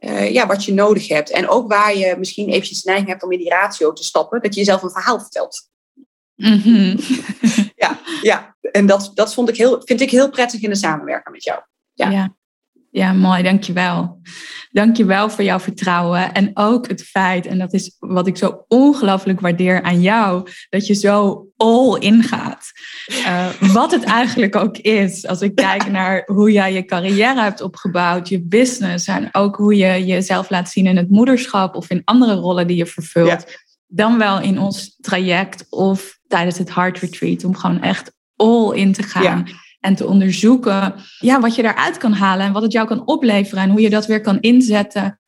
uh, 0.05 0.33
ja, 0.33 0.47
wat 0.47 0.65
je 0.65 0.73
nodig 0.73 1.09
hebt. 1.09 1.31
En 1.31 1.49
ook 1.49 1.69
waar 1.69 1.97
je 1.97 2.17
misschien 2.19 2.49
eventjes 2.49 2.83
neiging 2.83 3.09
hebt 3.09 3.23
om 3.23 3.33
in 3.33 3.39
die 3.39 3.49
ratio 3.49 3.93
te 3.93 4.05
stappen, 4.05 4.41
dat 4.43 4.55
je 4.55 4.61
jezelf 4.61 4.83
een 4.83 4.91
verhaal 4.91 5.21
vertelt. 5.21 5.71
Mm 6.35 6.61
-hmm. 6.61 6.99
ja, 7.83 8.01
ja, 8.23 8.57
en 8.61 8.87
dat, 8.87 9.11
dat 9.15 9.35
vond 9.35 9.49
ik 9.49 9.57
heel, 9.57 9.83
vind 9.85 10.01
ik 10.01 10.11
heel 10.11 10.31
prettig 10.31 10.63
in 10.63 10.71
de 10.71 10.77
samenwerking 10.77 11.35
met 11.35 11.45
jou. 11.45 11.61
Ja. 11.93 12.11
ja. 12.11 12.37
Ja, 12.95 13.13
mooi, 13.13 13.43
dankjewel. 13.43 14.21
Dankjewel 14.71 15.31
voor 15.31 15.45
jouw 15.45 15.61
vertrouwen. 15.61 16.33
En 16.33 16.51
ook 16.55 16.89
het 16.89 17.03
feit, 17.03 17.47
en 17.47 17.59
dat 17.59 17.73
is 17.73 17.97
wat 17.99 18.27
ik 18.27 18.37
zo 18.37 18.65
ongelooflijk 18.69 19.41
waardeer 19.41 19.83
aan 19.83 20.01
jou, 20.01 20.49
dat 20.69 20.87
je 20.87 20.95
zo 20.95 21.47
all 21.57 21.99
in 21.99 22.23
gaat. 22.23 22.73
Uh, 23.11 23.49
wat 23.61 23.91
het 23.91 24.05
eigenlijk 24.05 24.57
ook 24.57 24.77
is. 24.77 25.27
Als 25.27 25.41
ik 25.41 25.55
kijk 25.55 25.91
naar 25.99 26.23
hoe 26.27 26.53
jij 26.53 26.73
je 26.73 26.85
carrière 26.85 27.43
hebt 27.43 27.61
opgebouwd, 27.61 28.29
je 28.29 28.43
business 28.43 29.07
en 29.07 29.29
ook 29.33 29.57
hoe 29.57 29.77
je 29.77 30.05
jezelf 30.05 30.51
laat 30.51 30.71
zien 30.71 30.87
in 30.87 30.97
het 30.97 31.11
moederschap 31.11 31.75
of 31.75 31.91
in 31.91 32.03
andere 32.05 32.35
rollen 32.35 32.67
die 32.67 32.77
je 32.77 32.87
vervult. 32.87 33.61
Dan 33.87 34.19
wel 34.19 34.41
in 34.41 34.59
ons 34.59 34.97
traject 35.01 35.67
of 35.71 36.19
tijdens 36.27 36.59
het 36.59 36.75
Heart 36.75 36.99
Retreat, 36.99 37.45
om 37.45 37.57
gewoon 37.57 37.83
echt 37.83 38.13
all 38.37 38.75
in 38.75 38.93
te 38.93 39.03
gaan. 39.03 39.23
Ja 39.23 39.61
en 39.83 39.95
te 39.95 40.07
onderzoeken 40.07 40.95
ja, 41.19 41.41
wat 41.41 41.55
je 41.55 41.63
daaruit 41.63 41.97
kan 41.97 42.13
halen 42.13 42.47
en 42.47 42.53
wat 42.53 42.63
het 42.63 42.73
jou 42.73 42.87
kan 42.87 43.07
opleveren 43.07 43.63
en 43.63 43.71
hoe 43.71 43.81
je 43.81 43.91
dat 43.91 44.07
weer 44.07 44.21
kan 44.21 44.41
inzetten 44.41 45.21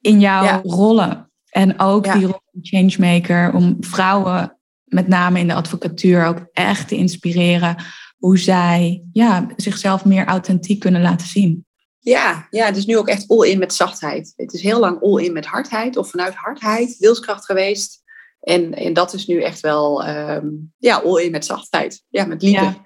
in 0.00 0.20
jouw 0.20 0.60
rollen. 0.62 1.32
En 1.50 1.80
ook 1.80 2.12
die 2.12 2.26
rol 2.26 2.40
van 2.52 2.60
changemaker 2.62 3.52
om 3.54 3.76
vrouwen, 3.80 4.58
met 4.84 5.08
name 5.08 5.38
in 5.38 5.46
de 5.48 5.54
advocatuur, 5.54 6.26
ook 6.26 6.46
echt 6.52 6.88
te 6.88 6.96
inspireren 6.96 7.76
hoe 8.16 8.38
zij 8.38 9.04
ja, 9.12 9.46
zichzelf 9.56 10.04
meer 10.04 10.26
authentiek 10.26 10.80
kunnen 10.80 11.02
laten 11.02 11.26
zien. 11.26 11.66
Ja, 11.98 12.46
ja, 12.50 12.66
het 12.66 12.76
is 12.76 12.86
nu 12.86 12.98
ook 12.98 13.08
echt 13.08 13.28
all 13.28 13.48
in 13.48 13.58
met 13.58 13.74
zachtheid. 13.74 14.32
Het 14.36 14.52
is 14.52 14.62
heel 14.62 14.80
lang 14.80 15.02
all 15.02 15.24
in 15.24 15.32
met 15.32 15.46
hardheid 15.46 15.96
of 15.96 16.10
vanuit 16.10 16.34
hardheid, 16.34 16.96
wilskracht 16.98 17.44
geweest. 17.44 18.02
En, 18.40 18.74
en 18.74 18.92
dat 18.92 19.12
is 19.12 19.26
nu 19.26 19.42
echt 19.42 19.60
wel 19.60 20.08
um, 20.08 20.72
ja, 20.78 20.96
all 20.96 21.22
in 21.22 21.30
met 21.30 21.44
zachtheid. 21.44 22.02
Ja, 22.08 22.24
met 22.24 22.42
liefde. 22.42 22.64
Ja. 22.64 22.84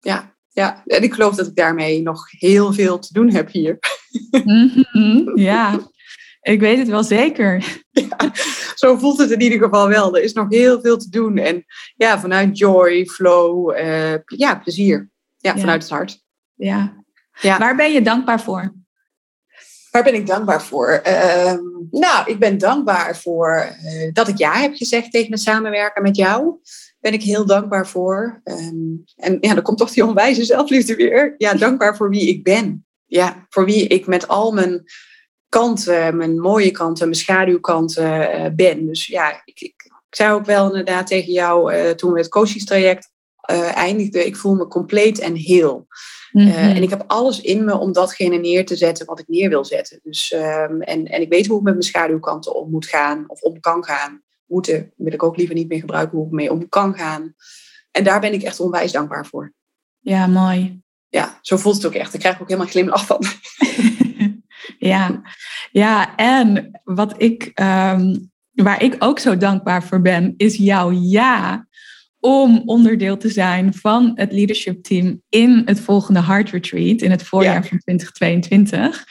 ja 0.00 0.35
ja, 0.56 0.82
en 0.86 1.02
ik 1.02 1.14
geloof 1.14 1.34
dat 1.34 1.46
ik 1.46 1.56
daarmee 1.56 2.02
nog 2.02 2.24
heel 2.30 2.72
veel 2.72 2.98
te 2.98 3.12
doen 3.12 3.30
heb 3.30 3.50
hier. 3.50 3.78
Mhm, 4.44 5.38
ja, 5.50 5.78
ik 6.40 6.60
weet 6.60 6.78
het 6.78 6.88
wel 6.88 7.04
zeker. 7.04 7.80
Ja, 7.90 8.32
zo 8.74 8.96
voelt 8.96 9.18
het 9.18 9.30
in 9.30 9.40
ieder 9.40 9.58
geval 9.58 9.88
wel. 9.88 10.16
Er 10.16 10.22
is 10.22 10.32
nog 10.32 10.46
heel 10.48 10.80
veel 10.80 10.96
te 10.96 11.10
doen. 11.10 11.38
En 11.38 11.64
ja, 11.96 12.20
vanuit 12.20 12.58
joy, 12.58 13.06
flow, 13.06 13.76
uh, 13.76 14.14
ja, 14.26 14.58
plezier. 14.58 15.10
Ja, 15.36 15.58
vanuit 15.58 15.82
het 15.82 15.92
hart. 15.92 16.22
Ja. 16.54 17.04
ja. 17.40 17.58
Waar 17.58 17.76
ben 17.76 17.92
je 17.92 18.02
dankbaar 18.02 18.40
voor? 18.40 18.74
Waar 19.90 20.02
ben 20.02 20.14
ik 20.14 20.26
dankbaar 20.26 20.62
voor? 20.62 21.02
Uh, 21.06 21.54
nou, 21.90 22.30
ik 22.30 22.38
ben 22.38 22.58
dankbaar 22.58 23.16
voor 23.16 23.76
uh, 23.84 24.12
dat 24.12 24.28
ik 24.28 24.38
ja 24.38 24.52
heb 24.52 24.74
gezegd 24.74 25.12
tegen 25.12 25.32
het 25.32 25.40
samenwerken 25.40 26.02
met 26.02 26.16
jou 26.16 26.60
ben 27.00 27.12
ik 27.12 27.22
heel 27.22 27.46
dankbaar 27.46 27.86
voor. 27.86 28.40
Um, 28.44 29.04
en 29.16 29.38
ja, 29.40 29.54
dan 29.54 29.62
komt 29.62 29.78
toch 29.78 29.90
die 29.90 30.04
onwijze 30.04 30.44
zelfliefde 30.44 30.94
weer. 30.94 31.34
Ja, 31.38 31.54
dankbaar 31.54 31.96
voor 31.96 32.10
wie 32.10 32.28
ik 32.28 32.44
ben. 32.44 32.86
Ja, 33.06 33.46
voor 33.48 33.64
wie 33.64 33.86
ik 33.86 34.06
met 34.06 34.28
al 34.28 34.52
mijn 34.52 34.84
kanten, 35.48 36.16
mijn 36.16 36.38
mooie 36.40 36.70
kanten, 36.70 37.04
mijn 37.04 37.20
schaduwkanten 37.20 38.40
uh, 38.40 38.46
ben. 38.54 38.86
Dus 38.86 39.06
ja, 39.06 39.42
ik, 39.44 39.60
ik, 39.60 39.82
ik, 39.84 40.16
zei 40.16 40.32
ook 40.32 40.44
wel 40.44 40.66
inderdaad 40.66 41.06
tegen 41.06 41.32
jou 41.32 41.74
uh, 41.74 41.90
toen 41.90 42.12
we 42.12 42.18
het 42.18 42.28
coachingstraject 42.28 43.10
uh, 43.50 43.76
eindigden. 43.76 44.26
Ik 44.26 44.36
voel 44.36 44.54
me 44.54 44.66
compleet 44.66 45.18
en 45.18 45.34
heel. 45.34 45.86
Mm 46.32 46.48
-hmm. 46.48 46.54
en 46.54 46.82
ik 46.82 46.90
heb 46.90 47.04
alles 47.06 47.40
in 47.40 47.64
me 47.64 47.78
om 47.78 47.92
datgene 47.92 48.36
neer 48.36 48.66
te 48.66 48.76
zetten 48.76 49.06
wat 49.06 49.18
ik 49.18 49.28
neer 49.28 49.48
wil 49.48 49.64
zetten. 49.64 50.00
Dus, 50.02 50.32
um, 50.32 50.82
en, 50.82 51.06
en 51.06 51.20
ik 51.20 51.28
weet 51.28 51.46
hoe 51.46 51.58
ik 51.58 51.64
met 51.64 51.72
mijn 51.72 51.86
schaduwkanten 51.86 52.54
om 52.54 52.70
moet 52.70 52.86
gaan 52.86 53.24
of 53.26 53.40
om 53.40 53.60
kan 53.60 53.84
gaan 53.84 54.24
moeten, 54.46 54.92
wil 54.96 55.12
ik 55.12 55.22
ook 55.22 55.36
liever 55.36 55.54
niet 55.54 55.68
meer 55.68 55.80
gebruiken 55.80 56.18
hoe 56.18 56.26
ik 56.26 56.32
mee 56.32 56.52
om 56.52 56.68
kan 56.68 56.94
gaan. 56.94 57.34
En 57.90 58.04
daar 58.04 58.20
ben 58.20 58.32
ik 58.32 58.42
echt 58.42 58.60
onwijs 58.60 58.92
dankbaar 58.92 59.26
voor. 59.26 59.52
Ja, 59.98 60.26
mooi. 60.26 60.80
Ja, 61.08 61.38
zo 61.40 61.56
voelt 61.56 61.76
het 61.76 61.86
ook 61.86 61.92
echt. 61.92 62.14
Ik 62.14 62.20
krijg 62.20 62.40
ook 62.40 62.48
helemaal 62.48 62.70
glimlach 62.70 63.06
van. 63.06 63.24
ja. 64.78 65.22
ja, 65.70 66.16
en 66.16 66.70
wat 66.84 67.22
ik, 67.22 67.60
um, 67.60 68.30
waar 68.52 68.82
ik 68.82 68.96
ook 68.98 69.18
zo 69.18 69.36
dankbaar 69.36 69.82
voor 69.82 70.00
ben, 70.00 70.34
is 70.36 70.56
jouw 70.56 70.90
ja 70.90 71.66
om 72.20 72.62
onderdeel 72.64 73.16
te 73.16 73.28
zijn 73.28 73.74
van 73.74 74.12
het 74.14 74.32
leadership 74.32 74.82
team 74.82 75.22
in 75.28 75.62
het 75.64 75.80
volgende 75.80 76.22
Heart 76.22 76.50
Retreat 76.50 77.00
in 77.00 77.10
het 77.10 77.22
voorjaar 77.22 77.66
van 77.66 77.78
2022. 77.78 79.04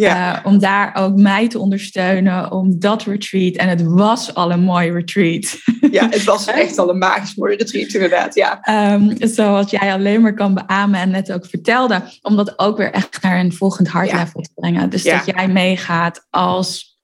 Ja. 0.00 0.40
om 0.44 0.58
daar 0.58 0.94
ook 0.94 1.16
mij 1.16 1.48
te 1.48 1.58
ondersteunen, 1.58 2.52
om 2.52 2.78
dat 2.78 3.02
retreat. 3.02 3.54
En 3.54 3.68
het 3.68 3.82
was 3.82 4.34
al 4.34 4.52
een 4.52 4.60
mooi 4.60 4.92
retreat. 4.92 5.58
Ja, 5.90 6.08
het 6.08 6.24
was 6.24 6.46
echt 6.64 6.78
al 6.78 6.90
een 6.90 6.98
magisch 6.98 7.34
mooi 7.34 7.56
retreat, 7.56 7.92
inderdaad. 7.92 8.34
Ja. 8.34 8.60
Um, 8.94 9.16
zoals 9.18 9.70
jij 9.70 9.92
alleen 9.92 10.20
maar 10.20 10.34
kan 10.34 10.54
beamen 10.54 11.00
en 11.00 11.10
net 11.10 11.32
ook 11.32 11.46
vertelde, 11.46 12.02
om 12.22 12.36
dat 12.36 12.58
ook 12.58 12.76
weer 12.76 12.92
echt 12.92 13.22
naar 13.22 13.40
een 13.40 13.52
volgend 13.52 13.94
level 13.94 14.40
te 14.40 14.50
brengen. 14.54 14.90
Dus 14.90 15.02
dat 15.02 15.26
jij 15.26 15.48
meegaat 15.48 16.26
als 16.30 16.98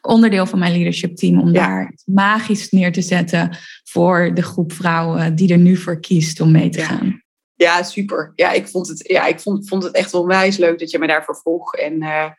onderdeel 0.00 0.46
van 0.46 0.58
mijn 0.58 0.72
leadership 0.72 1.16
team 1.16 1.40
om 1.40 1.52
daar 1.52 1.94
magisch 2.04 2.70
neer 2.70 2.92
te 2.92 3.02
zetten 3.02 3.56
voor 3.84 4.34
de 4.34 4.42
groep 4.42 4.72
vrouwen 4.72 5.34
die 5.34 5.52
er 5.52 5.58
nu 5.58 5.76
voor 5.76 6.00
kiest 6.00 6.40
om 6.40 6.50
mee 6.50 6.68
te 6.68 6.80
gaan. 6.80 7.23
Ja, 7.56 7.82
super. 7.82 8.32
Ja, 8.34 8.52
ik 8.52 8.68
vond 8.68 8.88
het, 8.88 9.08
ja, 9.08 9.26
ik 9.26 9.40
vond, 9.40 9.68
vond 9.68 9.82
het 9.82 9.94
echt 9.94 10.14
onwijs 10.14 10.56
leuk 10.56 10.78
dat 10.78 10.90
je 10.90 10.98
me 10.98 11.06
daarvoor 11.06 11.36
vroeg. 11.36 11.74
En 11.74 12.02
uh, 12.02 12.30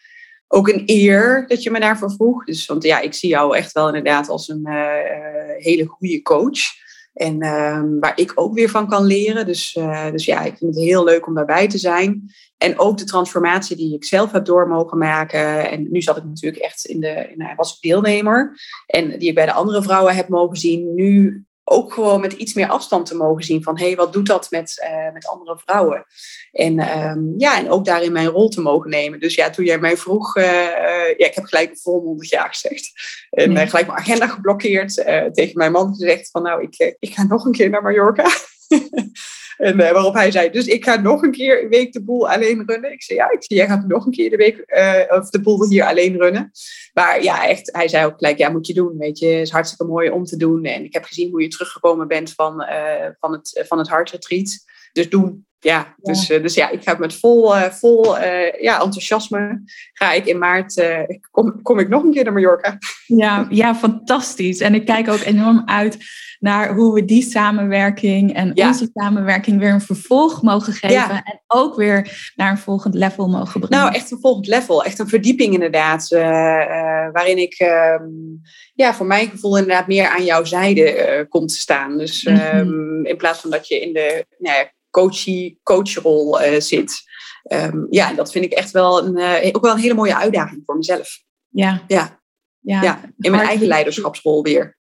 ook 0.47 0.67
een 0.67 0.83
eer 0.85 1.45
dat 1.47 1.63
je 1.63 1.71
me 1.71 1.79
daarvoor 1.79 2.11
vroeg. 2.11 2.45
Dus, 2.45 2.65
want 2.65 2.83
ja, 2.83 2.99
ik 2.99 3.13
zie 3.13 3.29
jou 3.29 3.57
echt 3.57 3.71
wel 3.71 3.87
inderdaad 3.87 4.29
als 4.29 4.47
een 4.47 4.63
uh, 4.63 5.55
hele 5.57 5.85
goede 5.85 6.21
coach. 6.21 6.59
En 7.13 7.43
uh, 7.43 7.81
waar 7.99 8.19
ik 8.19 8.31
ook 8.35 8.53
weer 8.53 8.69
van 8.69 8.87
kan 8.87 9.03
leren. 9.03 9.45
Dus, 9.45 9.75
uh, 9.75 10.11
dus 10.11 10.25
ja, 10.25 10.41
ik 10.43 10.57
vind 10.57 10.75
het 10.75 10.83
heel 10.83 11.03
leuk 11.03 11.27
om 11.27 11.33
daarbij 11.33 11.67
te 11.67 11.77
zijn. 11.77 12.31
En 12.57 12.79
ook 12.79 12.97
de 12.97 13.03
transformatie 13.03 13.75
die 13.75 13.95
ik 13.95 14.05
zelf 14.05 14.31
heb 14.31 14.45
door 14.45 14.67
mogen 14.67 14.97
maken. 14.97 15.69
En 15.71 15.87
nu 15.91 16.01
zat 16.01 16.17
ik 16.17 16.23
natuurlijk 16.23 16.63
echt 16.63 16.85
in 16.85 16.99
de. 16.99 17.53
Was 17.55 17.79
deelnemer. 17.79 18.57
En 18.85 19.19
die 19.19 19.29
ik 19.29 19.35
bij 19.35 19.45
de 19.45 19.53
andere 19.53 19.83
vrouwen 19.83 20.15
heb 20.15 20.27
mogen 20.27 20.57
zien. 20.57 20.93
Nu 20.93 21.43
ook 21.67 21.93
gewoon 21.93 22.21
met 22.21 22.33
iets 22.33 22.53
meer 22.53 22.67
afstand 22.67 23.05
te 23.05 23.15
mogen 23.15 23.43
zien 23.43 23.63
van 23.63 23.77
hé, 23.77 23.85
hey, 23.85 23.95
wat 23.95 24.13
doet 24.13 24.25
dat 24.25 24.51
met, 24.51 24.87
uh, 24.89 25.13
met 25.13 25.27
andere 25.27 25.57
vrouwen? 25.65 26.05
En, 26.51 26.99
um, 27.07 27.33
ja, 27.37 27.57
en 27.57 27.69
ook 27.69 27.85
daarin 27.85 28.11
mijn 28.11 28.27
rol 28.27 28.49
te 28.49 28.61
mogen 28.61 28.89
nemen. 28.89 29.19
Dus 29.19 29.35
ja, 29.35 29.49
toen 29.49 29.65
jij 29.65 29.79
mij 29.79 29.97
vroeg, 29.97 30.35
uh, 30.35 30.43
ja, 31.17 31.25
ik 31.25 31.35
heb 31.35 31.45
gelijk 31.45 31.69
een 31.69 31.77
volmondig 31.77 32.29
ja 32.29 32.47
gezegd. 32.47 32.91
En 33.29 33.57
gelijk 33.67 33.87
mijn 33.87 33.99
agenda 33.99 34.27
geblokkeerd. 34.27 34.93
tegen 35.33 35.57
mijn 35.57 35.71
man 35.71 35.95
gezegd 35.95 36.29
van 36.31 36.43
nou, 36.43 36.61
ik, 36.61 36.95
ik 36.99 37.13
ga 37.13 37.23
nog 37.23 37.45
een 37.45 37.51
keer 37.51 37.69
naar 37.69 37.81
Mallorca. 37.81 38.29
En 39.57 39.79
uh, 39.79 39.91
waarop 39.91 40.13
hij 40.13 40.31
zei, 40.31 40.49
dus 40.49 40.65
ik 40.65 40.83
ga 40.83 40.95
nog 40.95 41.21
een 41.21 41.31
keer 41.31 41.63
een 41.63 41.69
week 41.69 41.93
de 41.93 42.03
boel 42.03 42.29
alleen 42.29 42.63
runnen. 42.65 42.91
Ik 42.91 43.03
zei, 43.03 43.19
ja, 43.19 43.31
ik 43.31 43.43
zei, 43.43 43.59
jij 43.59 43.69
gaat 43.69 43.87
nog 43.87 44.05
een 44.05 44.11
keer 44.11 44.29
de 44.29 44.35
week 44.35 44.63
uh, 44.67 45.17
of 45.19 45.29
de 45.29 45.41
boel 45.41 45.67
hier 45.67 45.85
alleen 45.85 46.17
runnen. 46.17 46.51
Maar 46.93 47.23
ja, 47.23 47.47
echt, 47.47 47.69
hij 47.73 47.87
zei 47.87 48.05
ook 48.05 48.17
gelijk, 48.17 48.37
ja, 48.37 48.49
moet 48.49 48.67
je 48.67 48.73
doen, 48.73 48.97
weet 48.97 49.19
je. 49.19 49.27
Het 49.27 49.41
is 49.41 49.51
hartstikke 49.51 49.85
mooi 49.85 50.09
om 50.09 50.23
te 50.23 50.37
doen. 50.37 50.63
En 50.63 50.83
ik 50.83 50.93
heb 50.93 51.03
gezien 51.03 51.31
hoe 51.31 51.41
je 51.41 51.47
teruggekomen 51.47 52.07
bent 52.07 52.33
van, 52.33 52.61
uh, 52.61 53.07
van 53.19 53.31
het, 53.31 53.63
van 53.67 53.77
het 53.77 53.87
hartretreat. 53.87 54.63
Dus 54.95 55.09
doen, 55.09 55.45
ja, 55.59 55.95
dus, 55.97 56.27
ja. 56.27 56.39
dus 56.39 56.53
ja, 56.53 56.69
ik 56.69 56.83
ga 56.83 56.95
met 56.97 57.15
vol, 57.15 57.55
uh, 57.55 57.63
vol 57.63 58.17
uh, 58.17 58.61
ja, 58.61 58.81
enthousiasme 58.81 59.63
ga 59.93 60.11
ik 60.11 60.25
in 60.25 60.37
maart, 60.37 60.77
uh, 60.77 60.99
kom, 61.31 61.61
kom 61.61 61.79
ik 61.79 61.89
nog 61.89 62.03
een 62.03 62.11
keer 62.11 62.23
naar 62.23 62.33
Mallorca. 62.33 62.77
Ja, 63.05 63.47
ja, 63.49 63.75
fantastisch. 63.75 64.59
En 64.59 64.73
ik 64.73 64.85
kijk 64.85 65.09
ook 65.09 65.19
enorm 65.19 65.63
uit 65.65 65.97
naar 66.39 66.73
hoe 66.73 66.93
we 66.93 67.05
die 67.05 67.23
samenwerking 67.23 68.33
en 68.33 68.51
ja. 68.53 68.67
onze 68.67 68.89
samenwerking 68.93 69.59
weer 69.59 69.73
een 69.73 69.81
vervolg 69.81 70.41
mogen 70.41 70.73
geven. 70.73 70.95
Ja. 70.95 71.23
En 71.23 71.41
ook 71.47 71.75
weer 71.75 72.31
naar 72.35 72.51
een 72.51 72.57
volgend 72.57 72.93
level 72.93 73.27
mogen 73.27 73.59
brengen. 73.59 73.85
Nou, 73.85 73.95
echt 73.95 74.11
een 74.11 74.19
volgend 74.19 74.47
level. 74.47 74.83
Echt 74.83 74.99
een 74.99 75.07
verdieping 75.07 75.53
inderdaad. 75.53 76.09
waarin 77.11 77.37
ik, 77.37 77.53
ehm, 77.53 78.03
ja, 78.73 78.93
voor 78.93 79.05
mijn 79.05 79.29
gevoel 79.29 79.57
inderdaad 79.57 79.87
meer 79.87 80.07
aan 80.07 80.25
jouw 80.25 80.43
zijde 80.43 81.25
kom 81.29 81.47
te 81.47 81.57
staan. 81.57 81.97
Dus 81.97 82.23
mm 82.23 82.35
-hmm. 82.35 83.05
in 83.05 83.17
plaats 83.17 83.39
van 83.39 83.49
dat 83.49 83.67
je 83.67 83.81
in 83.81 83.93
de 83.93 84.25
nou 84.37 84.57
ja, 84.57 84.73
coachie, 84.95 85.59
coachrol 85.63 86.41
uh, 86.41 86.59
zit. 86.59 87.03
Um, 87.51 87.87
ja, 87.89 88.13
dat 88.13 88.31
vind 88.31 88.45
ik 88.45 88.51
echt 88.51 88.71
wel 88.71 89.05
een, 89.05 89.17
uh, 89.17 89.55
ook 89.55 89.63
wel 89.63 89.73
een 89.73 89.79
hele 89.79 89.93
mooie 89.93 90.15
uitdaging 90.15 90.61
voor 90.65 90.77
mezelf. 90.77 91.19
Ja. 91.49 91.83
Ja. 91.87 92.19
Ja, 92.59 92.81
ja 92.81 93.01
in 93.17 93.31
mijn 93.31 93.47
eigen 93.47 93.67
leiderschapsrol 93.67 94.43
weer. 94.43 94.77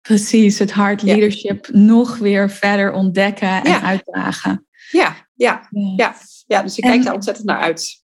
Precies, 0.00 0.58
het 0.58 0.72
hard 0.72 1.02
leadership 1.02 1.66
ja. 1.66 1.78
nog 1.78 2.16
weer 2.18 2.50
verder 2.50 2.92
ontdekken 2.92 3.62
en 3.62 3.70
ja. 3.70 3.82
uitdragen. 3.82 4.66
Ja, 4.90 5.16
ja, 5.34 5.68
ja. 5.96 6.16
ja. 6.46 6.62
dus 6.62 6.76
ik 6.76 6.82
kijk 6.82 6.94
en, 6.94 7.04
daar 7.04 7.14
ontzettend 7.14 7.46
naar 7.46 7.60
uit. 7.60 8.02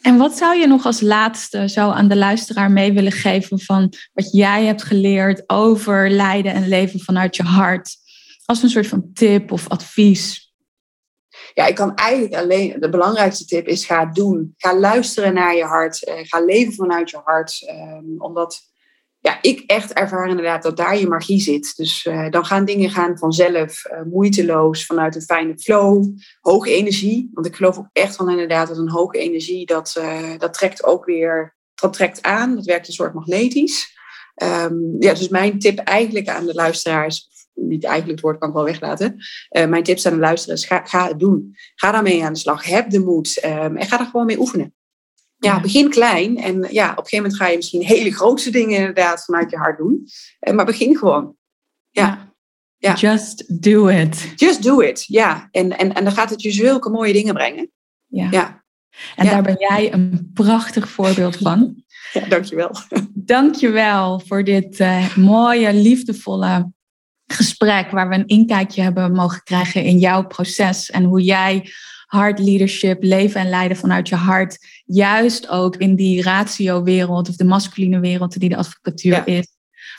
En 0.00 0.16
wat 0.16 0.36
zou 0.36 0.56
je 0.56 0.66
nog 0.66 0.84
als 0.84 1.00
laatste 1.00 1.68
zo 1.68 1.90
aan 1.90 2.08
de 2.08 2.16
luisteraar 2.16 2.70
mee 2.70 2.92
willen 2.92 3.12
geven 3.12 3.60
van 3.60 3.92
wat 4.12 4.32
jij 4.32 4.64
hebt 4.64 4.82
geleerd 4.82 5.42
over 5.46 6.10
leiden 6.10 6.52
en 6.52 6.68
leven 6.68 7.00
vanuit 7.00 7.36
je 7.36 7.42
hart? 7.42 7.96
Als 8.44 8.62
een 8.62 8.70
soort 8.70 8.86
van 8.86 9.10
tip 9.12 9.52
of 9.52 9.68
advies 9.68 10.49
ja, 11.60 11.66
ik 11.66 11.74
kan 11.74 11.94
eigenlijk 11.94 12.34
alleen, 12.34 12.76
de 12.80 12.88
belangrijkste 12.88 13.44
tip 13.44 13.66
is 13.66 13.84
ga 13.84 14.06
doen. 14.06 14.54
Ga 14.56 14.78
luisteren 14.78 15.34
naar 15.34 15.56
je 15.56 15.64
hart. 15.64 16.08
Uh, 16.08 16.14
ga 16.22 16.44
leven 16.44 16.72
vanuit 16.72 17.10
je 17.10 17.20
hart. 17.24 17.66
Um, 17.70 18.14
omdat 18.18 18.60
ja, 19.18 19.38
ik 19.42 19.62
echt 19.66 19.92
ervaar 19.92 20.28
inderdaad 20.28 20.62
dat 20.62 20.76
daar 20.76 20.98
je 20.98 21.08
magie 21.08 21.40
zit. 21.40 21.76
Dus 21.76 22.04
uh, 22.04 22.30
dan 22.30 22.44
gaan 22.44 22.64
dingen 22.64 22.90
gaan 22.90 23.18
vanzelf, 23.18 23.84
uh, 23.86 24.02
moeiteloos, 24.02 24.86
vanuit 24.86 25.14
een 25.14 25.22
fijne 25.22 25.58
flow, 25.58 26.04
hoge 26.40 26.70
energie. 26.70 27.30
Want 27.32 27.46
ik 27.46 27.56
geloof 27.56 27.78
ook 27.78 27.90
echt 27.92 28.16
van 28.16 28.30
inderdaad 28.30 28.68
dat 28.68 28.78
een 28.78 28.90
hoge 28.90 29.18
energie, 29.18 29.66
dat, 29.66 30.00
dat 30.38 30.54
trekt 30.54 30.84
ook 30.84 31.04
weer, 31.04 31.56
dat 31.74 31.92
trekt 31.92 32.22
aan. 32.22 32.54
Dat 32.54 32.64
werkt 32.64 32.86
een 32.86 32.92
soort 32.92 33.14
magnetisch. 33.14 33.98
Um, 34.42 34.96
ja, 34.98 35.14
dus 35.14 35.28
mijn 35.28 35.58
tip 35.58 35.78
eigenlijk 35.78 36.28
aan 36.28 36.46
de 36.46 36.54
luisteraars, 36.54 37.29
niet 37.60 37.84
eigenlijk 37.84 38.12
het 38.12 38.20
woord 38.20 38.38
kan 38.38 38.48
ik 38.48 38.54
wel 38.54 38.64
weglaten. 38.64 39.16
Uh, 39.50 39.66
mijn 39.66 39.82
tips 39.82 40.06
aan 40.06 40.12
de 40.12 40.18
luisteraars, 40.18 40.64
ga, 40.64 40.84
ga 40.84 41.08
het 41.08 41.18
doen. 41.18 41.54
Ga 41.74 41.90
daarmee 41.90 42.24
aan 42.24 42.32
de 42.32 42.38
slag. 42.38 42.64
Heb 42.64 42.90
de 42.90 43.00
moed. 43.00 43.44
Um, 43.44 43.76
en 43.76 43.86
ga 43.86 43.98
er 43.98 44.04
gewoon 44.04 44.26
mee 44.26 44.38
oefenen. 44.38 44.74
Ja, 45.36 45.54
ja, 45.54 45.60
begin 45.60 45.90
klein. 45.90 46.38
En 46.38 46.66
ja, 46.70 46.90
op 46.90 46.98
een 46.98 47.04
gegeven 47.04 47.16
moment 47.16 47.36
ga 47.36 47.48
je 47.48 47.56
misschien 47.56 47.82
hele 47.82 48.12
grootste 48.12 48.50
dingen 48.50 48.78
inderdaad 48.78 49.24
vanuit 49.24 49.50
je 49.50 49.56
hart 49.56 49.78
doen. 49.78 50.06
Uh, 50.40 50.54
maar 50.54 50.64
begin 50.64 50.96
gewoon. 50.96 51.36
Ja. 51.90 52.34
ja. 52.76 52.94
Just 52.94 53.62
do 53.62 53.86
it. 53.88 54.32
Just 54.36 54.62
do 54.62 54.80
it, 54.80 55.04
ja. 55.06 55.48
En, 55.50 55.78
en, 55.78 55.94
en 55.94 56.04
dan 56.04 56.12
gaat 56.12 56.30
het 56.30 56.42
je 56.42 56.50
zulke 56.50 56.90
mooie 56.90 57.12
dingen 57.12 57.34
brengen. 57.34 57.70
Ja. 58.06 58.28
ja. 58.30 58.64
En 59.16 59.26
daar 59.26 59.42
ben 59.42 59.56
jij 59.58 59.92
een 59.92 60.30
prachtig 60.34 60.88
voorbeeld 60.88 61.36
van. 61.36 61.74
Ja, 62.12 62.26
dankjewel. 62.26 62.70
Dankjewel 63.14 64.20
voor 64.26 64.44
dit 64.44 64.80
uh, 64.80 65.16
mooie, 65.16 65.74
liefdevolle 65.74 66.72
gesprek 67.32 67.90
waar 67.90 68.08
we 68.08 68.14
een 68.14 68.26
inkijkje 68.26 68.82
hebben 68.82 69.12
mogen 69.12 69.42
krijgen 69.42 69.84
in 69.84 69.98
jouw 69.98 70.26
proces 70.26 70.90
en 70.90 71.04
hoe 71.04 71.22
jij 71.22 71.70
hard 72.06 72.38
leadership, 72.38 73.02
leven 73.02 73.40
en 73.40 73.48
leiden 73.48 73.76
vanuit 73.76 74.08
je 74.08 74.14
hart, 74.14 74.58
juist 74.84 75.48
ook 75.48 75.76
in 75.76 75.94
die 75.94 76.22
ratio-wereld 76.22 77.28
of 77.28 77.36
de 77.36 77.44
masculine 77.44 78.00
wereld 78.00 78.40
die 78.40 78.48
de 78.48 78.56
advocatuur 78.56 79.12
ja. 79.12 79.26
is, 79.26 79.46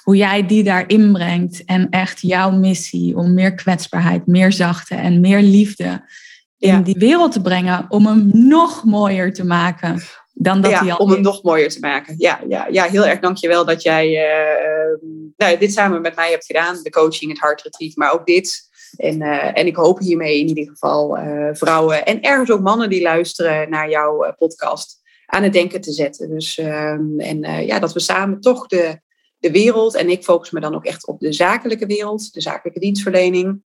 hoe 0.03 0.15
jij 0.15 0.45
die 0.47 0.63
daar 0.63 0.89
inbrengt 0.89 1.65
en 1.65 1.89
echt 1.89 2.21
jouw 2.21 2.51
missie 2.51 3.17
om 3.17 3.33
meer 3.33 3.53
kwetsbaarheid, 3.53 4.27
meer 4.27 4.51
zachte 4.51 4.95
en 4.95 5.19
meer 5.19 5.41
liefde 5.41 6.09
in 6.57 6.69
ja. 6.69 6.79
die 6.81 6.95
wereld 6.97 7.31
te 7.31 7.41
brengen 7.41 7.85
om 7.89 8.05
hem 8.05 8.29
nog 8.33 8.83
mooier 8.83 9.33
te 9.33 9.45
maken 9.45 10.01
dan 10.33 10.61
dat 10.61 10.71
ja, 10.71 10.79
hij 10.79 10.91
al 10.91 10.97
om 10.97 11.11
hem 11.11 11.21
nog 11.21 11.43
mooier 11.43 11.69
te 11.69 11.79
maken. 11.79 12.15
Ja, 12.17 12.41
ja, 12.47 12.67
ja 12.67 12.83
heel 12.83 13.05
erg 13.05 13.19
dankjewel 13.19 13.65
dat 13.65 13.81
jij 13.83 14.07
uh, 14.09 15.07
nou, 15.37 15.57
dit 15.57 15.73
samen 15.73 16.01
met 16.01 16.15
mij 16.15 16.29
hebt 16.29 16.45
gedaan. 16.45 16.79
De 16.83 16.89
coaching, 16.89 17.31
het 17.31 17.39
hart 17.39 17.61
retreat, 17.61 17.95
maar 17.95 18.13
ook 18.13 18.25
dit. 18.25 18.69
En, 18.95 19.21
uh, 19.21 19.57
en 19.57 19.67
ik 19.67 19.75
hoop 19.75 19.99
hiermee 19.99 20.39
in 20.39 20.47
ieder 20.47 20.67
geval 20.67 21.17
uh, 21.17 21.49
vrouwen 21.51 22.05
en 22.05 22.21
ergens 22.21 22.51
ook 22.51 22.61
mannen 22.61 22.89
die 22.89 23.01
luisteren 23.01 23.69
naar 23.69 23.89
jouw 23.89 24.33
podcast 24.37 24.99
aan 25.25 25.43
het 25.43 25.53
denken 25.53 25.81
te 25.81 25.91
zetten. 25.91 26.29
Dus, 26.29 26.57
ehm, 26.57 27.19
en 27.19 27.65
ja, 27.65 27.79
dat 27.79 27.93
we 27.93 27.99
samen 27.99 28.41
toch 28.41 28.67
de, 28.67 29.01
de 29.37 29.51
wereld, 29.51 29.95
en 29.95 30.09
ik 30.09 30.23
focus 30.23 30.51
me 30.51 30.59
dan 30.59 30.75
ook 30.75 30.85
echt 30.85 31.07
op 31.07 31.19
de 31.19 31.33
zakelijke 31.33 31.85
wereld, 31.85 32.33
de 32.33 32.41
zakelijke 32.41 32.79
dienstverlening, 32.79 33.63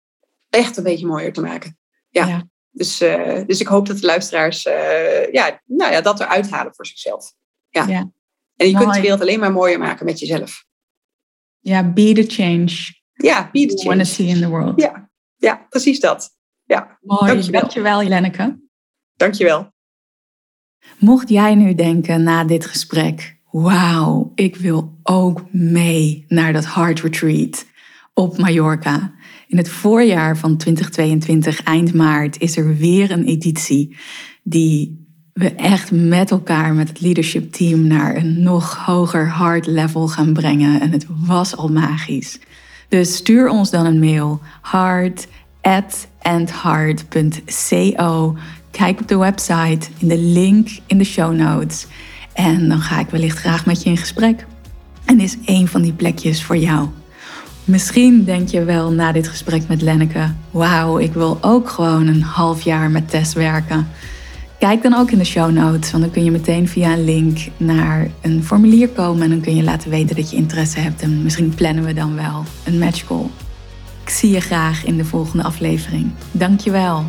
echt 0.50 0.78
een 0.78 0.84
beetje 0.84 1.06
mooier 1.06 1.34
te 1.34 1.42
maken. 1.42 1.78
ja. 2.10 2.28
ja. 2.28 2.52
Dus, 2.76 3.02
uh, 3.02 3.46
dus 3.46 3.60
ik 3.60 3.68
hoop 3.68 3.88
dat 3.88 4.00
de 4.00 4.06
luisteraars 4.06 4.66
uh, 4.66 5.32
ja, 5.32 5.62
nou 5.66 5.92
ja, 5.92 6.02
dat 6.02 6.20
eruit 6.20 6.50
halen 6.50 6.76
voor 6.76 6.86
zichzelf. 6.86 7.34
Ja. 7.70 7.88
ja. 7.88 8.12
En 8.56 8.68
je 8.68 8.74
Mooi. 8.74 8.84
kunt 8.84 8.96
de 8.96 9.02
wereld 9.02 9.22
alleen 9.22 9.40
maar 9.40 9.52
mooier 9.52 9.80
maken 9.80 10.06
met 10.06 10.20
jezelf. 10.20 10.66
Ja, 11.60 11.92
be 11.92 12.12
the 12.14 12.24
change. 12.28 12.72
Ja, 13.14 13.50
be 13.52 13.66
the 13.66 13.78
change. 13.78 13.96
want 13.96 14.08
to 14.08 14.14
see 14.14 14.28
in 14.28 14.42
the 14.42 14.50
world. 14.50 14.82
Ja, 14.82 15.10
ja 15.36 15.66
precies 15.70 16.00
dat. 16.00 16.30
Ja. 16.64 16.98
Mooi, 17.02 17.32
dankjewel, 17.32 17.62
dankjewel 17.62 18.02
Jelenneke. 18.02 18.60
Dankjewel. 19.16 19.72
Mocht 20.98 21.30
jij 21.30 21.56
nu 21.56 21.76
denken 21.76 22.24
na 22.24 22.44
dit 22.44 22.66
gesprek, 22.66 23.40
wauw, 23.52 24.32
ik 24.36 24.56
wil 24.56 25.00
ook 25.04 25.52
mee 25.52 26.26
naar 26.28 26.54
dat 26.54 26.74
Heart 26.74 27.00
Retreat 27.00 27.66
op 28.14 28.38
Mallorca. 28.38 29.14
In 29.54 29.60
het 29.60 29.70
voorjaar 29.70 30.38
van 30.38 30.58
2022, 30.58 31.64
eind 31.64 31.94
maart, 31.94 32.40
is 32.40 32.58
er 32.58 32.76
weer 32.76 33.12
een 33.12 33.26
editie 33.26 33.98
die 34.44 35.06
we 35.34 35.56
echt 35.56 35.92
met 35.92 36.32
elkaar, 36.32 36.74
met 36.74 36.90
het 36.90 37.02
leadership 37.02 37.52
team, 37.52 37.88
naar 37.88 38.16
een 38.16 38.44
nog 38.44 38.76
hoger 38.86 39.30
hard 39.30 39.66
level 39.66 40.08
gaan 40.08 40.34
brengen. 40.34 40.82
En 40.82 40.92
het 40.92 41.06
was 41.08 41.56
al 41.56 41.68
magisch. 41.68 42.40
Dus 42.88 43.16
stuur 43.16 43.50
ons 43.50 43.70
dan 43.70 43.86
een 43.86 44.00
mail 44.00 44.42
hard 44.62 45.28
at. 45.62 46.08
Kijk 48.72 49.00
op 49.00 49.08
de 49.08 49.18
website 49.18 49.88
in 49.98 50.08
de 50.08 50.18
link 50.18 50.70
in 50.86 50.98
de 50.98 51.04
show 51.04 51.34
notes. 51.34 51.88
En 52.34 52.70
dan 52.70 52.82
ga 52.82 53.00
ik 53.00 53.10
wellicht 53.10 53.38
graag 53.38 53.66
met 53.66 53.84
je 53.84 53.90
in 53.90 53.98
gesprek. 53.98 54.46
En 55.06 55.20
is 55.20 55.38
één 55.46 55.68
van 55.68 55.82
die 55.82 55.94
plekjes 55.94 56.44
voor 56.44 56.58
jou. 56.58 56.88
Misschien 57.66 58.24
denk 58.24 58.50
je 58.50 58.64
wel 58.64 58.92
na 58.92 59.12
dit 59.12 59.28
gesprek 59.28 59.68
met 59.68 59.82
Lenneke: 59.82 60.32
wauw, 60.52 60.98
ik 60.98 61.14
wil 61.14 61.38
ook 61.42 61.70
gewoon 61.70 62.08
een 62.08 62.22
half 62.22 62.62
jaar 62.62 62.92
met 62.92 63.10
Tess 63.10 63.34
werken. 63.34 63.88
Kijk 64.60 64.84
dan 64.84 64.94
ook 64.94 65.12
in 65.12 65.18
de 65.18 65.24
show 65.24 65.52
notes, 65.52 65.92
want 65.92 66.04
dan 66.04 66.14
kun 66.14 66.24
je 66.24 66.32
meteen 66.32 66.68
via 66.68 66.94
een 66.94 67.04
link 67.04 67.38
naar 67.58 68.08
een 68.22 68.44
formulier 68.44 68.90
komen 68.90 69.22
en 69.24 69.30
dan 69.30 69.42
kun 69.42 69.56
je 69.56 69.64
laten 69.64 69.90
weten 69.90 70.16
dat 70.16 70.30
je 70.30 70.36
interesse 70.36 70.80
hebt. 70.80 71.02
En 71.02 71.24
misschien 71.24 71.56
plannen 71.56 71.84
we 71.84 71.94
dan 71.94 72.16
wel 72.16 72.44
een 72.64 72.80
match 72.80 73.06
call. 73.06 73.26
Ik 74.04 74.10
zie 74.10 74.32
je 74.32 74.40
graag 74.40 74.86
in 74.86 74.98
de 74.98 75.06
volgende 75.06 75.44
aflevering. 75.44 76.12
Dankjewel. 76.32 77.06